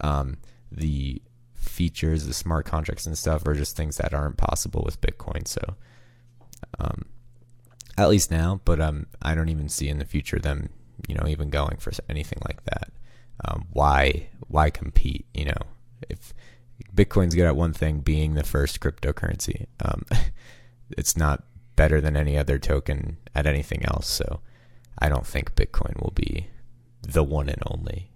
Um, 0.00 0.36
the 0.70 1.22
features, 1.58 2.26
the 2.26 2.34
smart 2.34 2.66
contracts 2.66 3.06
and 3.06 3.16
stuff, 3.16 3.46
are 3.46 3.54
just 3.54 3.76
things 3.76 3.96
that 3.96 4.14
aren't 4.14 4.36
possible 4.36 4.82
with 4.84 5.00
Bitcoin. 5.00 5.46
So, 5.46 5.76
um, 6.78 7.06
at 7.96 8.08
least 8.08 8.30
now, 8.30 8.60
but 8.64 8.80
um, 8.80 9.06
I 9.20 9.34
don't 9.34 9.48
even 9.48 9.68
see 9.68 9.88
in 9.88 9.98
the 9.98 10.04
future 10.04 10.38
them, 10.38 10.70
you 11.08 11.14
know, 11.14 11.26
even 11.26 11.50
going 11.50 11.76
for 11.78 11.92
anything 12.08 12.38
like 12.46 12.64
that. 12.64 12.90
Um, 13.44 13.66
why 13.72 14.28
why 14.48 14.70
compete? 14.70 15.26
You 15.34 15.46
know, 15.46 15.62
if 16.08 16.32
Bitcoin's 16.94 17.34
good 17.34 17.46
at 17.46 17.56
one 17.56 17.72
thing, 17.72 18.00
being 18.00 18.34
the 18.34 18.44
first 18.44 18.80
cryptocurrency, 18.80 19.66
um, 19.80 20.04
it's 20.96 21.16
not 21.16 21.44
better 21.76 22.00
than 22.00 22.16
any 22.16 22.36
other 22.36 22.58
token 22.58 23.18
at 23.34 23.46
anything 23.46 23.84
else. 23.84 24.08
So 24.08 24.40
I 24.98 25.08
don't 25.08 25.26
think 25.26 25.54
Bitcoin 25.54 26.00
will 26.02 26.12
be 26.14 26.48
the 27.02 27.22
one 27.22 27.48
and 27.48 27.62
only, 27.66 28.10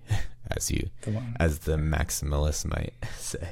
as 0.56 0.70
you 0.70 0.90
the 1.02 1.22
as 1.38 1.60
the 1.60 1.76
maximalists 1.76 2.64
might 2.64 2.94
say. 3.18 3.50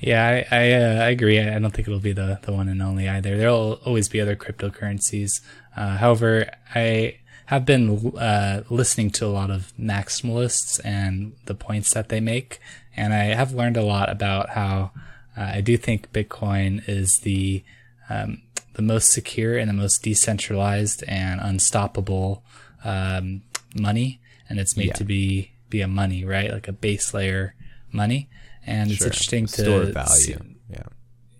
Yeah, 0.00 0.44
I 0.50 0.56
I, 0.56 0.72
uh, 0.72 1.04
I, 1.04 1.08
agree. 1.10 1.40
I 1.40 1.58
don't 1.58 1.72
think 1.72 1.88
it'll 1.88 1.98
be 1.98 2.12
the 2.12 2.38
the 2.42 2.52
one 2.52 2.68
and 2.68 2.80
only 2.80 3.08
either. 3.08 3.36
There'll 3.36 3.80
always 3.84 4.08
be 4.08 4.20
other 4.20 4.36
cryptocurrencies. 4.36 5.40
Uh, 5.76 5.96
however, 5.96 6.50
I 6.74 7.18
have 7.46 7.64
been 7.64 8.14
uh, 8.16 8.62
listening 8.68 9.10
to 9.10 9.26
a 9.26 9.28
lot 9.28 9.50
of 9.50 9.72
maximalists 9.80 10.80
and 10.84 11.32
the 11.46 11.54
points 11.54 11.94
that 11.94 12.10
they 12.10 12.20
make, 12.20 12.60
and 12.96 13.12
I 13.12 13.34
have 13.34 13.54
learned 13.54 13.76
a 13.76 13.82
lot 13.82 14.08
about 14.08 14.50
how 14.50 14.92
uh, 15.36 15.52
I 15.54 15.60
do 15.60 15.76
think 15.76 16.12
Bitcoin 16.12 16.82
is 16.86 17.18
the 17.22 17.64
um, 18.08 18.42
the 18.74 18.82
most 18.82 19.10
secure 19.10 19.58
and 19.58 19.68
the 19.68 19.74
most 19.74 20.02
decentralized 20.02 21.02
and 21.08 21.40
unstoppable 21.40 22.44
um, 22.84 23.42
money, 23.74 24.20
and 24.48 24.60
it's 24.60 24.76
made 24.76 24.88
yeah. 24.88 24.92
to 24.94 25.04
be 25.04 25.50
be 25.68 25.80
a 25.80 25.88
money, 25.88 26.24
right? 26.24 26.50
Like 26.50 26.68
a 26.68 26.72
base 26.72 27.12
layer 27.14 27.54
money, 27.92 28.28
and 28.66 28.90
sure. 28.90 28.96
it's 28.96 29.04
interesting 29.04 29.46
to 29.46 29.62
store 29.62 29.84
value. 29.84 30.06
See, 30.06 30.36
yeah 30.70 30.82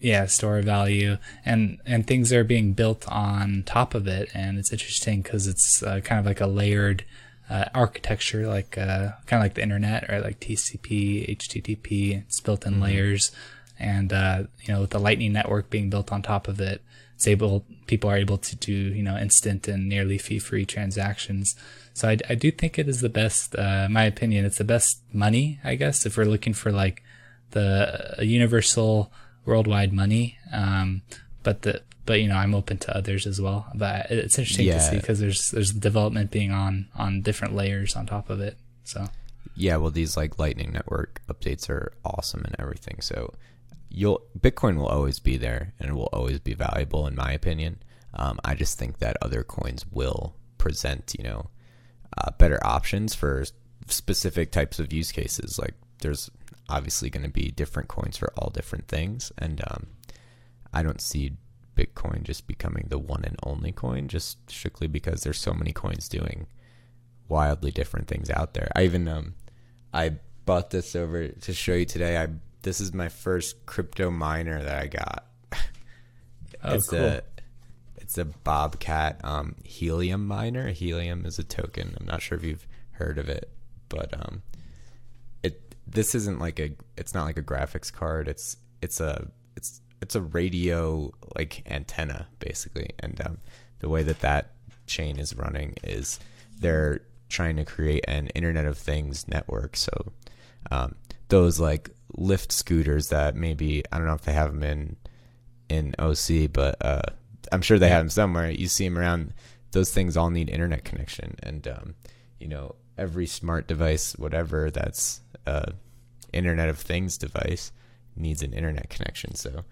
yeah 0.01 0.27
store 0.27 0.61
value 0.63 1.19
and 1.45 1.79
and 1.85 2.07
things 2.07 2.33
are 2.33 2.45
being 2.45 2.73
built 2.73 3.07
on 3.09 3.63
top 3.65 3.95
of 3.95 4.07
it 4.07 4.31
and 4.35 4.59
it's 4.59 4.73
interesting 4.73 5.23
because 5.23 5.47
it's 5.47 5.83
uh, 5.83 6.01
kind 6.01 6.19
of 6.19 6.27
like 6.27 6.41
a 6.41 6.47
layered 6.47 7.05
uh, 7.51 7.65
architecture 7.75 8.47
like 8.47 8.77
uh, 8.79 9.11
kind 9.27 9.41
of 9.41 9.45
like 9.45 9.55
the 9.55 9.63
internet 9.63 10.09
or 10.11 10.21
like 10.21 10.39
tcp 10.41 11.37
http 11.37 12.23
it's 12.23 12.41
built 12.41 12.65
in 12.65 12.75
mm-hmm. 12.75 12.83
layers 12.83 13.33
and 13.79 14.13
uh, 14.13 14.45
you 14.63 14.73
know 14.73 14.83
with 14.83 14.91
the 14.91 14.99
lightning 15.01 15.33
network 15.33 15.71
being 15.71 15.91
built 15.91 16.13
on 16.13 16.23
top 16.23 16.47
of 16.47 16.61
it 16.61 16.83
it's 17.15 17.27
able 17.27 17.65
people 17.87 18.09
are 18.09 18.17
able 18.17 18.39
to 18.39 18.55
do 18.57 18.73
you 18.73 19.03
know 19.03 19.17
instant 19.17 19.67
and 19.67 19.89
nearly 19.89 20.19
fee 20.19 20.39
free 20.39 20.65
transactions 20.65 21.57
so 21.99 22.09
I, 22.09 22.19
I 22.29 22.35
do 22.35 22.51
think 22.51 22.79
it 22.79 22.89
is 22.89 23.01
the 23.01 23.09
best 23.09 23.57
uh, 23.57 23.89
my 23.91 24.05
opinion 24.05 24.45
it's 24.45 24.59
the 24.59 24.65
best 24.65 25.03
money 25.13 25.61
i 25.65 25.75
guess 25.75 26.07
if 26.07 26.17
we're 26.17 26.25
looking 26.25 26.55
for 26.55 26.71
like 26.71 27.03
the 27.51 28.17
universal 28.21 29.13
worldwide 29.49 29.93
money. 29.93 30.39
Um, 30.53 31.03
but 31.43 31.63
the 31.63 31.83
but 32.05 32.21
you 32.21 32.29
know 32.29 32.37
I'm 32.37 32.55
open 32.55 32.79
to 32.79 32.97
others 32.97 33.27
as 33.27 33.41
well. 33.41 33.67
But 33.75 34.11
it's 34.11 34.39
interesting 34.39 34.67
yeah. 34.67 34.75
to 34.75 34.81
see 34.81 34.97
because 34.97 35.19
there's 35.19 35.51
there's 35.51 35.73
development 35.73 36.31
being 36.31 36.53
on 36.53 36.89
on 36.95 37.23
different 37.23 37.55
layers 37.55 37.97
on 37.97 38.07
top 38.07 38.31
of 38.31 38.41
it. 38.41 38.57
So 38.85 39.07
yeah, 39.57 39.77
well 39.77 39.91
these 39.91 40.17
like 40.17 40.39
Lightning 40.39 40.73
Network 40.73 41.23
updates 41.29 41.69
are 41.69 41.93
awesome 42.05 42.45
and 42.45 42.55
everything. 42.59 43.01
So 43.01 43.35
you'll 43.89 44.23
Bitcoin 44.39 44.77
will 44.77 44.87
always 44.87 45.19
be 45.19 45.37
there 45.37 45.73
and 45.81 45.91
it 45.91 45.95
will 45.95 46.11
always 46.13 46.39
be 46.39 46.55
valuable 46.55 47.07
in 47.07 47.17
my 47.17 47.33
opinion. 47.33 47.79
Um, 48.15 48.39
I 48.45 48.55
just 48.55 48.79
think 48.79 48.99
that 48.99 49.17
other 49.23 49.43
coins 49.43 49.87
will 49.91 50.35
present 50.59 51.15
you 51.17 51.25
know 51.25 51.51
uh, 52.17 52.31
better 52.39 52.65
options 52.65 53.15
for 53.15 53.45
specific 53.87 54.51
types 54.51 54.79
of 54.79 54.93
use 54.93 55.13
cases. 55.13 55.59
Like 55.59 55.75
there's 56.01 56.31
obviously 56.69 57.11
going 57.11 57.25
to 57.25 57.31
be 57.31 57.51
different 57.51 57.89
coins 57.89 58.17
for 58.17 58.33
all 58.37 58.51
different 58.51 58.89
things, 58.89 59.33
and 59.39 59.61
um, 59.71 59.87
I 60.73 60.83
don't 60.83 61.01
see 61.01 61.37
Bitcoin 61.77 62.23
just 62.23 62.47
becoming 62.47 62.87
the 62.89 62.99
one 62.99 63.25
and 63.25 63.37
only 63.43 63.73
coin, 63.73 64.09
just 64.09 64.51
strictly 64.51 64.87
because 64.87 65.23
there's 65.23 65.41
so 65.41 65.53
many 65.53 65.73
coins 65.73 66.09
doing 66.09 66.47
wildly 67.29 67.71
different 67.71 68.09
things 68.09 68.31
out 68.31 68.55
there. 68.55 68.71
I 68.75 68.85
even 68.85 69.07
um, 69.09 69.35
I 69.93 70.17
bought 70.45 70.71
this 70.71 70.97
over 70.97 71.29
to 71.29 71.53
show 71.53 71.75
you 71.75 71.85
today. 71.85 72.17
I 72.17 72.29
this 72.63 72.81
is 72.81 72.93
my 72.93 73.09
first 73.09 73.65
crypto 73.67 74.11
miner 74.11 74.63
that 74.63 74.79
I 74.79 74.87
got. 74.87 75.25
Oh, 76.61 76.75
it's 76.75 76.89
cool. 76.89 76.99
a 76.99 77.23
it's 78.09 78.17
a 78.19 78.25
Bobcat 78.25 79.21
um, 79.23 79.55
helium 79.63 80.27
miner. 80.27 80.71
Helium 80.71 81.27
is 81.27 81.39
a 81.39 81.45
token. 81.45 81.95
I'm 82.01 82.07
not 82.07 82.23
sure 82.23 82.39
if 82.39 82.45
you've 82.45 82.67
heard 82.93 83.19
of 83.19 83.29
it, 83.29 83.51
but 83.89 84.15
um, 84.15 84.43
this 85.91 86.15
isn't 86.15 86.39
like 86.39 86.61
a 86.61 86.73
it's 86.97 87.15
not 87.15 87.25
like 87.25 87.39
a 87.39 87.43
graphics 87.43 87.93
card 87.93 88.29
it's 88.29 88.57
it's 88.83 89.01
a 89.01 89.29
it's 89.57 89.81
it's 90.03 90.15
a 90.15 90.21
radio 90.21 91.11
like 91.37 91.63
antenna 91.71 92.27
basically 92.39 92.91
and 93.01 93.21
um, 93.25 93.39
the 93.81 93.89
way 93.89 94.03
that 94.03 94.21
that 94.21 94.53
chain 94.87 95.19
is 95.19 95.35
running 95.37 95.75
is 95.83 96.21
they're 96.61 97.01
trying 97.29 97.57
to 97.57 97.65
create 97.65 98.05
an 98.07 98.29
internet 98.29 98.67
of 98.67 98.77
things 98.77 99.27
network 99.29 99.77
so 99.77 100.13
um, 100.71 100.95
those 101.29 101.59
like 101.59 101.91
Lyft 102.17 102.53
scooters 102.53 103.09
that 103.09 103.35
maybe 103.35 103.83
i 103.93 103.99
don't 103.99 104.07
know 104.07 104.15
if 104.15 104.23
they 104.23 104.33
have 104.33 104.53
them 104.53 104.63
in 104.63 104.97
in 105.69 105.95
oc 105.99 106.53
but 106.53 106.77
uh, 106.85 107.03
i'm 107.53 107.63
sure 107.63 107.79
they 107.79 107.89
have 107.89 108.03
them 108.03 108.11
somewhere 108.11 108.51
you 108.51 108.69
see 108.69 108.85
them 108.87 108.99
around 108.99 109.33
those 109.73 109.91
things 109.91 110.17
all 110.17 110.31
need 110.31 110.49
internet 110.49 110.85
connection 110.85 111.35
and 111.43 111.69
um, 111.69 111.95
you 112.39 112.49
know 112.49 112.75
every 112.97 113.27
smart 113.27 113.69
device 113.69 114.17
whatever 114.17 114.71
that's 114.71 115.21
uh, 115.47 115.73
Internet 116.33 116.69
of 116.69 116.79
Things 116.79 117.19
device 117.19 117.73
needs 118.17 118.43
an 118.43 118.53
internet 118.53 118.91
connection. 118.91 119.35
So 119.35 119.65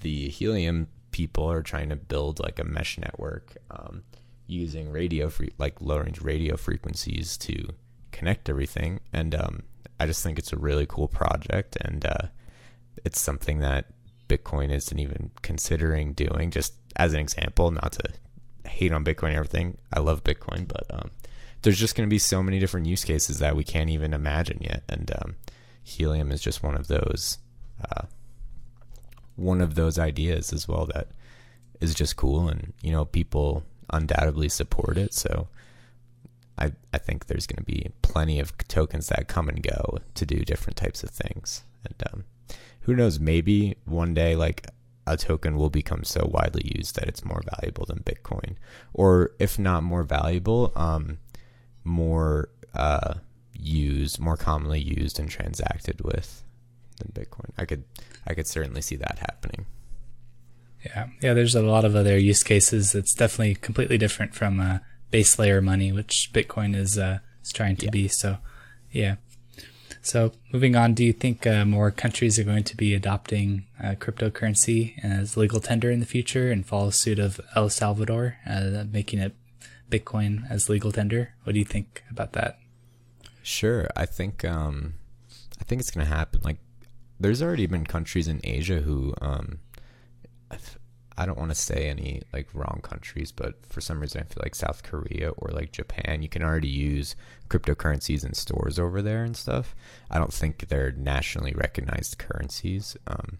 the 0.00 0.28
Helium 0.28 0.88
people 1.10 1.50
are 1.50 1.62
trying 1.62 1.88
to 1.88 1.96
build 1.96 2.38
like 2.40 2.58
a 2.58 2.64
mesh 2.64 2.98
network 2.98 3.56
um, 3.70 4.02
using 4.46 4.90
radio 4.90 5.28
free, 5.28 5.52
like 5.58 5.80
low 5.80 5.98
range 5.98 6.20
radio 6.20 6.56
frequencies 6.56 7.36
to 7.38 7.68
connect 8.12 8.48
everything. 8.48 9.00
And 9.12 9.34
um, 9.34 9.62
I 9.98 10.06
just 10.06 10.22
think 10.22 10.38
it's 10.38 10.52
a 10.52 10.58
really 10.58 10.86
cool 10.86 11.08
project, 11.08 11.76
and 11.80 12.04
uh, 12.06 12.28
it's 13.04 13.20
something 13.20 13.58
that 13.58 13.86
Bitcoin 14.30 14.70
isn't 14.70 14.98
even 14.98 15.32
considering 15.42 16.12
doing. 16.12 16.52
Just 16.52 16.74
as 16.96 17.12
an 17.12 17.20
example, 17.20 17.70
not 17.72 17.92
to 17.92 18.04
hate 18.68 18.92
on 18.92 19.04
Bitcoin 19.04 19.28
and 19.28 19.36
everything. 19.36 19.78
I 19.92 19.98
love 19.98 20.22
Bitcoin, 20.22 20.68
but 20.68 20.86
um, 20.90 21.10
there's 21.62 21.78
just 21.78 21.96
going 21.96 22.08
to 22.08 22.10
be 22.10 22.18
so 22.18 22.42
many 22.42 22.60
different 22.60 22.86
use 22.86 23.04
cases 23.04 23.40
that 23.40 23.56
we 23.56 23.64
can't 23.64 23.90
even 23.90 24.14
imagine 24.14 24.58
yet. 24.60 24.84
And 24.88 25.10
um, 25.20 25.36
helium 25.82 26.30
is 26.30 26.40
just 26.40 26.62
one 26.62 26.76
of 26.76 26.86
those, 26.86 27.38
uh, 27.84 28.06
one 29.36 29.60
of 29.60 29.74
those 29.74 29.98
ideas 29.98 30.52
as 30.52 30.68
well 30.68 30.86
that 30.94 31.08
is 31.80 31.94
just 31.94 32.16
cool. 32.16 32.48
And, 32.48 32.72
you 32.82 32.92
know, 32.92 33.04
people 33.04 33.64
undoubtedly 33.92 34.48
support 34.48 34.96
it. 34.96 35.12
So 35.12 35.48
I, 36.56 36.72
I 36.94 36.98
think 36.98 37.26
there's 37.26 37.46
going 37.46 37.64
to 37.64 37.64
be 37.64 37.90
plenty 38.02 38.38
of 38.38 38.56
tokens 38.68 39.08
that 39.08 39.28
come 39.28 39.48
and 39.48 39.62
go 39.62 39.98
to 40.14 40.26
do 40.26 40.44
different 40.44 40.76
types 40.76 41.02
of 41.02 41.10
things. 41.10 41.64
And 41.84 41.94
um, 42.12 42.24
who 42.90 42.96
knows, 42.96 43.20
maybe 43.20 43.76
one 43.84 44.14
day, 44.14 44.34
like, 44.34 44.66
a 45.06 45.16
token 45.16 45.56
will 45.56 45.70
become 45.70 46.02
so 46.02 46.28
widely 46.28 46.72
used 46.76 46.96
that 46.96 47.08
it's 47.08 47.24
more 47.24 47.42
valuable 47.56 47.86
than 47.86 48.00
Bitcoin, 48.00 48.56
or 48.92 49.30
if 49.38 49.58
not 49.58 49.82
more 49.82 50.02
valuable, 50.02 50.72
um, 50.74 51.18
more 51.84 52.48
uh, 52.74 53.14
used, 53.52 54.18
more 54.18 54.36
commonly 54.36 54.80
used 54.80 55.20
and 55.20 55.30
transacted 55.30 56.00
with 56.02 56.42
than 56.98 57.12
Bitcoin. 57.12 57.50
I 57.56 57.64
could 57.64 57.84
I 58.26 58.34
could 58.34 58.46
certainly 58.46 58.82
see 58.82 58.96
that 58.96 59.18
happening. 59.20 59.66
Yeah, 60.84 61.08
yeah. 61.20 61.34
There's 61.34 61.54
a 61.54 61.62
lot 61.62 61.84
of 61.84 61.94
other 61.94 62.18
use 62.18 62.42
cases. 62.42 62.94
It's 62.94 63.14
definitely 63.14 63.54
completely 63.54 63.98
different 63.98 64.34
from 64.34 64.60
uh, 64.60 64.78
base 65.10 65.38
layer 65.38 65.60
money, 65.60 65.92
which 65.92 66.30
Bitcoin 66.32 66.74
is 66.74 66.98
uh, 66.98 67.18
is 67.42 67.52
trying 67.52 67.76
to 67.76 67.86
yeah. 67.86 67.90
be. 67.90 68.08
So, 68.08 68.38
yeah. 68.90 69.16
So 70.02 70.32
moving 70.52 70.76
on, 70.76 70.94
do 70.94 71.04
you 71.04 71.12
think 71.12 71.46
uh, 71.46 71.64
more 71.64 71.90
countries 71.90 72.38
are 72.38 72.44
going 72.44 72.64
to 72.64 72.76
be 72.76 72.94
adopting 72.94 73.66
uh, 73.82 73.94
cryptocurrency 73.96 75.02
as 75.04 75.36
legal 75.36 75.60
tender 75.60 75.90
in 75.90 76.00
the 76.00 76.06
future 76.06 76.50
and 76.50 76.64
follow 76.66 76.90
suit 76.90 77.18
of 77.18 77.40
El 77.54 77.68
Salvador, 77.68 78.38
uh, 78.48 78.84
making 78.90 79.18
it 79.18 79.34
Bitcoin 79.90 80.50
as 80.50 80.68
legal 80.68 80.92
tender? 80.92 81.34
What 81.44 81.52
do 81.52 81.58
you 81.58 81.64
think 81.64 82.02
about 82.10 82.32
that? 82.32 82.58
Sure, 83.42 83.88
I 83.96 84.06
think 84.06 84.44
um, 84.44 84.94
I 85.60 85.64
think 85.64 85.80
it's 85.80 85.90
going 85.90 86.06
to 86.06 86.12
happen. 86.12 86.40
Like, 86.42 86.58
there's 87.18 87.42
already 87.42 87.66
been 87.66 87.84
countries 87.84 88.28
in 88.28 88.40
Asia 88.44 88.80
who 88.80 89.14
um, 89.20 89.58
I 91.20 91.26
don't 91.26 91.38
want 91.38 91.50
to 91.50 91.54
say 91.54 91.90
any 91.90 92.22
like 92.32 92.48
wrong 92.54 92.80
countries, 92.82 93.30
but 93.30 93.66
for 93.66 93.82
some 93.82 94.00
reason 94.00 94.22
I 94.22 94.24
feel 94.24 94.42
like 94.42 94.54
South 94.54 94.82
Korea 94.82 95.32
or 95.36 95.50
like 95.50 95.70
Japan, 95.70 96.22
you 96.22 96.30
can 96.30 96.42
already 96.42 96.68
use 96.68 97.14
cryptocurrencies 97.50 98.24
in 98.24 98.32
stores 98.32 98.78
over 98.78 99.02
there 99.02 99.22
and 99.22 99.36
stuff. 99.36 99.76
I 100.10 100.18
don't 100.18 100.32
think 100.32 100.68
they're 100.68 100.92
nationally 100.92 101.52
recognized 101.52 102.16
currencies, 102.16 102.96
um, 103.06 103.38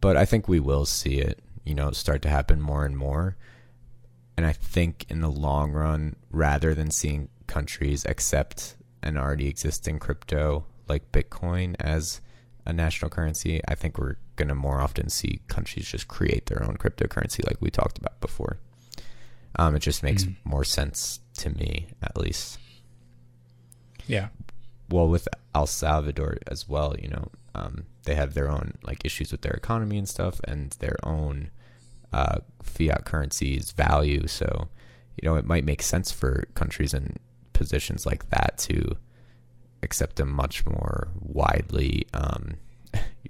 but 0.00 0.16
I 0.16 0.24
think 0.24 0.48
we 0.48 0.60
will 0.60 0.86
see 0.86 1.18
it, 1.18 1.40
you 1.62 1.74
know, 1.74 1.90
start 1.90 2.22
to 2.22 2.30
happen 2.30 2.58
more 2.62 2.86
and 2.86 2.96
more. 2.96 3.36
And 4.38 4.46
I 4.46 4.52
think 4.52 5.04
in 5.10 5.20
the 5.20 5.30
long 5.30 5.72
run, 5.72 6.16
rather 6.30 6.74
than 6.74 6.90
seeing 6.90 7.28
countries 7.46 8.06
accept 8.06 8.76
an 9.02 9.18
already 9.18 9.46
existing 9.46 9.98
crypto 9.98 10.64
like 10.88 11.12
Bitcoin 11.12 11.76
as 11.78 12.22
a 12.64 12.72
national 12.72 13.10
currency, 13.10 13.60
I 13.68 13.74
think 13.74 13.98
we're 13.98 14.16
going 14.36 14.48
to 14.48 14.54
more 14.54 14.80
often 14.80 15.08
see 15.08 15.40
countries 15.48 15.86
just 15.86 16.08
create 16.08 16.46
their 16.46 16.62
own 16.62 16.76
cryptocurrency, 16.76 17.46
like 17.46 17.60
we 17.60 17.70
talked 17.70 17.98
about 17.98 18.20
before. 18.20 18.58
Um, 19.56 19.76
it 19.76 19.80
just 19.80 20.02
makes 20.02 20.24
mm. 20.24 20.36
more 20.44 20.64
sense 20.64 21.20
to 21.38 21.50
me, 21.50 21.86
at 22.02 22.16
least. 22.16 22.58
Yeah. 24.06 24.28
Well, 24.90 25.08
with 25.08 25.28
El 25.54 25.66
Salvador 25.66 26.38
as 26.46 26.68
well, 26.68 26.96
you 27.00 27.08
know, 27.08 27.28
um, 27.54 27.84
they 28.04 28.14
have 28.14 28.34
their 28.34 28.50
own 28.50 28.74
like 28.82 29.04
issues 29.04 29.30
with 29.32 29.42
their 29.42 29.52
economy 29.52 29.96
and 29.96 30.08
stuff, 30.08 30.40
and 30.44 30.70
their 30.80 30.96
own 31.04 31.50
uh, 32.12 32.38
fiat 32.62 33.04
currencies 33.04 33.70
value. 33.70 34.26
So, 34.26 34.68
you 35.20 35.28
know, 35.28 35.36
it 35.36 35.46
might 35.46 35.64
make 35.64 35.82
sense 35.82 36.10
for 36.10 36.46
countries 36.54 36.92
in 36.92 37.16
positions 37.52 38.04
like 38.04 38.28
that 38.30 38.58
to 38.58 38.96
accept 39.82 40.18
a 40.18 40.24
much 40.24 40.66
more 40.66 41.08
widely 41.20 42.06
um, 42.12 42.54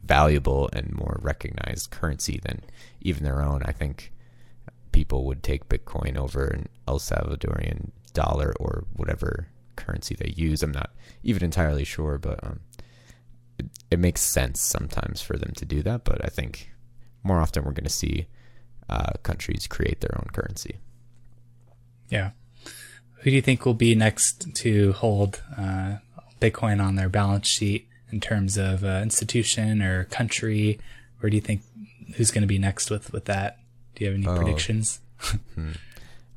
valuable 0.02 0.68
and 0.72 0.92
more 0.92 1.18
recognized 1.22 1.90
currency 1.90 2.40
than 2.42 2.62
even 3.00 3.24
their 3.24 3.42
own. 3.42 3.62
I 3.64 3.72
think 3.72 4.12
people 4.92 5.24
would 5.24 5.42
take 5.42 5.68
Bitcoin 5.68 6.16
over 6.16 6.46
an 6.46 6.68
El 6.86 6.98
Salvadorian 6.98 7.90
dollar 8.12 8.54
or 8.60 8.84
whatever 8.94 9.48
currency 9.76 10.14
they 10.14 10.32
use. 10.36 10.62
I'm 10.62 10.72
not 10.72 10.90
even 11.22 11.44
entirely 11.44 11.84
sure, 11.84 12.18
but 12.18 12.42
um, 12.44 12.60
it, 13.58 13.66
it, 13.90 13.98
makes 13.98 14.20
sense 14.20 14.60
sometimes 14.60 15.20
for 15.20 15.36
them 15.36 15.52
to 15.56 15.64
do 15.64 15.82
that. 15.82 16.04
But 16.04 16.24
I 16.24 16.28
think 16.28 16.70
more 17.22 17.40
often 17.40 17.64
we're 17.64 17.72
going 17.72 17.84
to 17.84 17.90
see 17.90 18.26
uh, 18.88 19.12
countries 19.22 19.66
create 19.66 20.00
their 20.00 20.16
own 20.16 20.28
currency. 20.32 20.78
Yeah. 22.08 22.30
Who 23.20 23.30
do 23.30 23.36
you 23.36 23.42
think 23.42 23.64
will 23.64 23.74
be 23.74 23.94
next 23.94 24.54
to 24.54 24.92
hold 24.92 25.42
uh, 25.58 25.96
Bitcoin 26.40 26.82
on 26.82 26.94
their 26.94 27.08
balance 27.08 27.48
sheet 27.48 27.88
in 28.14 28.20
terms 28.20 28.56
of 28.56 28.84
uh, 28.84 29.00
institution 29.02 29.82
or 29.82 30.04
country? 30.04 30.78
Where 31.18 31.28
do 31.28 31.36
you 31.36 31.40
think 31.40 31.62
who's 32.14 32.30
going 32.30 32.42
to 32.42 32.48
be 32.48 32.58
next 32.58 32.90
with 32.90 33.12
with 33.12 33.24
that? 33.24 33.58
Do 33.94 34.04
you 34.04 34.10
have 34.10 34.18
any 34.18 34.26
oh. 34.26 34.36
predictions? 34.36 35.00
hmm. 35.54 35.72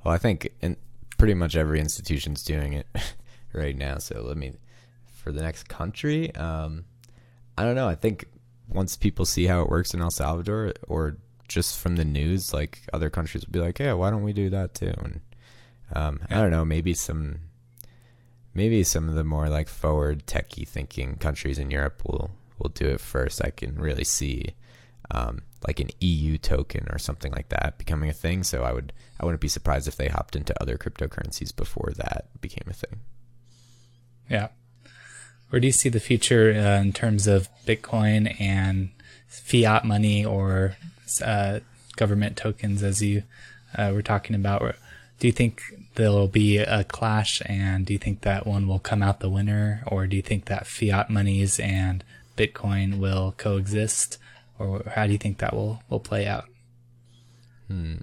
Well, 0.04 0.14
I 0.14 0.18
think 0.18 0.50
in 0.62 0.76
pretty 1.18 1.36
much 1.36 1.56
every 1.56 1.80
institution's 1.80 2.44
doing 2.44 2.74
it 2.74 2.88
right 3.54 3.78
now. 3.78 4.00
So 4.00 4.22
let 4.22 4.38
me 4.38 4.54
for 5.24 5.32
the 5.32 5.42
next 5.42 5.70
country. 5.70 6.34
Um, 6.36 6.86
I 7.58 7.64
don't 7.64 7.76
know. 7.76 7.88
I 7.88 7.96
think 7.96 8.26
once 8.68 8.96
people 8.96 9.26
see 9.26 9.46
how 9.46 9.62
it 9.62 9.70
works 9.70 9.94
in 9.94 10.02
El 10.02 10.12
Salvador, 10.12 10.74
or 10.88 11.18
just 11.48 11.80
from 11.80 11.96
the 11.96 12.06
news, 12.06 12.54
like 12.54 12.82
other 12.92 13.10
countries 13.10 13.46
will 13.46 13.52
be 13.52 13.60
like, 13.60 13.80
"Yeah, 13.80 13.94
why 13.94 14.10
don't 14.10 14.24
we 14.24 14.34
do 14.34 14.50
that 14.50 14.74
too?" 14.74 14.94
And 14.98 15.20
um, 15.94 16.22
yeah. 16.30 16.40
I 16.40 16.42
don't 16.42 16.52
know. 16.52 16.66
Maybe 16.66 16.96
some 16.96 17.40
maybe 18.58 18.84
some 18.84 19.08
of 19.08 19.14
the 19.14 19.24
more 19.24 19.50
like 19.50 19.70
forward 19.70 20.26
techie 20.26 20.68
thinking 20.68 21.16
countries 21.16 21.60
in 21.60 21.70
Europe 21.70 22.02
will 22.04 22.32
will 22.58 22.70
do 22.70 22.88
it 22.88 23.00
first. 23.00 23.46
I 23.46 23.52
can 23.52 23.76
really 23.76 24.04
see 24.04 24.56
um, 25.12 25.44
like 25.66 25.80
an 25.80 25.92
EU 26.00 26.40
token 26.40 26.88
or 26.90 26.98
something 26.98 27.32
like 27.32 27.50
that 27.50 27.78
becoming 27.78 28.10
a 28.10 28.14
thing. 28.14 28.44
So 28.44 28.64
I 28.64 28.74
would 28.74 28.92
I 29.20 29.26
wouldn't 29.26 29.42
be 29.42 29.48
surprised 29.48 29.88
if 29.88 29.96
they 29.96 30.08
hopped 30.08 30.36
into 30.36 30.60
other 30.60 30.76
cryptocurrencies 30.76 31.56
before 31.56 31.94
that 31.98 32.26
became 32.42 32.66
a 32.68 32.74
thing. 32.74 33.00
Yeah. 34.28 34.48
Where 35.50 35.60
do 35.60 35.68
you 35.68 35.72
see 35.72 35.90
the 35.90 36.00
future 36.00 36.52
uh, 36.52 36.82
in 36.82 36.92
terms 36.92 37.28
of 37.28 37.48
Bitcoin 37.66 38.36
and 38.42 38.90
fiat 39.28 39.86
money 39.86 40.26
or 40.26 40.76
uh, 41.24 41.60
government 41.96 42.36
tokens, 42.36 42.84
as 42.84 43.02
you 43.02 43.24
uh, 43.78 43.92
were 43.94 44.02
talking 44.02 44.36
about? 44.36 44.76
Do 45.20 45.28
you 45.28 45.32
think 45.32 45.62
there'll 45.98 46.28
be 46.28 46.60
a 46.60 46.84
clash 46.84 47.42
and 47.48 47.84
do 47.88 47.92
you 47.92 47.98
think 48.00 48.22
that 48.22 48.46
one 48.46 48.68
will 48.68 48.80
come 48.80 49.02
out 49.02 49.20
the 49.20 49.30
winner? 49.30 49.84
Or 49.88 50.06
do 50.06 50.16
you 50.16 50.22
think 50.22 50.46
that 50.46 50.68
fiat 50.68 51.10
monies 51.10 51.60
and 51.60 52.04
bitcoin 52.38 53.00
will 53.00 53.34
coexist? 53.36 54.20
Or 54.60 54.84
how 54.96 55.08
do 55.08 55.12
you 55.12 55.18
think 55.18 55.40
that 55.40 55.56
will 55.56 55.82
will 55.90 56.00
play 56.00 56.28
out? 56.28 56.46
Hmm. 57.68 57.96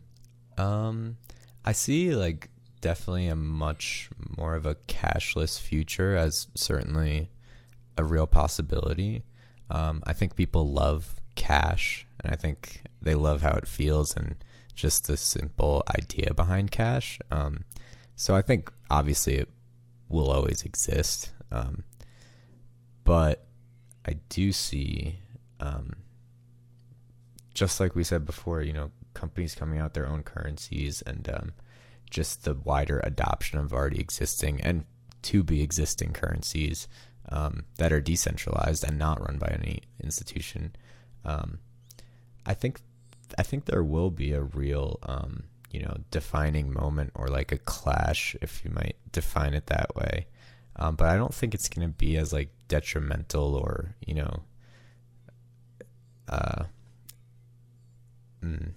um 0.59 1.17
i 1.65 1.73
see 1.73 2.15
like 2.15 2.51
definitely 2.83 3.29
a 3.29 3.37
much 3.37 4.11
more 4.37 4.57
of 4.57 4.67
a 4.67 4.75
cashless 4.75 5.59
future 5.59 6.15
as 6.17 6.49
certainly 6.55 7.31
a 7.97 8.05
real 8.05 8.27
possibility. 8.27 9.23
Um, 9.71 10.03
i 10.05 10.13
think 10.13 10.37
people 10.37 10.69
love 10.69 11.15
cash 11.37 12.07
and 12.21 12.33
i 12.33 12.37
think 12.37 12.83
they 13.01 13.15
love 13.15 13.41
how 13.41 13.53
it 13.53 13.67
feels 13.67 14.15
and 14.15 14.35
just 14.75 15.07
the 15.07 15.17
simple 15.17 15.83
idea 15.99 16.33
behind 16.35 16.71
cash 16.71 17.19
um, 17.31 17.65
so 18.17 18.35
I 18.35 18.43
think 18.43 18.73
obviously 18.91 19.35
it 19.35 19.49
will 20.09 20.31
always 20.31 20.63
exist. 20.63 21.33
Um, 21.51 21.85
but 23.05 23.47
I 24.07 24.17
do 24.29 24.53
see, 24.53 25.19
um, 25.61 25.95
just 27.53 27.81
like 27.81 27.95
we 27.95 28.05
said 28.05 28.25
before, 28.25 28.63
you 28.63 28.73
know, 28.73 28.91
companies 29.15 29.55
coming 29.55 29.79
out 29.79 29.95
their 29.95 30.09
own 30.09 30.23
currencies 30.23 31.03
and 31.03 31.29
um, 31.29 31.53
just 32.11 32.45
the 32.45 32.55
wider 32.55 33.01
adoption 33.01 33.59
of 33.59 33.73
already 33.73 34.01
existing 34.01 34.61
and 34.61 34.85
to 35.23 35.43
be 35.43 35.63
existing 35.63 36.13
currencies 36.13 36.89
um, 37.31 37.65
that 37.79 37.93
are 37.93 38.01
decentralized 38.01 38.85
and 38.85 38.99
not 38.99 39.21
run 39.21 39.39
by 39.39 39.49
any 39.49 39.81
institution. 40.03 40.75
Um, 41.25 41.59
I 42.45 42.55
think 42.55 42.81
I 43.39 43.43
think 43.43 43.65
there 43.65 43.83
will 43.83 44.11
be 44.11 44.33
a 44.33 44.43
real 44.43 44.99
um, 45.03 45.45
you 45.71 45.83
know 45.83 45.97
defining 46.11 46.73
moment 46.73 47.11
or 47.15 47.27
like 47.27 47.51
a 47.51 47.59
clash 47.59 48.37
if 48.41 48.65
you 48.65 48.71
might 48.71 48.97
define 49.11 49.55
it 49.55 49.67
that 49.67 49.95
way. 49.97 50.27
Um, 50.77 50.97
but 50.97 51.09
i 51.09 51.17
don't 51.17 51.33
think 51.33 51.55
it's 51.55 51.69
going 51.69 51.87
to 51.87 51.95
be 51.95 52.17
as 52.17 52.33
like 52.33 52.51
detrimental 52.67 53.55
or 53.55 53.95
you 54.05 54.15
know 54.15 54.43
uh, 56.29 56.65
mm, 58.43 58.73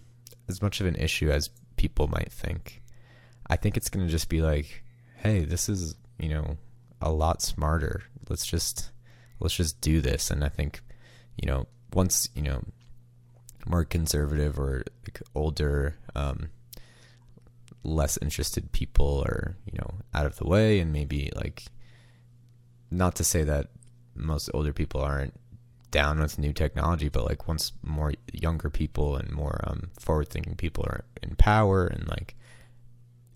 as 0.47 0.61
much 0.61 0.79
of 0.79 0.85
an 0.85 0.95
issue 0.95 1.31
as 1.31 1.49
people 1.75 2.07
might 2.07 2.31
think. 2.31 2.83
I 3.49 3.55
think 3.55 3.77
it's 3.77 3.89
going 3.89 4.05
to 4.05 4.11
just 4.11 4.29
be 4.29 4.41
like 4.41 4.83
hey 5.17 5.45
this 5.45 5.69
is 5.69 5.95
you 6.19 6.29
know 6.29 6.57
a 7.01 7.11
lot 7.11 7.41
smarter. 7.41 8.03
Let's 8.29 8.45
just 8.45 8.91
let's 9.39 9.55
just 9.55 9.79
do 9.81 10.01
this. 10.01 10.31
And 10.31 10.43
i 10.43 10.49
think 10.49 10.81
you 11.39 11.47
know 11.47 11.67
once 11.93 12.29
you 12.35 12.41
know 12.41 12.63
more 13.67 13.83
conservative 13.83 14.59
or 14.59 14.83
like 15.03 15.21
older 15.35 15.97
um, 16.15 16.49
less 17.83 18.17
interested 18.21 18.71
people 18.71 19.23
are 19.25 19.55
you 19.65 19.77
know 19.77 19.95
out 20.13 20.25
of 20.25 20.37
the 20.37 20.47
way 20.47 20.79
and 20.79 20.91
maybe 20.91 21.31
like 21.35 21.65
not 22.89 23.15
to 23.15 23.23
say 23.23 23.43
that 23.43 23.67
most 24.15 24.49
older 24.53 24.73
people 24.73 25.01
aren't 25.01 25.33
down 25.91 26.19
with 26.19 26.39
new 26.39 26.51
technology 26.51 27.07
but 27.07 27.25
like 27.25 27.47
once 27.47 27.71
more 27.81 28.13
younger 28.33 28.69
people 28.69 29.15
and 29.15 29.31
more 29.31 29.59
um, 29.65 29.89
forward 29.97 30.27
thinking 30.27 30.55
people 30.55 30.83
are 30.85 31.05
in 31.23 31.35
power 31.35 31.85
and 31.87 32.07
like 32.09 32.35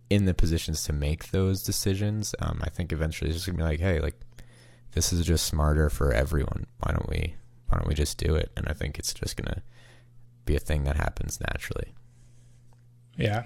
in 0.10 0.26
the 0.26 0.34
positions 0.34 0.84
to 0.84 0.92
make 0.92 1.32
those 1.32 1.64
decisions 1.64 2.36
um, 2.40 2.60
i 2.64 2.70
think 2.70 2.92
eventually 2.92 3.30
it's 3.30 3.38
just 3.38 3.48
gonna 3.48 3.58
be 3.58 3.64
like 3.64 3.80
hey 3.80 4.00
like 4.00 4.20
this 4.94 5.14
is 5.14 5.26
just 5.26 5.46
smarter 5.46 5.90
for 5.90 6.12
everyone. 6.14 6.68
Why 6.80 6.94
don't 6.94 7.10
we 7.10 7.36
why 7.68 7.78
don't 7.78 7.88
we 7.88 7.96
just 7.96 8.18
do 8.18 8.36
it? 8.36 8.52
And 8.58 8.68
i 8.68 8.74
think 8.74 9.00
it's 9.00 9.14
just 9.14 9.38
gonna 9.38 9.62
be 10.46 10.56
a 10.56 10.60
thing 10.60 10.84
that 10.84 10.98
happens 10.98 11.40
naturally 11.40 11.94
yeah 13.18 13.44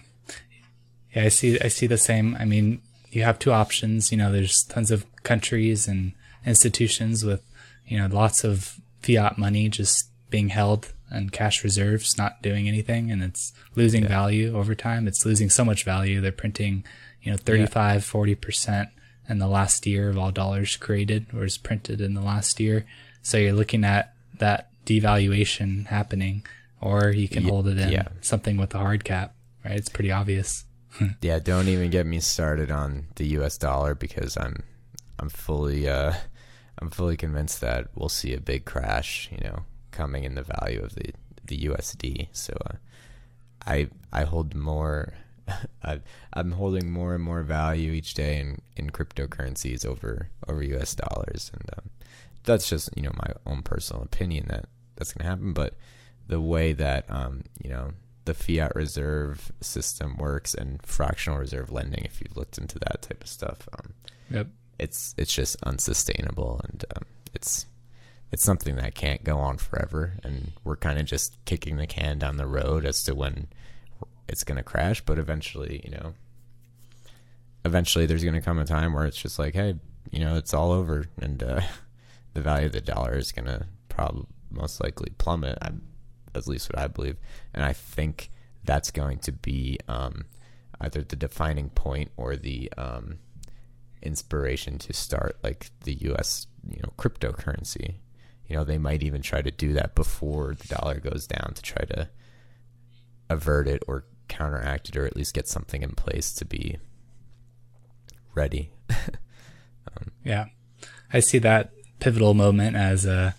yeah, 1.15 1.23
I 1.23 1.29
see. 1.29 1.59
I 1.61 1.69
see 1.69 1.87
the 1.87 1.97
same. 1.97 2.35
I 2.39 2.45
mean, 2.45 2.81
you 3.11 3.23
have 3.23 3.39
two 3.39 3.53
options. 3.53 4.11
You 4.11 4.17
know, 4.17 4.31
there's 4.31 4.63
tons 4.63 4.91
of 4.91 5.05
countries 5.23 5.87
and 5.87 6.11
institutions 6.45 7.23
with, 7.23 7.41
you 7.87 7.97
know, 7.97 8.07
lots 8.13 8.43
of 8.43 8.79
fiat 9.01 9.37
money 9.37 9.69
just 9.69 10.09
being 10.29 10.49
held 10.49 10.91
and 11.09 11.31
cash 11.31 11.63
reserves 11.63 12.17
not 12.17 12.41
doing 12.41 12.67
anything 12.67 13.11
and 13.11 13.23
it's 13.23 13.53
losing 13.75 14.03
yeah. 14.03 14.09
value 14.09 14.57
over 14.57 14.75
time. 14.75 15.07
It's 15.07 15.25
losing 15.25 15.49
so 15.49 15.63
much 15.63 15.85
value. 15.85 16.19
They're 16.19 16.31
printing, 16.31 16.83
you 17.21 17.31
know, 17.31 17.37
35, 17.37 18.01
40% 18.01 18.89
in 19.29 19.39
the 19.39 19.47
last 19.47 19.87
year 19.87 20.09
of 20.09 20.17
all 20.17 20.31
dollars 20.31 20.75
created 20.75 21.27
or 21.33 21.45
is 21.45 21.57
printed 21.57 22.01
in 22.01 22.13
the 22.15 22.21
last 22.21 22.59
year. 22.59 22.85
So 23.21 23.37
you're 23.37 23.53
looking 23.53 23.85
at 23.85 24.13
that 24.39 24.69
devaluation 24.85 25.87
happening, 25.87 26.45
or 26.82 27.09
you 27.09 27.28
can 27.28 27.43
hold 27.43 27.67
it 27.67 27.78
in 27.78 27.91
yeah. 27.91 28.07
something 28.21 28.57
with 28.57 28.73
a 28.76 28.78
hard 28.78 29.03
cap, 29.03 29.36
right? 29.63 29.76
It's 29.76 29.89
pretty 29.89 30.11
obvious. 30.11 30.65
yeah, 31.21 31.39
don't 31.39 31.67
even 31.67 31.89
get 31.89 32.05
me 32.05 32.19
started 32.19 32.71
on 32.71 33.07
the 33.15 33.26
U.S. 33.28 33.57
dollar 33.57 33.95
because 33.95 34.38
I'm 34.38 34.63
I'm 35.19 35.30
fully 35.30 35.89
uh, 35.89 36.13
I'm 36.80 36.89
fully 36.89 37.17
convinced 37.17 37.61
that 37.61 37.88
we'll 37.95 38.09
see 38.09 38.34
a 38.34 38.39
big 38.39 38.65
crash. 38.65 39.30
You 39.32 39.49
know, 39.49 39.63
coming 39.91 40.23
in 40.23 40.36
the 40.36 40.43
value 40.43 40.82
of 40.82 40.95
the 40.95 41.11
the 41.43 41.65
USD. 41.65 42.28
So 42.32 42.53
uh, 42.65 42.76
I 43.65 43.88
I 44.11 44.23
hold 44.23 44.55
more. 44.55 45.13
I, 45.84 46.01
I'm 46.34 46.53
holding 46.53 46.89
more 46.89 47.13
and 47.13 47.23
more 47.23 47.43
value 47.43 47.91
each 47.91 48.15
day 48.15 48.39
in, 48.39 48.61
in 48.76 48.89
cryptocurrencies 48.89 49.86
over 49.86 50.30
over 50.47 50.63
U.S. 50.63 50.95
dollars, 50.95 51.51
and 51.53 51.69
um, 51.78 51.89
that's 52.43 52.69
just 52.69 52.89
you 52.95 53.03
know 53.03 53.11
my 53.15 53.32
own 53.45 53.61
personal 53.61 54.03
opinion 54.03 54.47
that 54.49 54.65
that's 54.95 55.13
going 55.13 55.23
to 55.23 55.30
happen. 55.30 55.53
But 55.53 55.76
the 56.28 56.41
way 56.41 56.73
that 56.73 57.05
um, 57.09 57.43
you 57.61 57.69
know 57.69 57.91
the 58.26 58.34
fiat 58.34 58.76
reserve 58.76 59.51
system 59.61 60.17
works 60.17 60.53
and 60.53 60.82
fractional 60.84 61.39
reserve 61.39 61.71
lending, 61.71 62.03
if 62.03 62.19
you've 62.21 62.36
looked 62.36 62.57
into 62.57 62.80
that 62.80 63.03
type 63.03 63.23
of 63.23 63.30
stuff, 63.30 63.69
um, 63.73 63.93
yep, 64.30 64.47
it's 64.80 65.13
it's 65.17 65.34
just 65.34 65.55
unsustainable, 65.63 66.61
and 66.63 66.86
um, 66.95 67.03
it's 67.34 67.65
it's 68.32 68.43
something 68.43 68.76
that 68.76 68.95
can't 68.95 69.23
go 69.23 69.38
on 69.38 69.57
forever, 69.57 70.13
and 70.23 70.51
we're 70.63 70.76
kind 70.76 70.99
of 70.99 71.05
just 71.05 71.38
kicking 71.45 71.78
the 71.78 71.88
can 71.88 72.19
down 72.19 72.38
the 72.38 72.47
road 72.47 72.86
as 72.86 73.03
to 73.03 73.15
when 73.15 73.47
it's 74.28 74.43
going 74.43 74.57
to 74.57 74.63
crash. 74.63 75.01
But 75.01 75.19
eventually, 75.19 75.82
you 75.86 75.91
know, 75.91 76.13
eventually 77.63 78.05
there's 78.05 78.23
going 78.23 78.36
to 78.36 78.41
come 78.41 78.59
a 78.59 78.65
time 78.65 78.93
where 78.93 79.05
it's 79.05 79.21
just 79.21 79.39
like, 79.39 79.53
hey, 79.53 79.76
you 80.11 80.19
know, 80.19 80.36
it's 80.36 80.53
all 80.53 80.71
over, 80.71 81.05
and 81.21 81.41
uh, 81.41 81.61
the 82.34 82.41
value 82.41 82.67
of 82.67 82.73
the 82.73 82.82
dollar 82.82 83.15
is 83.15 83.32
going 83.32 83.45
to 83.45 83.67
probably 83.89 84.26
most 84.51 84.82
likely 84.82 85.11
plummet. 85.17 85.57
I'm, 85.61 85.82
at 86.36 86.47
least 86.47 86.69
what 86.71 86.79
I 86.79 86.88
believe, 86.88 87.17
and 87.53 87.63
I 87.63 87.73
think 87.73 88.29
that's 88.63 88.91
going 88.91 89.19
to 89.19 89.31
be 89.31 89.79
um, 89.88 90.25
either 90.81 91.01
the 91.03 91.15
defining 91.15 91.69
point 91.69 92.11
or 92.17 92.36
the 92.36 92.71
um, 92.77 93.19
inspiration 94.01 94.77
to 94.79 94.93
start 94.93 95.38
like 95.43 95.69
the 95.83 95.93
U.S. 95.93 96.47
you 96.69 96.81
know 96.81 96.93
cryptocurrency 96.97 97.95
you 98.47 98.55
know, 98.55 98.63
they 98.63 98.77
might 98.77 99.03
even 99.03 99.21
try 99.21 99.41
to 99.41 99.51
do 99.51 99.73
that 99.73 99.95
before 99.95 100.55
the 100.55 100.67
dollar 100.67 100.99
goes 100.99 101.25
down 101.25 101.53
to 101.55 101.61
try 101.61 101.83
to 101.86 102.09
avert 103.29 103.67
it 103.67 103.81
or 103.88 104.05
counteract 104.27 104.89
it 104.89 104.97
or 104.97 105.05
at 105.05 105.15
least 105.15 105.33
get 105.33 105.47
something 105.47 105.81
in 105.81 105.91
place 105.91 106.31
to 106.33 106.45
be 106.45 106.77
ready. 108.36 108.71
um, 108.89 110.11
yeah. 110.23 110.45
I 111.11 111.21
see 111.21 111.39
that 111.39 111.71
pivotal 111.99 112.33
moment 112.33 112.75
as 112.75 113.05
a 113.05 113.36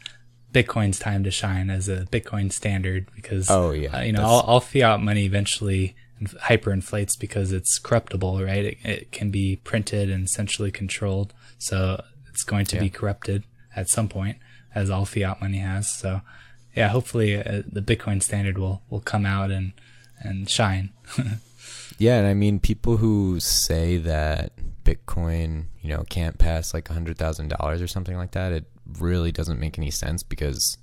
Bitcoin's 0.57 0.99
time 0.99 1.23
to 1.23 1.31
shine 1.31 1.69
as 1.69 1.87
a 1.87 2.07
Bitcoin 2.07 2.51
standard 2.51 3.09
because 3.15 3.51
oh 3.51 3.73
yeah, 3.73 3.99
uh, 3.99 4.01
you 4.01 4.13
know 4.13 4.23
all, 4.23 4.41
all, 4.41 4.61
fiat 4.61 5.03
money 5.03 5.25
eventually 5.25 5.95
hyperinflates 6.23 7.19
because 7.19 7.53
it's 7.53 7.79
corruptible, 7.79 8.43
right? 8.43 8.65
It, 8.65 8.79
it, 8.83 9.13
can 9.13 9.31
be 9.31 9.57
printed 9.57 10.09
and 10.09 10.31
centrally 10.31 10.71
controlled, 10.71 11.35
so 11.59 12.03
it's 12.31 12.43
going 12.43 12.65
to 12.67 12.77
yeah. 12.77 12.83
be 12.83 12.89
corrupted 12.89 13.45
at 13.75 13.91
some 13.91 14.09
point 14.09 14.39
as 14.75 14.89
all 14.89 15.05
fiat 15.05 15.43
money 15.43 15.59
has. 15.59 15.93
So, 15.93 16.23
yeah, 16.75 16.89
hopefully 16.89 17.37
uh, 17.37 17.63
the 17.71 17.83
Bitcoin 17.83 18.23
standard 18.23 18.57
will 18.57 18.81
will 18.89 19.01
come 19.01 19.27
out 19.27 19.51
and 19.51 19.75
and 20.21 20.49
shine. 20.49 20.91
yeah, 21.99 22.17
and 22.17 22.27
I 22.27 22.33
mean 22.33 22.61
people 22.61 22.97
who 22.97 23.41
say 23.41 23.99
that 23.99 24.53
Bitcoin, 24.85 25.67
you 25.83 25.91
know, 25.91 26.05
can't 26.09 26.39
pass 26.39 26.73
like 26.73 26.89
a 26.89 26.95
hundred 26.95 27.19
thousand 27.19 27.49
dollars 27.49 27.83
or 27.83 27.89
something 27.89 28.17
like 28.17 28.31
that, 28.31 28.53
it 28.53 28.65
really 28.99 29.33
doesn't 29.33 29.61
make 29.61 29.79
any 29.79 29.91
sense 29.91 30.23
because 30.23 30.79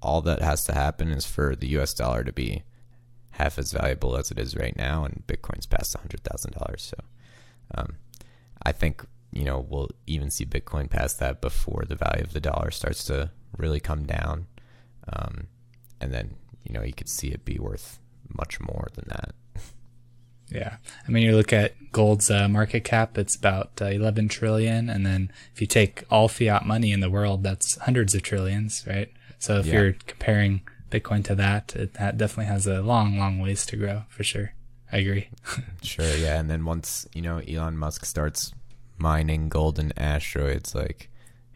all 0.00 0.20
that 0.22 0.42
has 0.42 0.64
to 0.64 0.74
happen 0.74 1.10
is 1.10 1.26
for 1.26 1.56
the 1.56 1.68
U.S. 1.68 1.94
dollar 1.94 2.24
to 2.24 2.32
be 2.32 2.62
half 3.30 3.58
as 3.58 3.72
valuable 3.72 4.16
as 4.16 4.30
it 4.30 4.38
is 4.38 4.56
right 4.56 4.76
now, 4.76 5.04
and 5.04 5.24
Bitcoin's 5.26 5.66
past 5.66 5.94
a 5.94 5.98
hundred 5.98 6.22
thousand 6.22 6.54
dollars. 6.54 6.82
So, 6.82 7.04
um, 7.74 7.96
I 8.62 8.72
think 8.72 9.04
you 9.32 9.44
know, 9.44 9.64
we'll 9.68 9.90
even 10.06 10.30
see 10.30 10.46
Bitcoin 10.46 10.88
pass 10.88 11.14
that 11.14 11.40
before 11.40 11.84
the 11.86 11.94
value 11.94 12.24
of 12.24 12.32
the 12.32 12.40
dollar 12.40 12.70
starts 12.70 13.04
to 13.04 13.30
really 13.56 13.80
come 13.80 14.04
down. 14.04 14.46
Um, 15.12 15.48
and 16.00 16.12
then, 16.12 16.36
you 16.64 16.72
know, 16.72 16.82
you 16.82 16.92
could 16.92 17.08
see 17.08 17.28
it 17.28 17.44
be 17.44 17.58
worth 17.58 17.98
much 18.28 18.60
more 18.60 18.88
than 18.94 19.04
that. 19.08 19.34
Yeah. 20.50 20.76
I 21.06 21.10
mean, 21.10 21.24
you 21.24 21.36
look 21.36 21.52
at 21.52 21.74
gold's 21.92 22.30
uh, 22.30 22.48
market 22.48 22.84
cap, 22.84 23.18
it's 23.18 23.36
about 23.36 23.70
uh, 23.80 23.86
11 23.86 24.28
trillion. 24.28 24.88
And 24.88 25.04
then 25.04 25.30
if 25.54 25.60
you 25.60 25.66
take 25.66 26.04
all 26.10 26.28
fiat 26.28 26.66
money 26.66 26.92
in 26.92 27.00
the 27.00 27.10
world, 27.10 27.42
that's 27.42 27.76
hundreds 27.78 28.14
of 28.14 28.22
trillions, 28.22 28.84
right? 28.86 29.10
So 29.38 29.58
if 29.58 29.66
yeah. 29.66 29.74
you're 29.74 29.92
comparing 30.06 30.62
Bitcoin 30.90 31.24
to 31.24 31.34
that, 31.34 31.74
it, 31.76 31.94
that 31.94 32.16
definitely 32.16 32.46
has 32.46 32.66
a 32.66 32.80
long, 32.82 33.18
long 33.18 33.38
ways 33.38 33.66
to 33.66 33.76
grow 33.76 34.02
for 34.08 34.24
sure. 34.24 34.54
I 34.90 34.98
agree. 34.98 35.28
sure. 35.82 36.16
Yeah. 36.16 36.40
And 36.40 36.50
then 36.50 36.64
once, 36.64 37.06
you 37.14 37.22
know, 37.22 37.38
Elon 37.38 37.76
Musk 37.76 38.04
starts 38.04 38.52
mining 38.96 39.48
golden 39.48 39.92
asteroids, 39.96 40.74
like 40.74 41.10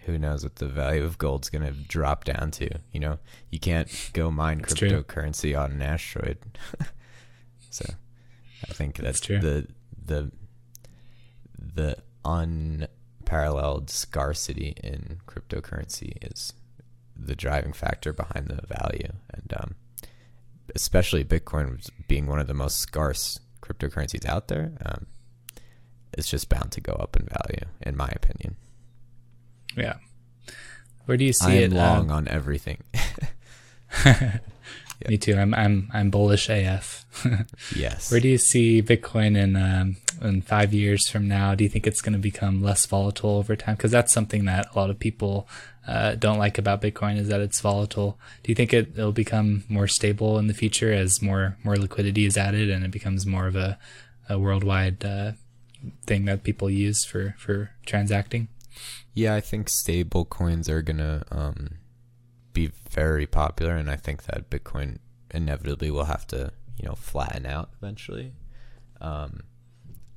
who 0.04 0.18
knows 0.18 0.42
what 0.42 0.56
the 0.56 0.68
value 0.68 1.04
of 1.04 1.18
gold's 1.18 1.48
going 1.48 1.64
to 1.64 1.72
drop 1.72 2.24
down 2.24 2.50
to? 2.52 2.68
You 2.92 3.00
know, 3.00 3.18
you 3.50 3.58
can't 3.58 3.88
go 4.12 4.30
mine 4.30 4.60
cryptocurrency 4.60 5.58
on 5.58 5.72
an 5.72 5.82
asteroid. 5.82 6.38
so, 7.70 7.84
I 8.68 8.72
think 8.72 8.96
that's, 8.96 9.20
true. 9.20 9.38
the 9.38 9.66
the 10.04 10.30
the 11.58 11.96
unparalleled 12.24 13.90
scarcity 13.90 14.74
in 14.82 15.20
cryptocurrency 15.26 16.16
is 16.22 16.52
the 17.16 17.34
driving 17.34 17.72
factor 17.72 18.12
behind 18.12 18.48
the 18.48 18.66
value, 18.66 19.12
and 19.32 19.54
um, 19.56 19.74
especially 20.74 21.24
Bitcoin 21.24 21.88
being 22.08 22.26
one 22.26 22.38
of 22.38 22.46
the 22.46 22.54
most 22.54 22.78
scarce 22.78 23.40
cryptocurrencies 23.60 24.26
out 24.26 24.48
there. 24.48 24.72
Um, 24.84 25.06
it's 26.12 26.28
just 26.28 26.48
bound 26.48 26.72
to 26.72 26.80
go 26.80 26.92
up 26.92 27.16
in 27.16 27.26
value, 27.26 27.66
in 27.80 27.96
my 27.96 28.08
opinion. 28.08 28.56
Yeah. 29.76 29.94
Where 31.06 31.16
do 31.16 31.24
you 31.24 31.32
see 31.32 31.46
I 31.46 31.54
am 31.54 31.72
it? 31.72 31.76
long 31.76 32.10
um, 32.10 32.16
on 32.16 32.28
everything. 32.28 32.82
Me 35.08 35.18
too. 35.18 35.36
I'm 35.36 35.54
I'm 35.54 35.90
I'm 35.92 36.10
bullish 36.10 36.48
AF. 36.48 37.04
yes. 37.76 38.10
Where 38.10 38.20
do 38.20 38.28
you 38.28 38.38
see 38.38 38.82
Bitcoin 38.82 39.36
in 39.36 39.56
um, 39.56 39.96
in 40.20 40.42
five 40.42 40.72
years 40.72 41.08
from 41.08 41.28
now? 41.28 41.54
Do 41.54 41.64
you 41.64 41.70
think 41.70 41.86
it's 41.86 42.00
going 42.00 42.14
to 42.14 42.18
become 42.18 42.62
less 42.62 42.86
volatile 42.86 43.38
over 43.38 43.56
time? 43.56 43.76
Because 43.76 43.90
that's 43.90 44.12
something 44.12 44.44
that 44.44 44.74
a 44.74 44.78
lot 44.78 44.90
of 44.90 44.98
people 44.98 45.48
uh, 45.86 46.14
don't 46.14 46.38
like 46.38 46.58
about 46.58 46.82
Bitcoin 46.82 47.18
is 47.18 47.28
that 47.28 47.40
it's 47.40 47.60
volatile. 47.60 48.18
Do 48.42 48.52
you 48.52 48.54
think 48.54 48.72
it, 48.72 48.92
it'll 48.96 49.12
become 49.12 49.64
more 49.68 49.88
stable 49.88 50.38
in 50.38 50.46
the 50.46 50.54
future 50.54 50.92
as 50.92 51.20
more 51.20 51.56
more 51.64 51.76
liquidity 51.76 52.24
is 52.24 52.36
added 52.36 52.70
and 52.70 52.84
it 52.84 52.90
becomes 52.90 53.26
more 53.26 53.46
of 53.46 53.56
a, 53.56 53.78
a 54.28 54.38
worldwide 54.38 55.04
uh, 55.04 55.32
thing 56.06 56.24
that 56.26 56.44
people 56.44 56.70
use 56.70 57.04
for 57.04 57.34
for 57.38 57.70
transacting. 57.86 58.48
Yeah, 59.14 59.34
I 59.34 59.40
think 59.40 59.68
stable 59.68 60.24
coins 60.24 60.68
are 60.68 60.82
gonna 60.82 61.24
um, 61.30 61.78
be 62.52 62.72
very 62.90 63.26
popular, 63.26 63.76
and 63.76 63.90
I 63.90 63.96
think 63.96 64.24
that 64.24 64.50
Bitcoin 64.50 64.98
inevitably 65.32 65.90
will 65.90 66.04
have 66.04 66.26
to 66.28 66.52
you 66.78 66.88
know 66.88 66.94
flatten 66.94 67.46
out 67.46 67.70
eventually. 67.80 68.32
Um, 69.00 69.40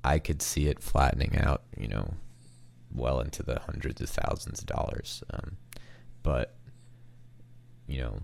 I 0.03 0.19
could 0.19 0.41
see 0.41 0.67
it 0.67 0.81
flattening 0.81 1.37
out, 1.37 1.63
you 1.75 1.87
know, 1.87 2.13
well 2.93 3.19
into 3.19 3.41
the 3.41 3.59
hundreds 3.59 4.01
of 4.01 4.09
thousands 4.09 4.59
of 4.59 4.67
dollars. 4.67 5.23
Um, 5.33 5.57
but 6.21 6.55
you 7.87 8.01
know, 8.01 8.19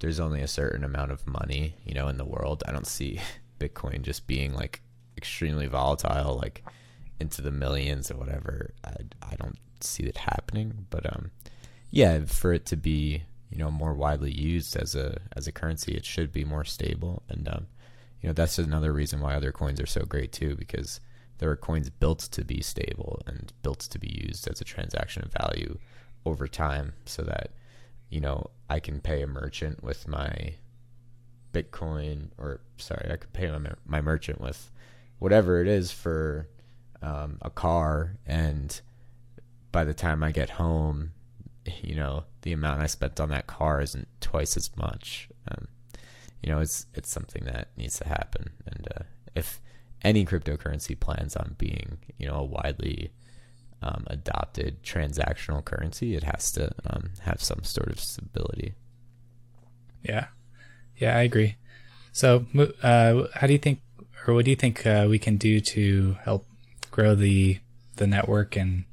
there's 0.00 0.20
only 0.20 0.40
a 0.40 0.48
certain 0.48 0.84
amount 0.84 1.10
of 1.10 1.26
money, 1.26 1.76
you 1.84 1.94
know, 1.94 2.08
in 2.08 2.18
the 2.18 2.24
world. 2.24 2.62
I 2.68 2.72
don't 2.72 2.86
see 2.86 3.20
Bitcoin 3.58 4.02
just 4.02 4.26
being 4.26 4.54
like 4.54 4.82
extremely 5.16 5.66
volatile. 5.66 6.36
Like 6.36 6.62
into 7.20 7.42
the 7.42 7.50
millions 7.50 8.10
or 8.10 8.16
whatever. 8.16 8.74
I, 8.84 8.94
I 9.22 9.34
don't 9.36 9.58
see 9.80 10.04
it 10.04 10.16
happening, 10.16 10.86
but 10.90 11.12
um, 11.12 11.30
yeah, 11.90 12.24
for 12.26 12.52
it 12.52 12.66
to 12.66 12.76
be 12.76 13.24
you 13.50 13.58
know 13.58 13.70
more 13.70 13.94
widely 13.94 14.32
used 14.32 14.76
as 14.76 14.94
a 14.94 15.18
as 15.36 15.46
a 15.46 15.52
currency, 15.52 15.94
it 15.94 16.04
should 16.04 16.32
be 16.32 16.44
more 16.44 16.64
stable, 16.64 17.22
and 17.28 17.48
um, 17.48 17.66
you 18.20 18.28
know 18.28 18.32
that's 18.32 18.58
another 18.58 18.92
reason 18.92 19.20
why 19.20 19.34
other 19.34 19.52
coins 19.52 19.80
are 19.80 19.86
so 19.86 20.04
great 20.04 20.32
too, 20.32 20.56
because 20.56 21.00
there 21.38 21.50
are 21.50 21.56
coins 21.56 21.90
built 21.90 22.20
to 22.20 22.44
be 22.44 22.62
stable 22.62 23.20
and 23.26 23.52
built 23.62 23.80
to 23.80 23.98
be 23.98 24.22
used 24.26 24.48
as 24.48 24.60
a 24.60 24.64
transaction 24.64 25.22
of 25.24 25.32
value 25.32 25.78
over 26.24 26.46
time, 26.46 26.94
so 27.04 27.22
that 27.22 27.50
you 28.10 28.20
know 28.20 28.50
I 28.68 28.80
can 28.80 29.00
pay 29.00 29.22
a 29.22 29.26
merchant 29.26 29.82
with 29.82 30.08
my 30.08 30.54
Bitcoin, 31.52 32.30
or 32.38 32.60
sorry, 32.76 33.08
I 33.12 33.16
could 33.16 33.32
pay 33.32 33.50
my 33.50 33.72
my 33.86 34.00
merchant 34.00 34.40
with 34.40 34.70
whatever 35.18 35.60
it 35.60 35.68
is 35.68 35.92
for 35.92 36.48
um, 37.02 37.38
a 37.42 37.50
car, 37.50 38.16
and 38.26 38.80
by 39.70 39.84
the 39.84 39.94
time 39.94 40.22
I 40.22 40.32
get 40.32 40.50
home, 40.50 41.12
you 41.82 41.94
know, 41.94 42.24
the 42.42 42.52
amount 42.52 42.80
I 42.80 42.86
spent 42.86 43.20
on 43.20 43.30
that 43.30 43.46
car 43.46 43.80
isn't 43.80 44.08
twice 44.20 44.56
as 44.56 44.70
much. 44.76 45.28
Um, 45.50 45.68
you 46.42 46.50
know, 46.50 46.60
it's 46.60 46.86
it's 46.94 47.10
something 47.10 47.44
that 47.44 47.68
needs 47.76 47.98
to 47.98 48.08
happen, 48.08 48.50
and 48.66 48.86
uh, 48.96 49.04
if 49.34 49.60
any 50.02 50.26
cryptocurrency 50.26 50.98
plans 50.98 51.34
on 51.34 51.54
being, 51.56 51.98
you 52.18 52.26
know, 52.26 52.34
a 52.34 52.44
widely 52.44 53.10
um, 53.82 54.04
adopted 54.08 54.82
transactional 54.82 55.64
currency, 55.64 56.14
it 56.14 56.22
has 56.24 56.52
to 56.52 56.70
um, 56.86 57.10
have 57.20 57.42
some 57.42 57.62
sort 57.64 57.88
of 57.88 57.98
stability. 57.98 58.74
Yeah, 60.02 60.26
yeah, 60.98 61.16
I 61.16 61.22
agree. 61.22 61.56
So, 62.12 62.46
uh, 62.82 63.26
how 63.34 63.46
do 63.46 63.52
you 63.52 63.58
think, 63.58 63.80
or 64.26 64.34
what 64.34 64.44
do 64.44 64.50
you 64.50 64.56
think 64.56 64.86
uh, 64.86 65.06
we 65.08 65.18
can 65.18 65.36
do 65.36 65.60
to 65.60 66.16
help 66.24 66.46
grow 66.90 67.14
the 67.14 67.58
the 67.96 68.06
network 68.06 68.56
and 68.56 68.84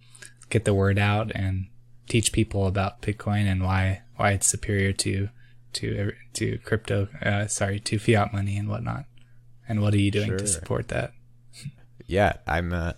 get 0.49 0.65
the 0.65 0.73
word 0.73 0.99
out 0.99 1.31
and 1.33 1.67
teach 2.07 2.31
people 2.31 2.67
about 2.67 3.01
Bitcoin 3.01 3.45
and 3.45 3.63
why 3.63 4.01
why 4.15 4.31
it's 4.31 4.47
superior 4.47 4.93
to 4.93 5.29
to 5.73 6.11
to 6.33 6.57
crypto, 6.59 7.07
uh, 7.21 7.47
sorry, 7.47 7.79
to 7.79 7.99
fiat 7.99 8.33
money 8.33 8.57
and 8.57 8.69
whatnot? 8.69 9.05
And 9.67 9.81
what 9.81 9.93
are 9.93 9.99
you 9.99 10.11
doing 10.11 10.27
sure. 10.27 10.37
to 10.37 10.47
support 10.47 10.89
that? 10.89 11.13
Yeah, 12.07 12.33
I'm. 12.45 12.73
Uh, 12.73 12.91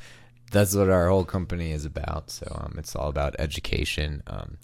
that's 0.50 0.74
what 0.74 0.90
our 0.90 1.08
whole 1.08 1.24
company 1.24 1.70
is 1.70 1.84
about. 1.84 2.30
So 2.30 2.46
um, 2.50 2.74
it's 2.78 2.96
all 2.96 3.08
about 3.08 3.36
education. 3.38 4.24
Um, 4.26 4.58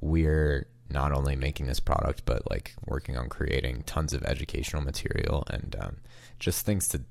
we're 0.00 0.68
not 0.88 1.12
only 1.12 1.36
making 1.36 1.66
this 1.66 1.80
product, 1.80 2.24
but 2.24 2.48
like 2.50 2.74
working 2.86 3.16
on 3.16 3.28
creating 3.28 3.82
tons 3.84 4.14
of 4.14 4.22
educational 4.24 4.80
material 4.80 5.44
and 5.50 5.76
um, 5.80 5.96
just 6.38 6.64
things 6.64 6.88
to 6.88 7.02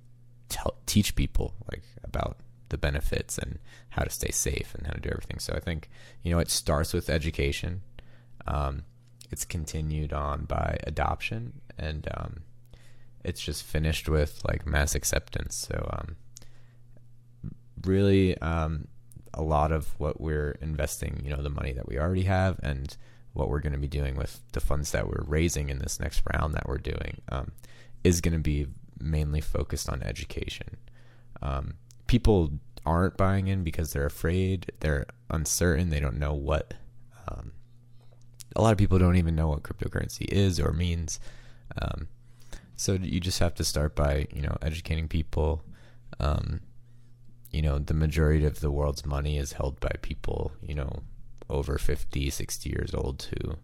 tell, 0.49 0.77
teach 0.85 1.15
people 1.15 1.53
like 1.71 1.83
about 2.03 2.37
the 2.71 2.77
benefits 2.77 3.37
and 3.37 3.59
how 3.89 4.03
to 4.03 4.09
stay 4.09 4.31
safe 4.31 4.73
and 4.75 4.87
how 4.87 4.93
to 4.93 4.99
do 4.99 5.09
everything. 5.09 5.39
So 5.39 5.53
I 5.53 5.59
think 5.59 5.89
you 6.23 6.31
know 6.31 6.39
it 6.39 6.49
starts 6.49 6.93
with 6.93 7.09
education. 7.09 7.81
Um, 8.47 8.83
it's 9.29 9.45
continued 9.45 10.11
on 10.11 10.45
by 10.45 10.77
adoption, 10.85 11.61
and 11.77 12.07
um, 12.17 12.41
it's 13.23 13.41
just 13.41 13.63
finished 13.63 14.09
with 14.09 14.41
like 14.47 14.65
mass 14.65 14.95
acceptance. 14.95 15.55
So 15.55 15.89
um, 15.93 16.15
really, 17.85 18.37
um, 18.39 18.87
a 19.33 19.41
lot 19.41 19.71
of 19.71 19.97
what 19.99 20.19
we're 20.19 20.57
investing, 20.61 21.21
you 21.23 21.31
know, 21.31 21.41
the 21.41 21.49
money 21.49 21.71
that 21.73 21.87
we 21.87 21.97
already 21.97 22.23
have, 22.23 22.59
and 22.63 22.95
what 23.33 23.49
we're 23.49 23.61
going 23.61 23.73
to 23.73 23.79
be 23.79 23.87
doing 23.87 24.15
with 24.15 24.41
the 24.51 24.59
funds 24.59 24.91
that 24.91 25.07
we're 25.07 25.23
raising 25.25 25.69
in 25.69 25.79
this 25.79 25.99
next 25.99 26.21
round 26.33 26.53
that 26.53 26.67
we're 26.67 26.77
doing, 26.77 27.21
um, 27.29 27.51
is 28.03 28.19
going 28.19 28.33
to 28.33 28.39
be 28.39 28.67
mainly 28.99 29.41
focused 29.41 29.89
on 29.89 30.03
education. 30.03 30.77
Um, 31.41 31.75
people 32.11 32.51
aren't 32.85 33.15
buying 33.15 33.47
in 33.47 33.63
because 33.63 33.93
they're 33.93 34.05
afraid, 34.05 34.69
they're 34.81 35.05
uncertain, 35.29 35.89
they 35.89 36.01
don't 36.01 36.19
know 36.19 36.33
what. 36.33 36.73
Um, 37.25 37.53
a 38.53 38.61
lot 38.61 38.73
of 38.73 38.77
people 38.77 38.99
don't 38.99 39.15
even 39.15 39.33
know 39.33 39.47
what 39.47 39.63
cryptocurrency 39.63 40.25
is 40.27 40.59
or 40.59 40.73
means. 40.73 41.21
Um, 41.81 42.09
so 42.75 42.93
you 43.01 43.21
just 43.21 43.39
have 43.39 43.55
to 43.55 43.63
start 43.63 43.95
by 43.95 44.27
you 44.33 44.41
know 44.41 44.57
educating 44.61 45.07
people. 45.07 45.63
Um, 46.19 46.59
you 47.49 47.61
know 47.61 47.79
the 47.79 47.93
majority 47.93 48.43
of 48.45 48.59
the 48.59 48.71
world's 48.71 49.05
money 49.05 49.37
is 49.37 49.53
held 49.53 49.79
by 49.79 49.93
people 50.01 50.51
you 50.61 50.75
know 50.75 51.03
over 51.49 51.77
50, 51.77 52.29
60 52.29 52.69
years 52.69 52.93
old 52.93 53.29
who 53.31 53.55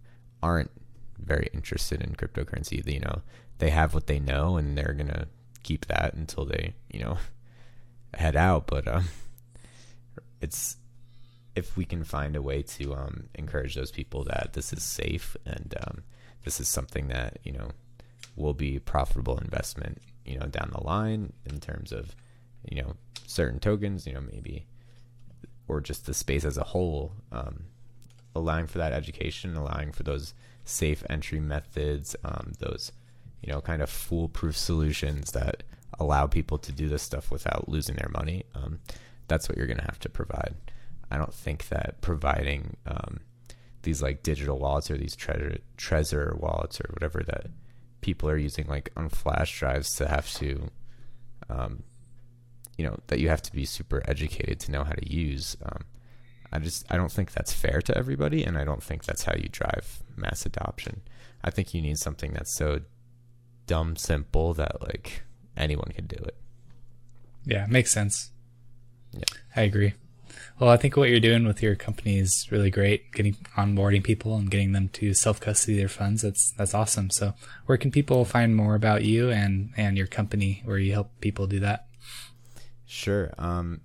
aren't 0.42 0.72
very 1.20 1.50
interested 1.54 2.02
in 2.02 2.16
cryptocurrency. 2.16 2.82
You 2.90 3.02
know 3.02 3.24
they 3.58 3.72
have 3.72 3.94
what 3.94 4.08
they 4.08 4.20
know 4.22 4.56
and 4.56 4.78
they're 4.78 4.94
gonna 4.94 5.28
keep 5.64 5.88
that 5.88 6.14
until 6.14 6.46
they 6.46 6.76
you 6.90 7.02
know 7.02 7.18
head 8.18 8.36
out. 8.36 8.68
But 8.68 8.88
um, 8.88 9.06
it's 10.42 10.78
if 11.56 11.76
we 11.76 11.86
can 11.86 12.04
find 12.04 12.36
a 12.36 12.42
way 12.42 12.62
to 12.62 12.94
um, 12.94 13.30
encourage 13.34 13.74
those 13.76 13.92
people 13.92 14.24
that 14.26 14.52
this 14.54 14.72
is 14.72 14.84
safe 14.84 15.36
and 15.46 15.74
um, 15.88 16.04
this 16.44 16.60
is 16.60 16.68
something 16.68 17.08
that 17.08 17.40
you 17.44 17.52
know 17.52 17.70
will 18.36 18.54
be 18.54 18.78
profitable 18.78 19.38
investment, 19.40 20.00
you 20.24 20.38
know, 20.38 20.46
down 20.46 20.70
the 20.72 20.84
line 20.84 21.34
in 21.46 21.60
terms 21.60 21.92
of 21.92 22.16
you 22.70 22.82
know 22.82 22.96
certain 23.26 23.60
tokens, 23.60 24.06
you 24.06 24.14
know, 24.14 24.22
maybe 24.32 24.66
or 25.68 25.82
just 25.82 26.06
the 26.06 26.14
space 26.14 26.46
as 26.46 26.58
a 26.58 26.64
whole, 26.64 27.12
um, 27.32 27.66
allowing 28.34 28.68
for 28.68 28.78
that 28.78 28.94
education, 28.94 29.58
allowing 29.58 29.92
for 29.92 30.04
those 30.04 30.34
safe 30.64 31.04
entry 31.10 31.40
methods, 31.40 32.16
um, 32.24 32.54
those 32.60 32.92
you 33.42 33.52
know 33.52 33.62
kind 33.62 33.82
of 33.82 33.90
foolproof 33.90 34.56
solutions 34.56 35.32
that 35.32 35.64
allow 36.00 36.28
people 36.28 36.58
to 36.60 36.72
do 36.72 36.88
this 36.90 37.04
stuff 37.04 37.32
without 37.32 37.70
losing 37.70 37.96
their 37.96 38.10
money, 38.10 38.46
um, 38.56 38.80
that's 39.28 39.50
what 39.50 39.58
you're 39.58 39.68
going 39.68 39.80
to 39.80 39.86
have 39.86 40.00
to 40.00 40.10
provide. 40.10 40.56
I 41.10 41.18
don't 41.18 41.34
think 41.34 41.70
that 41.70 42.02
providing 42.02 42.78
um, 42.86 43.20
these 43.84 44.02
like 44.02 44.24
digital 44.24 44.60
wallets 44.60 44.92
or 44.92 44.98
these 44.98 45.16
Trezor 45.16 45.60
Trezor 45.78 46.40
wallets 46.40 46.82
or 46.82 46.90
whatever 46.94 47.24
that 47.26 47.48
people 48.02 48.30
are 48.30 48.38
using 48.38 48.68
like 48.68 48.92
on 48.98 49.10
flash 49.10 49.58
drives 49.58 49.96
to 49.96 50.08
have 50.08 50.32
to, 50.34 50.70
um, 51.50 51.84
you 52.78 52.86
know, 52.86 52.98
that 53.08 53.20
you 53.20 53.30
have 53.30 53.42
to 53.44 53.52
be 53.52 53.66
super 53.66 54.02
educated 54.06 54.60
to 54.60 54.72
know 54.72 54.84
how 54.84 54.92
to 54.92 55.14
use. 55.14 55.56
Um, 55.64 55.86
I 56.52 56.60
just 56.60 56.86
I 56.90 56.98
don't 56.98 57.12
think 57.12 57.32
that's 57.32 57.54
fair 57.54 57.82
to 57.82 57.98
everybody, 57.98 58.44
and 58.44 58.58
I 58.58 58.64
don't 58.64 58.84
think 58.84 59.06
that's 59.06 59.24
how 59.24 59.36
you 59.36 59.50
drive 59.50 60.04
mass 60.16 60.46
adoption. 60.46 61.02
I 61.44 61.50
think 61.50 61.74
you 61.74 61.82
need 61.82 61.98
something 61.98 62.34
that's 62.34 62.54
so 62.54 62.82
dumb 63.66 63.96
simple 63.96 64.54
that 64.54 64.82
like 64.82 65.24
anyone 65.58 65.92
can 65.94 66.08
do 66.08 66.18
it. 66.18 66.36
Yeah, 67.46 67.66
makes 67.68 67.92
sense. 67.92 68.32
Yeah. 69.14 69.24
I 69.56 69.62
agree. 69.62 69.94
Well, 70.60 70.70
I 70.70 70.78
think 70.78 70.98
what 70.98 71.10
you're 71.10 71.20
doing 71.20 71.46
with 71.46 71.62
your 71.62 71.76
company 71.76 72.18
is 72.18 72.48
really 72.52 72.72
great. 72.72 73.12
Getting 73.12 73.36
onboarding 73.56 74.04
people 74.04 74.36
and 74.36 74.50
getting 74.50 74.72
them 74.72 74.90
to 74.90 75.14
self 75.14 75.40
custody 75.40 75.78
their 75.78 75.88
funds. 75.88 76.24
That's 76.24 76.52
that's 76.52 76.74
awesome. 76.74 77.10
So, 77.10 77.34
where 77.68 77.78
can 77.78 77.92
people 77.92 78.26
find 78.26 78.56
more 78.56 78.76
about 78.76 79.04
you 79.04 79.30
and 79.30 79.72
and 79.78 79.98
your 79.98 80.08
company, 80.08 80.62
where 80.66 80.80
you 80.80 80.94
help 80.94 81.12
people 81.22 81.48
do 81.48 81.60
that? 81.60 81.88
Sure. 82.86 83.34
Um, 83.38 83.82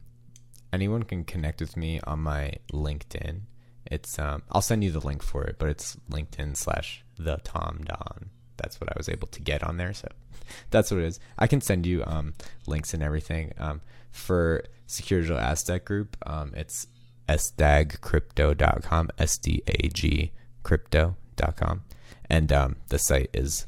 anyone 0.73 1.03
can 1.03 1.25
connect 1.25 1.61
with 1.61 1.77
me 1.77 2.01
on 2.05 2.21
my 2.21 2.55
LinkedIn. 2.73 3.43
It's 3.87 4.19
um, 4.19 4.43
I'll 4.51 4.63
send 4.63 4.83
you 4.83 4.91
the 4.91 5.07
link 5.07 5.23
for 5.23 5.45
it, 5.45 5.57
but 5.59 5.69
it's 5.69 5.97
LinkedIn 6.11 6.57
slash 6.57 7.05
the 7.19 7.37
Tom 7.45 7.83
Don 7.85 8.31
that's 8.57 8.81
what 8.81 8.91
I 8.91 8.95
was 8.97 9.09
able 9.09 9.29
to 9.29 9.41
get 9.41 9.63
on 9.63 9.77
there. 9.77 9.93
So 9.93 10.09
that's 10.71 10.91
what 10.91 11.01
it 11.01 11.07
is. 11.07 11.21
I 11.39 11.47
can 11.47 11.61
send 11.61 11.87
you 11.87 12.03
um, 12.07 12.35
links 12.67 12.95
and 12.95 13.03
everything. 13.03 13.53
Um, 13.59 13.81
for 14.11 14.65
Secure 14.87 15.21
Digital 15.21 15.41
Asset 15.41 15.85
Group, 15.85 16.17
um, 16.27 16.53
it's 16.55 16.87
sdagcrypto.com, 17.29 19.11
S-D-A-G 19.19 20.33
crypto.com. 20.63 21.83
And 22.29 22.53
um, 22.53 22.77
the 22.89 22.99
site 22.99 23.31
is 23.33 23.67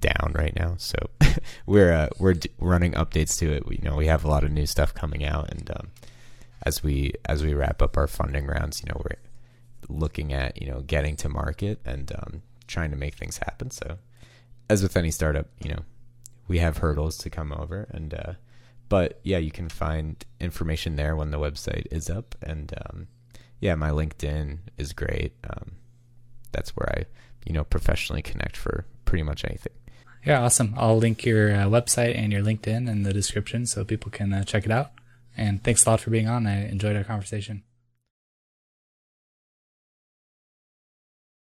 down 0.00 0.32
right 0.34 0.54
now. 0.56 0.74
So 0.78 0.96
we're 1.66 1.92
uh, 1.92 2.08
we're 2.18 2.34
d- 2.34 2.50
running 2.58 2.92
updates 2.92 3.38
to 3.38 3.50
it. 3.52 3.66
We 3.66 3.76
you 3.76 3.88
know 3.88 3.96
we 3.96 4.06
have 4.06 4.24
a 4.24 4.28
lot 4.28 4.44
of 4.44 4.50
new 4.50 4.66
stuff 4.66 4.92
coming 4.94 5.24
out, 5.24 5.50
and 5.50 5.70
um, 5.70 5.88
as 6.62 6.82
we 6.82 7.12
as 7.24 7.42
we 7.42 7.54
wrap 7.54 7.80
up 7.80 7.96
our 7.96 8.06
funding 8.06 8.46
rounds, 8.46 8.82
you 8.82 8.90
know 8.90 9.00
we're 9.02 9.18
looking 9.88 10.32
at 10.32 10.60
you 10.60 10.68
know 10.70 10.80
getting 10.80 11.16
to 11.16 11.28
market 11.28 11.80
and 11.84 12.12
um, 12.12 12.42
trying 12.66 12.90
to 12.90 12.96
make 12.96 13.14
things 13.14 13.38
happen. 13.38 13.70
So 13.70 13.98
as 14.68 14.82
with 14.82 14.96
any 14.96 15.10
startup, 15.10 15.46
you 15.62 15.70
know, 15.70 15.80
we 16.48 16.58
have 16.58 16.78
hurdles 16.78 17.16
to 17.18 17.30
come 17.30 17.52
over, 17.52 17.88
and 17.90 18.14
uh, 18.14 18.32
but 18.88 19.20
yeah, 19.22 19.38
you 19.38 19.50
can 19.50 19.68
find 19.68 20.24
information 20.40 20.96
there 20.96 21.16
when 21.16 21.30
the 21.30 21.38
website 21.38 21.86
is 21.90 22.10
up, 22.10 22.34
and 22.42 22.74
um, 22.86 23.08
yeah, 23.60 23.74
my 23.74 23.90
LinkedIn 23.90 24.58
is 24.76 24.92
great. 24.92 25.32
Um, 25.48 25.72
that's 26.52 26.76
where 26.76 26.88
I, 26.98 27.04
you 27.46 27.52
know, 27.52 27.64
professionally 27.64 28.22
connect 28.22 28.56
for 28.56 28.86
pretty 29.04 29.22
much 29.22 29.44
anything. 29.44 29.72
Yeah, 30.24 30.42
awesome. 30.42 30.74
I'll 30.76 30.96
link 30.96 31.24
your 31.24 31.54
uh, 31.54 31.64
website 31.64 32.16
and 32.16 32.32
your 32.32 32.42
LinkedIn 32.42 32.88
in 32.88 33.02
the 33.02 33.12
description 33.12 33.66
so 33.66 33.84
people 33.84 34.10
can 34.10 34.32
uh, 34.32 34.44
check 34.44 34.64
it 34.64 34.70
out. 34.70 34.92
And 35.36 35.62
thanks 35.62 35.84
a 35.84 35.90
lot 35.90 36.00
for 36.00 36.10
being 36.10 36.28
on. 36.28 36.46
I 36.46 36.68
enjoyed 36.68 36.96
our 36.96 37.04
conversation. 37.04 37.62